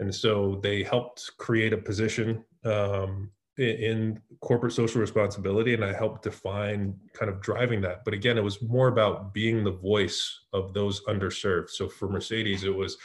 And 0.00 0.12
so 0.12 0.60
they 0.62 0.82
helped 0.82 1.30
create 1.38 1.72
a 1.72 1.78
position 1.78 2.44
um, 2.64 3.30
in 3.56 4.20
corporate 4.40 4.72
social 4.72 5.00
responsibility 5.00 5.74
and 5.74 5.84
i 5.84 5.92
helped 5.92 6.22
define 6.22 6.94
kind 7.12 7.30
of 7.30 7.40
driving 7.40 7.80
that. 7.80 8.04
But 8.04 8.14
again 8.14 8.36
it 8.36 8.42
was 8.42 8.60
more 8.62 8.88
about 8.88 9.32
being 9.32 9.62
the 9.62 9.70
voice 9.70 10.40
of 10.52 10.74
those 10.74 11.02
underserved. 11.04 11.70
So 11.70 11.88
for 11.88 12.08
mercedes 12.08 12.64
it 12.64 12.74
was 12.74 12.96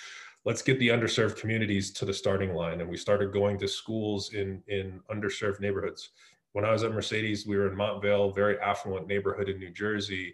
let's 0.45 0.63
get 0.63 0.79
the 0.79 0.87
underserved 0.87 1.39
communities 1.39 1.91
to 1.91 2.05
the 2.05 2.13
starting 2.13 2.55
line. 2.55 2.81
And 2.81 2.89
we 2.89 2.97
started 2.97 3.31
going 3.31 3.59
to 3.59 3.67
schools 3.67 4.33
in 4.33 4.63
in 4.67 5.01
underserved 5.11 5.59
neighborhoods. 5.59 6.09
When 6.53 6.65
i 6.65 6.71
was 6.71 6.83
at 6.83 6.93
mercedes 6.93 7.45
we 7.45 7.55
were 7.55 7.69
in 7.69 7.77
montvale 7.77 8.33
very 8.33 8.59
affluent 8.59 9.05
neighborhood 9.05 9.49
in 9.49 9.59
new 9.59 9.71
jersey 9.71 10.33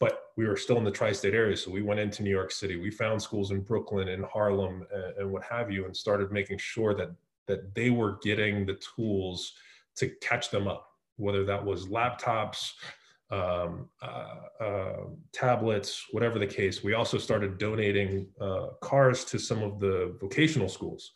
but 0.00 0.18
we 0.36 0.48
were 0.48 0.56
still 0.56 0.78
in 0.78 0.84
the 0.84 0.90
tri-state 0.90 1.34
area. 1.34 1.56
So 1.56 1.70
we 1.70 1.82
went 1.82 2.00
into 2.00 2.24
new 2.24 2.30
york 2.30 2.50
city. 2.50 2.74
We 2.74 2.90
found 2.90 3.22
schools 3.22 3.52
in 3.52 3.60
brooklyn 3.60 4.08
and 4.08 4.24
harlem 4.24 4.84
and, 4.92 5.18
and 5.18 5.32
what 5.32 5.44
have 5.44 5.70
you 5.70 5.84
and 5.84 5.96
started 5.96 6.32
making 6.32 6.58
sure 6.58 6.94
that 6.94 7.14
that 7.48 7.74
they 7.74 7.90
were 7.90 8.18
getting 8.22 8.66
the 8.66 8.78
tools 8.96 9.52
to 9.96 10.08
catch 10.20 10.50
them 10.50 10.68
up, 10.68 10.86
whether 11.16 11.44
that 11.44 11.64
was 11.64 11.86
laptops, 11.86 12.72
um, 13.30 13.88
uh, 14.02 14.62
uh, 14.62 14.96
tablets, 15.32 16.06
whatever 16.10 16.38
the 16.38 16.46
case. 16.46 16.84
We 16.84 16.94
also 16.94 17.18
started 17.18 17.58
donating 17.58 18.28
uh, 18.40 18.68
cars 18.82 19.24
to 19.26 19.38
some 19.38 19.62
of 19.62 19.80
the 19.80 20.16
vocational 20.20 20.68
schools. 20.68 21.12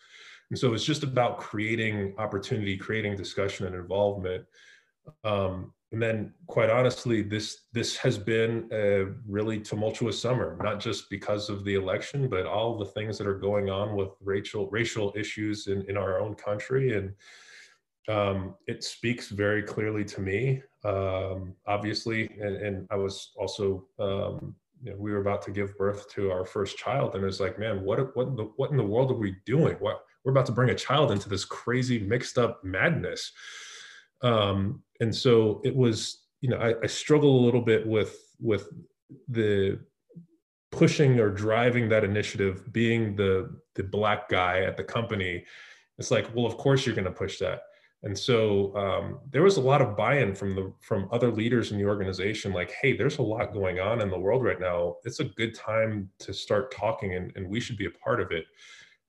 And 0.50 0.58
so 0.58 0.72
it's 0.74 0.84
just 0.84 1.02
about 1.02 1.38
creating 1.38 2.14
opportunity, 2.18 2.76
creating 2.76 3.16
discussion 3.16 3.66
and 3.66 3.74
involvement. 3.74 4.44
Um, 5.24 5.72
and 5.92 6.02
then 6.02 6.32
quite 6.46 6.68
honestly 6.68 7.22
this 7.22 7.62
this 7.72 7.96
has 7.96 8.18
been 8.18 8.68
a 8.72 9.06
really 9.28 9.60
tumultuous 9.60 10.20
summer 10.20 10.58
not 10.62 10.80
just 10.80 11.08
because 11.10 11.48
of 11.48 11.64
the 11.64 11.74
election 11.74 12.28
but 12.28 12.44
all 12.44 12.76
the 12.76 12.84
things 12.84 13.16
that 13.16 13.26
are 13.26 13.38
going 13.38 13.70
on 13.70 13.94
with 13.94 14.10
racial 14.20 14.68
racial 14.70 15.12
issues 15.16 15.68
in, 15.68 15.82
in 15.88 15.96
our 15.96 16.18
own 16.20 16.34
country. 16.34 16.96
And 16.96 17.14
um, 18.08 18.54
it 18.66 18.84
speaks 18.84 19.28
very 19.28 19.62
clearly 19.62 20.04
to 20.04 20.20
me 20.20 20.62
um, 20.84 21.54
obviously. 21.66 22.30
And, 22.40 22.56
and, 22.56 22.86
i 22.90 22.96
was 22.96 23.32
also 23.36 23.86
um, 23.98 24.54
you 24.82 24.90
know, 24.90 24.96
we 24.98 25.10
were 25.12 25.20
about 25.20 25.42
to 25.42 25.50
give 25.50 25.76
birth 25.78 26.08
to 26.14 26.30
our 26.30 26.44
first 26.44 26.76
child. 26.76 27.14
And 27.14 27.24
it's 27.24 27.40
like 27.40 27.58
man 27.58 27.84
what 27.84 28.14
what 28.16 28.28
in 28.28 28.36
the, 28.36 28.44
what 28.56 28.70
in 28.70 28.76
the 28.76 28.82
world 28.84 29.12
are 29.12 29.14
we 29.14 29.36
doing? 29.44 29.76
What 29.76 30.02
we're 30.24 30.32
about 30.32 30.46
to 30.46 30.52
bring 30.52 30.70
a 30.70 30.74
child 30.74 31.12
into 31.12 31.28
this 31.28 31.44
crazy 31.44 32.00
mixed 32.00 32.38
up 32.38 32.62
madness. 32.64 33.30
Um, 34.22 34.82
and 35.00 35.14
so 35.14 35.60
it 35.64 35.74
was 35.74 36.24
you 36.40 36.48
know 36.48 36.58
I, 36.58 36.74
I 36.82 36.86
struggle 36.86 37.40
a 37.40 37.44
little 37.44 37.62
bit 37.62 37.86
with 37.86 38.34
with 38.40 38.68
the 39.28 39.78
pushing 40.72 41.20
or 41.20 41.30
driving 41.30 41.88
that 41.88 42.04
initiative 42.04 42.72
being 42.72 43.16
the 43.16 43.56
the 43.74 43.82
black 43.82 44.28
guy 44.28 44.60
at 44.60 44.76
the 44.76 44.84
company 44.84 45.44
it's 45.98 46.10
like 46.10 46.34
well 46.34 46.46
of 46.46 46.56
course 46.56 46.84
you're 46.84 46.94
going 46.94 47.04
to 47.04 47.10
push 47.10 47.38
that 47.38 47.62
And 48.02 48.16
so 48.16 48.76
um, 48.76 49.18
there 49.32 49.42
was 49.42 49.56
a 49.56 49.60
lot 49.60 49.80
of 49.80 49.96
buy-in 49.96 50.34
from 50.34 50.54
the 50.54 50.72
from 50.80 51.08
other 51.10 51.30
leaders 51.32 51.72
in 51.72 51.78
the 51.78 51.86
organization, 51.86 52.52
like, 52.52 52.70
hey, 52.80 52.96
there's 52.96 53.18
a 53.18 53.22
lot 53.22 53.52
going 53.52 53.80
on 53.80 54.00
in 54.00 54.10
the 54.10 54.18
world 54.18 54.44
right 54.44 54.60
now. 54.60 54.96
It's 55.04 55.20
a 55.20 55.24
good 55.24 55.54
time 55.54 56.10
to 56.20 56.32
start 56.32 56.70
talking, 56.70 57.14
and, 57.14 57.32
and 57.36 57.48
we 57.48 57.58
should 57.58 57.78
be 57.78 57.86
a 57.86 57.90
part 58.04 58.20
of 58.20 58.30
it. 58.30 58.44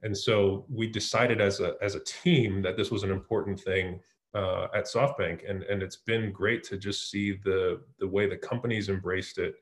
And 0.04 0.16
so 0.18 0.66
we 0.70 0.88
decided 0.88 1.42
as 1.42 1.60
a 1.60 1.76
as 1.82 1.96
a 1.96 2.04
team 2.04 2.62
that 2.64 2.78
this 2.78 2.90
was 2.90 3.04
an 3.04 3.12
important 3.12 3.60
thing 3.60 4.00
uh, 4.34 4.68
at 4.76 4.86
SoftBank, 4.86 5.50
and 5.50 5.64
and 5.64 5.82
it's 5.82 5.96
been 5.96 6.32
great 6.32 6.64
to 6.66 6.78
just 6.78 7.10
see 7.10 7.34
the 7.34 7.82
the 8.00 8.08
way 8.08 8.28
the 8.28 8.38
companies 8.38 8.90
embraced 8.90 9.38
it, 9.38 9.56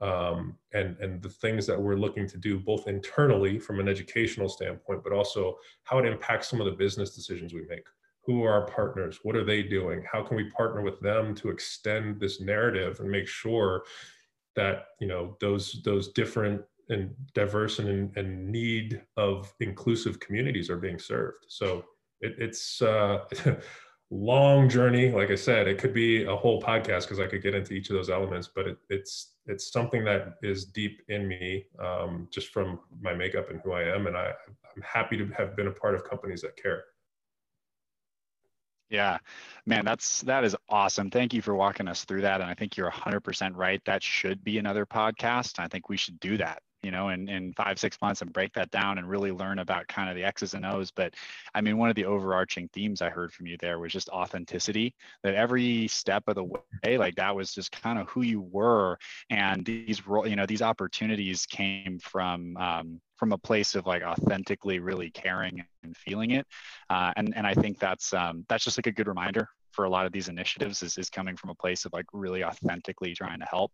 um, 0.00 0.56
and 0.72 0.96
and 1.00 1.22
the 1.22 1.28
things 1.28 1.66
that 1.66 1.80
we're 1.80 1.96
looking 1.96 2.26
to 2.28 2.38
do 2.38 2.58
both 2.58 2.88
internally 2.88 3.58
from 3.58 3.80
an 3.80 3.88
educational 3.88 4.48
standpoint, 4.48 5.02
but 5.04 5.12
also 5.12 5.56
how 5.84 5.98
it 5.98 6.06
impacts 6.06 6.48
some 6.48 6.60
of 6.60 6.66
the 6.66 6.72
business 6.72 7.14
decisions 7.14 7.52
we 7.52 7.66
make. 7.68 7.86
Who 8.22 8.44
are 8.44 8.52
our 8.52 8.66
partners? 8.66 9.20
What 9.22 9.36
are 9.36 9.44
they 9.44 9.62
doing? 9.62 10.04
How 10.10 10.22
can 10.22 10.36
we 10.36 10.50
partner 10.50 10.82
with 10.82 11.00
them 11.00 11.34
to 11.36 11.48
extend 11.48 12.20
this 12.20 12.40
narrative 12.40 13.00
and 13.00 13.10
make 13.10 13.26
sure 13.26 13.84
that 14.56 14.86
you 15.00 15.06
know 15.06 15.36
those 15.40 15.80
those 15.84 16.08
different 16.12 16.62
and 16.90 17.14
diverse 17.34 17.78
and, 17.78 18.16
and 18.16 18.48
need 18.48 19.02
of 19.18 19.52
inclusive 19.60 20.18
communities 20.20 20.70
are 20.70 20.78
being 20.78 20.98
served? 20.98 21.44
So 21.48 21.84
it, 22.20 22.34
it's 22.38 22.82
uh 22.82 23.24
long 24.10 24.68
journey 24.68 25.10
like 25.10 25.30
i 25.30 25.34
said 25.34 25.68
it 25.68 25.76
could 25.76 25.92
be 25.92 26.24
a 26.24 26.34
whole 26.34 26.62
podcast 26.62 27.02
because 27.02 27.20
i 27.20 27.26
could 27.26 27.42
get 27.42 27.54
into 27.54 27.74
each 27.74 27.90
of 27.90 27.96
those 27.96 28.08
elements 28.08 28.48
but 28.54 28.66
it, 28.66 28.78
it's 28.88 29.34
it's 29.46 29.70
something 29.70 30.02
that 30.02 30.34
is 30.42 30.64
deep 30.64 31.02
in 31.08 31.28
me 31.28 31.66
um, 31.82 32.28
just 32.32 32.48
from 32.48 32.80
my 33.02 33.12
makeup 33.12 33.50
and 33.50 33.60
who 33.62 33.72
i 33.72 33.82
am 33.82 34.06
and 34.06 34.16
I, 34.16 34.32
i'm 34.74 34.82
happy 34.82 35.18
to 35.18 35.26
have 35.36 35.54
been 35.56 35.66
a 35.66 35.72
part 35.72 35.94
of 35.94 36.08
companies 36.08 36.40
that 36.42 36.56
care 36.56 36.84
yeah, 38.90 39.18
man, 39.66 39.84
that's 39.84 40.22
that 40.22 40.44
is 40.44 40.56
awesome. 40.70 41.10
Thank 41.10 41.34
you 41.34 41.42
for 41.42 41.54
walking 41.54 41.88
us 41.88 42.04
through 42.04 42.22
that. 42.22 42.40
And 42.40 42.48
I 42.48 42.54
think 42.54 42.74
you're 42.74 42.90
100% 42.90 43.54
right. 43.54 43.82
That 43.84 44.02
should 44.02 44.42
be 44.42 44.56
another 44.56 44.86
podcast. 44.86 45.58
I 45.58 45.68
think 45.68 45.90
we 45.90 45.98
should 45.98 46.18
do 46.20 46.38
that 46.38 46.62
you 46.82 46.90
know, 46.90 47.08
in, 47.08 47.28
in 47.28 47.52
five, 47.54 47.78
six 47.78 47.98
months 48.00 48.22
and 48.22 48.32
break 48.32 48.52
that 48.54 48.70
down 48.70 48.98
and 48.98 49.08
really 49.08 49.32
learn 49.32 49.58
about 49.58 49.88
kind 49.88 50.08
of 50.08 50.14
the 50.14 50.24
X's 50.24 50.54
and 50.54 50.64
O's. 50.64 50.90
But 50.90 51.14
I 51.54 51.60
mean, 51.60 51.76
one 51.76 51.88
of 51.88 51.96
the 51.96 52.04
overarching 52.04 52.68
themes 52.72 53.02
I 53.02 53.10
heard 53.10 53.32
from 53.32 53.46
you 53.46 53.56
there 53.58 53.78
was 53.78 53.92
just 53.92 54.08
authenticity, 54.10 54.94
that 55.22 55.34
every 55.34 55.88
step 55.88 56.24
of 56.28 56.36
the 56.36 56.44
way, 56.44 56.98
like 56.98 57.16
that 57.16 57.34
was 57.34 57.52
just 57.52 57.72
kind 57.72 57.98
of 57.98 58.08
who 58.08 58.22
you 58.22 58.40
were. 58.40 58.98
And 59.30 59.64
these, 59.64 60.00
you 60.24 60.36
know, 60.36 60.46
these 60.46 60.62
opportunities 60.62 61.46
came 61.46 61.98
from, 61.98 62.56
um, 62.56 63.00
from 63.16 63.32
a 63.32 63.38
place 63.38 63.74
of 63.74 63.86
like 63.86 64.02
authentically 64.02 64.78
really 64.78 65.10
caring 65.10 65.64
and 65.82 65.96
feeling 65.96 66.30
it. 66.30 66.46
Uh, 66.88 67.12
and, 67.16 67.36
and 67.36 67.46
I 67.46 67.54
think 67.54 67.80
that's, 67.80 68.14
um, 68.14 68.44
that's 68.48 68.64
just 68.64 68.78
like 68.78 68.86
a 68.86 68.92
good 68.92 69.08
reminder 69.08 69.48
for 69.78 69.84
a 69.84 69.88
lot 69.88 70.06
of 70.06 70.10
these 70.10 70.28
initiatives 70.28 70.82
is, 70.82 70.98
is 70.98 71.08
coming 71.08 71.36
from 71.36 71.50
a 71.50 71.54
place 71.54 71.84
of 71.84 71.92
like 71.92 72.06
really 72.12 72.42
authentically 72.42 73.14
trying 73.14 73.38
to 73.38 73.46
help 73.48 73.70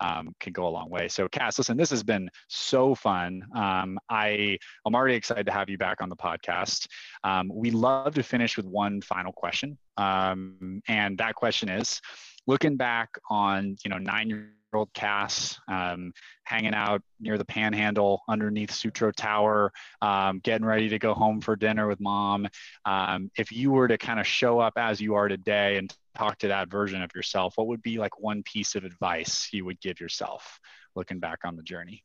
um, 0.00 0.34
can 0.38 0.52
go 0.52 0.68
a 0.68 0.68
long 0.68 0.90
way. 0.90 1.08
So 1.08 1.28
Kass, 1.28 1.56
listen, 1.56 1.78
this 1.78 1.88
has 1.88 2.02
been 2.02 2.28
so 2.48 2.94
fun. 2.94 3.40
Um, 3.54 3.98
I, 4.10 4.58
I'm 4.84 4.94
already 4.94 5.14
excited 5.14 5.46
to 5.46 5.52
have 5.52 5.70
you 5.70 5.78
back 5.78 6.02
on 6.02 6.10
the 6.10 6.16
podcast. 6.16 6.88
Um, 7.24 7.50
we 7.50 7.70
love 7.70 8.12
to 8.16 8.22
finish 8.22 8.58
with 8.58 8.66
one 8.66 9.00
final 9.00 9.32
question. 9.32 9.78
Um, 9.96 10.82
and 10.88 11.16
that 11.16 11.34
question 11.36 11.70
is, 11.70 12.02
looking 12.46 12.76
back 12.76 13.08
on, 13.30 13.76
you 13.82 13.88
know, 13.90 13.96
nine 13.96 14.28
year 14.28 14.50
old 14.76 14.92
Kass, 14.92 15.58
um, 15.68 16.12
hanging 16.44 16.74
out 16.74 17.02
near 17.20 17.38
the 17.38 17.44
panhandle 17.44 18.22
underneath 18.28 18.70
Sutro 18.70 19.10
Tower, 19.10 19.72
um, 20.00 20.40
getting 20.40 20.66
ready 20.66 20.88
to 20.90 20.98
go 20.98 21.14
home 21.14 21.40
for 21.40 21.56
dinner 21.56 21.88
with 21.88 22.00
mom. 22.00 22.46
Um, 22.84 23.30
if 23.36 23.52
you 23.52 23.70
were 23.72 23.88
to 23.88 23.98
kind 23.98 24.20
of 24.20 24.26
show 24.26 24.58
up 24.58 24.74
as 24.76 25.00
you 25.00 25.14
are 25.14 25.28
today 25.28 25.78
and 25.78 25.94
talk 26.16 26.38
to 26.38 26.48
that 26.48 26.70
version 26.70 27.02
of 27.02 27.10
yourself, 27.14 27.54
what 27.56 27.66
would 27.66 27.82
be 27.82 27.98
like 27.98 28.20
one 28.20 28.42
piece 28.42 28.74
of 28.74 28.84
advice 28.84 29.48
you 29.52 29.64
would 29.64 29.80
give 29.80 30.00
yourself 30.00 30.60
looking 30.94 31.18
back 31.18 31.40
on 31.44 31.56
the 31.56 31.62
journey? 31.62 32.04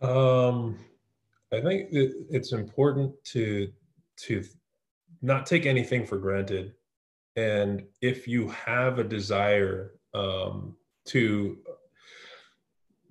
Um, 0.00 0.78
I 1.52 1.60
think 1.60 1.88
it's 1.90 2.52
important 2.52 3.12
to 3.26 3.72
to 4.24 4.44
not 5.20 5.46
take 5.46 5.66
anything 5.66 6.06
for 6.06 6.18
granted, 6.18 6.74
and 7.36 7.84
if 8.00 8.26
you 8.26 8.48
have 8.48 8.98
a 8.98 9.04
desire 9.04 9.92
um, 10.14 10.76
to, 11.06 11.58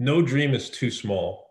no 0.01 0.21
dream 0.21 0.53
is 0.53 0.69
too 0.69 0.91
small 0.91 1.47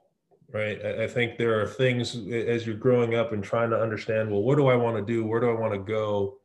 right? 0.52 0.84
I 0.84 1.06
think 1.06 1.38
there 1.38 1.60
are 1.60 1.66
things 1.66 2.16
as 2.16 2.66
you're 2.66 2.74
growing 2.74 3.14
up 3.14 3.32
and 3.32 3.42
trying 3.42 3.70
to 3.70 3.80
understand 3.80 4.28
well 4.28 4.42
what 4.42 4.56
do 4.56 4.66
i 4.66 4.74
want 4.74 4.96
to 4.96 5.02
do? 5.02 5.24
Where 5.24 5.40
do 5.40 5.48
i 5.48 5.54
want 5.54 5.72
to 5.72 5.78
go? 5.78 6.38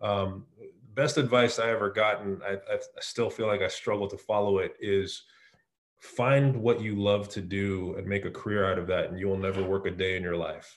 Um, 0.00 0.46
best 0.94 1.16
advice 1.16 1.60
I 1.60 1.70
ever 1.70 1.90
gotten, 1.90 2.40
I, 2.44 2.54
I, 2.54 2.78
still 3.00 3.30
feel 3.30 3.46
like 3.46 3.62
I 3.62 3.68
struggle 3.68 4.08
to 4.08 4.18
follow 4.18 4.58
it, 4.58 4.74
is 4.80 5.22
find 6.00 6.56
what 6.56 6.80
you 6.80 6.96
love 6.96 7.28
to 7.30 7.40
do 7.40 7.94
and 7.96 8.06
make 8.06 8.24
a 8.24 8.30
career 8.30 8.70
out 8.70 8.78
of 8.78 8.86
that, 8.88 9.06
and 9.06 9.18
you 9.18 9.28
will 9.28 9.38
never 9.38 9.62
work 9.62 9.86
a 9.86 9.92
day 9.92 10.16
in 10.16 10.24
your 10.24 10.36
life. 10.36 10.76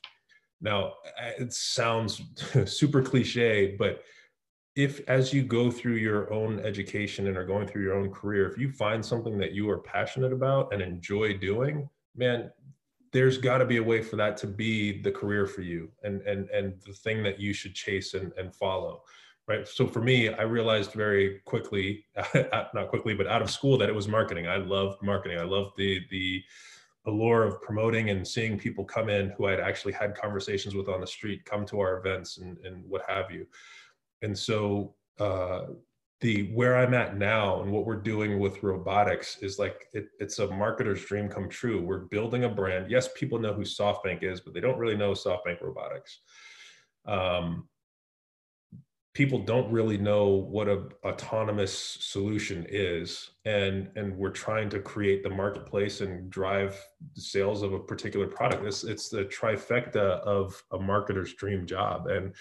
Now, 0.62 0.94
it 1.39 1.54
sounds 1.54 2.22
super 2.65 3.02
cliche, 3.02 3.76
but 3.78 4.04
if 4.75 5.01
as 5.10 5.34
you 5.34 5.43
go 5.43 5.69
through 5.69 5.95
your 5.95 6.31
own 6.31 6.60
education 6.60 7.27
and 7.27 7.38
are 7.38 7.45
going 7.45 7.67
through 7.67 7.84
your 7.84 7.95
own 7.95 8.10
career, 8.12 8.49
if 8.49 8.57
you 8.57 8.71
find 8.71 9.05
something 9.05 9.38
that 9.38 9.51
you 9.51 9.69
are 9.69 9.79
passionate 9.79 10.31
about 10.31 10.73
and 10.73 10.81
enjoy 10.81 11.38
doing, 11.38 11.89
man, 12.15 12.51
there's 13.12 13.38
got 13.38 13.57
to 13.57 13.65
be 13.65 13.77
a 13.77 13.84
way 13.84 14.01
for 14.01 14.15
that 14.15 14.38
to 14.38 14.47
be 14.47 15.01
the 15.01 15.12
career 15.12 15.45
for 15.45 15.62
you 15.62 15.89
and 16.03 16.21
and 16.21 16.49
and 16.49 16.73
the 16.86 16.93
thing 16.93 17.23
that 17.23 17.39
you 17.39 17.53
should 17.53 17.75
chase 17.75 18.13
and, 18.13 18.31
and 18.38 18.55
follow 18.55 19.03
right? 19.47 19.67
So 19.67 19.88
for 19.88 20.01
me 20.01 20.29
i 20.29 20.43
realized 20.43 20.93
very 20.93 21.39
quickly 21.45 22.05
not 22.73 22.88
quickly 22.89 23.13
but 23.13 23.27
out 23.27 23.41
of 23.41 23.51
school 23.51 23.77
that 23.79 23.89
it 23.89 23.95
was 23.95 24.07
marketing. 24.07 24.47
I 24.47 24.57
loved 24.57 25.01
marketing. 25.03 25.39
I 25.39 25.43
loved 25.43 25.75
the 25.77 25.99
the 26.10 26.41
allure 27.05 27.43
of 27.43 27.62
promoting 27.62 28.12
and 28.12 28.27
seeing 28.27 28.60
people 28.60 28.86
come 28.86 29.10
in 29.10 29.31
who 29.31 29.47
i'd 29.47 29.60
actually 29.60 29.91
had 29.91 30.13
conversations 30.13 30.75
with 30.75 30.88
on 30.88 31.01
the 31.01 31.07
street 31.07 31.43
come 31.45 31.65
to 31.65 31.79
our 31.79 31.97
events 31.97 32.38
and, 32.38 32.60
and 32.60 32.88
what 32.88 33.01
have 33.07 33.31
you 33.31 33.47
and 34.21 34.38
so 34.38 34.95
uh, 35.19 35.65
the 36.21 36.51
where 36.53 36.77
i'm 36.77 36.93
at 36.93 37.17
now 37.17 37.62
and 37.62 37.71
what 37.71 37.86
we're 37.86 37.95
doing 37.95 38.39
with 38.39 38.62
robotics 38.63 39.38
is 39.41 39.57
like 39.57 39.88
it, 39.93 40.10
it's 40.19 40.39
a 40.39 40.47
marketer's 40.47 41.03
dream 41.03 41.27
come 41.27 41.49
true. 41.49 41.81
We're 41.81 42.05
building 42.05 42.43
a 42.43 42.49
brand. 42.49 42.91
Yes 42.91 43.10
people 43.15 43.39
know 43.39 43.53
who 43.53 43.63
softbank 43.63 44.23
is 44.23 44.39
but 44.39 44.53
they 44.53 44.60
don't 44.60 44.77
really 44.77 44.97
know 44.97 45.12
softbank 45.12 45.62
robotics. 45.62 46.19
Um, 47.05 47.67
people 49.13 49.39
don't 49.39 49.69
really 49.71 49.97
know 49.97 50.27
what 50.27 50.69
a 50.69 50.88
autonomous 51.03 51.73
solution 51.73 52.65
is. 52.69 53.31
And 53.45 53.89
and 53.95 54.15
we're 54.15 54.29
trying 54.29 54.69
to 54.69 54.79
create 54.79 55.23
the 55.23 55.29
marketplace 55.29 56.01
and 56.01 56.29
drive 56.29 56.79
sales 57.15 57.62
of 57.62 57.73
a 57.73 57.79
particular 57.79 58.27
product. 58.27 58.65
It's 58.65 58.84
it's 58.84 59.10
the 59.10 59.25
trifecta 59.25 60.21
of 60.21 60.62
a 60.71 60.77
marketer's 60.77 61.34
dream 61.34 61.65
job. 61.65 62.07
And 62.07 62.34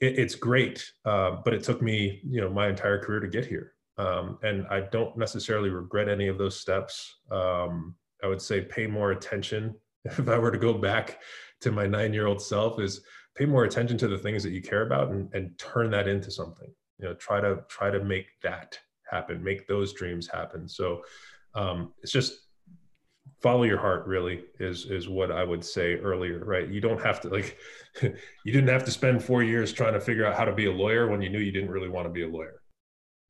it, 0.00 0.18
it's 0.18 0.34
great 0.34 0.84
uh, 1.04 1.36
but 1.44 1.54
it 1.54 1.62
took 1.62 1.82
me 1.82 2.20
you 2.24 2.40
know 2.40 2.50
my 2.50 2.68
entire 2.68 2.98
career 2.98 3.20
to 3.20 3.28
get 3.28 3.46
here. 3.46 3.72
Um, 3.96 4.38
and 4.42 4.66
i 4.70 4.80
don't 4.80 5.16
necessarily 5.16 5.70
regret 5.70 6.08
any 6.08 6.28
of 6.28 6.38
those 6.38 6.60
steps. 6.60 7.20
Um, 7.30 7.94
i 8.22 8.26
would 8.26 8.42
say 8.42 8.60
pay 8.62 8.86
more 8.86 9.12
attention 9.12 9.74
if 10.04 10.28
i 10.28 10.38
were 10.38 10.50
to 10.50 10.58
go 10.58 10.74
back 10.74 11.20
to 11.60 11.72
my 11.72 11.86
nine 11.86 12.12
year 12.12 12.26
old 12.26 12.42
self 12.42 12.80
is 12.80 13.02
pay 13.34 13.46
more 13.46 13.64
attention 13.64 13.98
to 13.98 14.08
the 14.08 14.18
things 14.18 14.42
that 14.42 14.52
you 14.52 14.62
care 14.62 14.86
about 14.86 15.10
and, 15.10 15.32
and 15.34 15.58
turn 15.58 15.90
that 15.90 16.08
into 16.08 16.30
something. 16.30 16.72
You 16.98 17.08
know 17.08 17.14
try 17.14 17.40
to 17.40 17.62
try 17.68 17.90
to 17.90 18.02
make 18.04 18.26
that 18.42 18.78
happen 19.10 19.42
make 19.42 19.66
those 19.66 19.92
dreams 19.92 20.28
happen. 20.28 20.68
So 20.68 21.02
um, 21.54 21.92
it's 22.02 22.12
just 22.12 22.34
follow 23.44 23.64
your 23.64 23.76
heart 23.78 24.06
really 24.06 24.42
is 24.58 24.86
is 24.86 25.06
what 25.06 25.30
i 25.30 25.44
would 25.44 25.62
say 25.62 25.96
earlier 25.96 26.42
right? 26.44 26.68
You 26.68 26.80
don't 26.80 27.02
have 27.02 27.20
to 27.20 27.28
like 27.28 27.58
you 28.02 28.52
didn't 28.52 28.68
have 28.68 28.84
to 28.84 28.90
spend 28.90 29.22
four 29.22 29.42
years 29.42 29.70
trying 29.70 29.92
to 29.92 30.00
figure 30.00 30.26
out 30.26 30.34
how 30.34 30.46
to 30.46 30.54
be 30.54 30.64
a 30.64 30.72
lawyer 30.72 31.08
when 31.08 31.20
you 31.20 31.28
knew 31.28 31.38
you 31.38 31.52
didn't 31.52 31.70
really 31.70 31.90
want 31.90 32.06
to 32.06 32.12
be 32.12 32.22
a 32.22 32.28
lawyer 32.28 32.62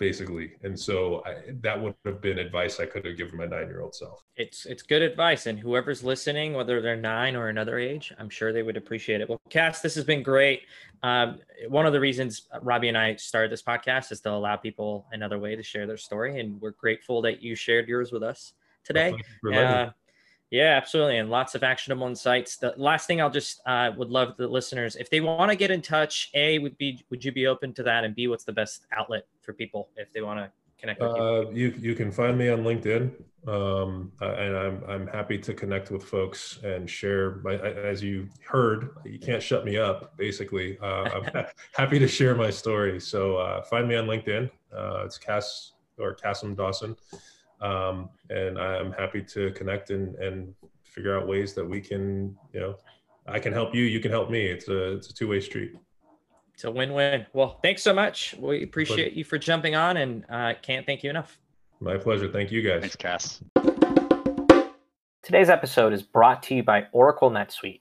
basically. 0.01 0.53
And 0.63 0.79
so 0.79 1.23
I, 1.25 1.35
that 1.63 1.81
would 1.81 1.95
have 2.05 2.21
been 2.21 2.39
advice 2.39 2.79
i 2.79 2.87
could 2.87 3.05
have 3.07 3.17
given 3.17 3.37
my 3.37 3.47
nine 3.47 3.67
year 3.67 3.81
old 3.81 3.95
self. 3.95 4.23
It's 4.37 4.67
it's 4.67 4.83
good 4.83 5.03
advice 5.03 5.47
and 5.47 5.59
whoever's 5.59 6.05
listening 6.05 6.53
whether 6.53 6.81
they're 6.81 6.95
nine 6.97 7.35
or 7.35 7.49
another 7.49 7.79
age 7.79 8.13
i'm 8.21 8.31
sure 8.31 8.53
they 8.53 8.63
would 8.63 8.77
appreciate 8.77 9.21
it. 9.21 9.29
Well 9.29 9.41
kass 9.51 9.81
this 9.81 9.97
has 9.97 10.05
been 10.05 10.23
great. 10.23 10.63
Um, 11.03 11.41
one 11.69 11.87
of 11.87 11.93
the 11.93 12.01
reasons 12.01 12.49
robbie 12.63 12.89
and 12.89 12.99
i 12.99 13.17
started 13.17 13.51
this 13.51 13.63
podcast 13.63 14.13
is 14.13 14.21
to 14.21 14.31
allow 14.31 14.57
people 14.57 15.07
another 15.11 15.41
way 15.41 15.57
to 15.57 15.63
share 15.63 15.87
their 15.89 15.97
story 15.97 16.39
and 16.39 16.61
we're 16.61 16.79
grateful 16.85 17.21
that 17.23 17.43
you 17.43 17.57
shared 17.57 17.89
yours 17.89 18.13
with 18.13 18.23
us 18.23 18.55
today. 18.85 19.15
Uh, 19.53 19.91
yeah, 20.55 20.77
absolutely, 20.77 21.19
and 21.19 21.31
lots 21.31 21.57
of 21.57 21.65
actionable 21.65 22.07
insights. 22.07 22.59
The 22.59 22.75
last 22.77 23.09
thing 23.09 23.21
I'll 23.21 23.29
just 23.29 23.61
uh, 23.67 23.91
would 23.97 24.11
love 24.11 24.37
the 24.37 24.47
listeners 24.47 24.95
if 24.95 25.11
they 25.11 25.21
want 25.21 25.51
to 25.51 25.57
get 25.57 25.73
in 25.73 25.83
touch. 25.83 26.31
A 26.35 26.61
would 26.61 26.79
be 26.79 27.05
would 27.11 27.25
you 27.25 27.33
be 27.33 27.49
open 27.49 27.75
to 27.75 27.83
that, 27.83 28.05
and 28.05 28.15
B 28.15 28.29
what's 28.29 28.45
the 28.45 28.53
best 28.53 28.87
outlet 28.93 29.27
for 29.43 29.53
people 29.53 29.89
if 29.97 30.13
they 30.13 30.23
want 30.23 30.39
to 30.39 30.53
connect 30.79 31.01
with 31.01 31.17
you? 31.17 31.23
Uh, 31.23 31.51
you 31.51 31.75
you 31.81 31.95
can 31.97 32.13
find 32.13 32.39
me 32.39 32.51
on 32.51 32.61
LinkedIn, 32.63 33.11
um, 33.49 34.13
and 34.21 34.57
I'm 34.57 34.85
I'm 34.87 35.07
happy 35.09 35.39
to 35.39 35.55
connect 35.55 35.91
with 35.91 36.05
folks 36.05 36.61
and 36.63 36.89
share. 36.89 37.41
My, 37.43 37.57
as 37.57 38.01
you 38.01 38.29
heard, 38.47 38.91
you 39.05 39.19
can't 39.19 39.43
shut 39.43 39.65
me 39.65 39.77
up. 39.77 40.17
Basically, 40.17 40.79
uh, 40.81 41.11
I'm 41.17 41.47
happy 41.73 41.99
to 41.99 42.07
share 42.07 42.37
my 42.37 42.51
story. 42.51 43.01
So 43.01 43.39
uh, 43.39 43.63
find 43.63 43.89
me 43.89 43.97
on 43.97 44.07
LinkedIn. 44.07 44.49
Uh, 44.73 45.03
it's 45.05 45.19
Kass 45.19 45.73
or 45.99 46.15
Cassim 46.15 46.55
Dawson, 46.55 46.95
um, 47.65 48.11
and 48.31 48.59
I'm 48.59 48.93
happy 48.93 49.23
to 49.23 49.51
connect 49.53 49.91
and 49.91 50.15
and 50.17 50.55
figure 50.83 51.19
out 51.19 51.27
ways 51.27 51.55
that 51.55 51.69
we 51.69 51.81
can, 51.81 52.37
you 52.53 52.61
know, 52.61 52.77
I 53.27 53.39
can 53.39 53.53
help 53.53 53.75
you, 53.75 53.83
you 53.85 54.01
can 54.01 54.11
help 54.11 54.31
me. 54.31 54.45
It's 54.45 54.69
a 54.69 54.93
it's 54.93 55.09
a 55.11 55.15
two 55.15 55.29
way 55.29 55.41
street. 55.41 55.73
It's 56.53 56.65
a 56.65 56.71
win-win. 56.71 57.27
Well, 57.33 57.59
thanks 57.63 57.83
so 57.83 57.93
much. 57.93 58.37
We 58.39 58.63
appreciate 58.63 59.15
you 59.15 59.25
for 59.25 59.39
jumping 59.39 59.75
on, 59.75 59.97
and 59.97 60.25
uh, 60.31 60.55
can't 60.63 60.87
thank 60.87 61.03
you 61.03 61.11
enough. 61.11 61.41
My 61.81 61.97
pleasure. 61.97 62.31
Thank 62.31 62.53
you 62.53 62.63
guys. 62.63 62.81
Thanks, 62.81 62.95
Kass. 62.95 63.43
Today's 65.23 65.49
episode 65.49 65.93
is 65.93 66.03
brought 66.03 66.45
to 66.45 66.55
you 66.55 66.63
by 66.63 66.87
Oracle 66.93 67.31
NetSuite. 67.31 67.81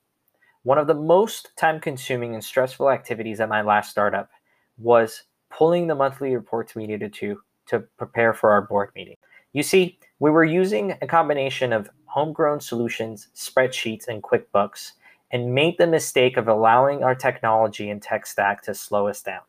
One 0.63 0.77
of 0.79 0.87
the 0.87 0.95
most 0.95 1.51
time-consuming 1.55 2.33
and 2.33 2.43
stressful 2.43 2.89
activities 2.89 3.41
at 3.41 3.49
my 3.49 3.61
last 3.61 3.91
startup 3.91 4.29
was 4.77 5.23
pulling 5.51 5.85
the 5.85 5.93
monthly 5.93 6.33
reports 6.33 6.73
we 6.73 6.87
needed 6.87 7.13
to 7.15 7.41
to 7.67 7.81
prepare 7.97 8.33
for 8.33 8.49
our 8.49 8.61
board 8.63 8.89
meeting. 8.95 9.17
You 9.53 9.63
see, 9.63 9.99
we 10.19 10.31
were 10.31 10.43
using 10.43 10.97
a 11.01 11.07
combination 11.07 11.71
of 11.71 11.89
homegrown 12.05 12.59
solutions, 12.59 13.27
spreadsheets, 13.35 14.07
and 14.07 14.21
QuickBooks 14.21 14.93
and 15.31 15.53
made 15.53 15.77
the 15.77 15.87
mistake 15.87 16.37
of 16.37 16.47
allowing 16.47 17.03
our 17.03 17.15
technology 17.15 17.89
and 17.89 18.01
tech 18.01 18.25
stack 18.25 18.61
to 18.63 18.73
slow 18.73 19.07
us 19.07 19.21
down. 19.21 19.41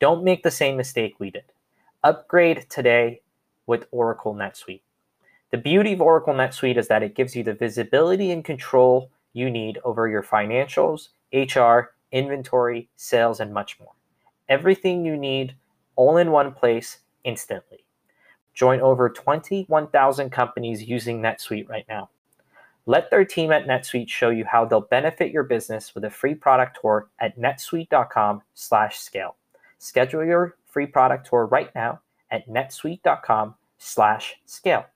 Don't 0.00 0.24
make 0.24 0.42
the 0.42 0.50
same 0.50 0.76
mistake 0.76 1.16
we 1.18 1.30
did. 1.30 1.44
Upgrade 2.04 2.66
today 2.68 3.20
with 3.66 3.86
Oracle 3.90 4.34
NetSuite. 4.34 4.82
The 5.50 5.58
beauty 5.58 5.92
of 5.92 6.00
Oracle 6.00 6.34
NetSuite 6.34 6.76
is 6.76 6.88
that 6.88 7.02
it 7.02 7.16
gives 7.16 7.34
you 7.34 7.42
the 7.42 7.54
visibility 7.54 8.30
and 8.30 8.44
control 8.44 9.10
you 9.32 9.50
need 9.50 9.78
over 9.84 10.08
your 10.08 10.22
financials, 10.22 11.08
HR, 11.32 11.94
inventory, 12.12 12.88
sales, 12.96 13.40
and 13.40 13.52
much 13.52 13.78
more. 13.80 13.92
Everything 14.48 15.04
you 15.04 15.16
need 15.16 15.54
all 15.96 16.16
in 16.16 16.30
one 16.30 16.52
place 16.52 16.98
instantly. 17.24 17.84
Join 18.58 18.80
over 18.80 19.08
21,000 19.08 20.30
companies 20.30 20.82
using 20.82 21.22
NetSuite 21.22 21.68
right 21.68 21.84
now. 21.88 22.10
Let 22.86 23.08
their 23.08 23.24
team 23.24 23.52
at 23.52 23.68
NetSuite 23.68 24.08
show 24.08 24.30
you 24.30 24.44
how 24.44 24.64
they'll 24.64 24.80
benefit 24.80 25.30
your 25.30 25.44
business 25.44 25.94
with 25.94 26.02
a 26.02 26.10
free 26.10 26.34
product 26.34 26.78
tour 26.80 27.08
at 27.20 27.38
netsuite.com/scale. 27.38 29.36
Schedule 29.78 30.24
your 30.24 30.56
free 30.66 30.86
product 30.86 31.28
tour 31.28 31.46
right 31.46 31.72
now 31.76 32.00
at 32.32 32.48
netsuite.com/scale. 32.48 34.86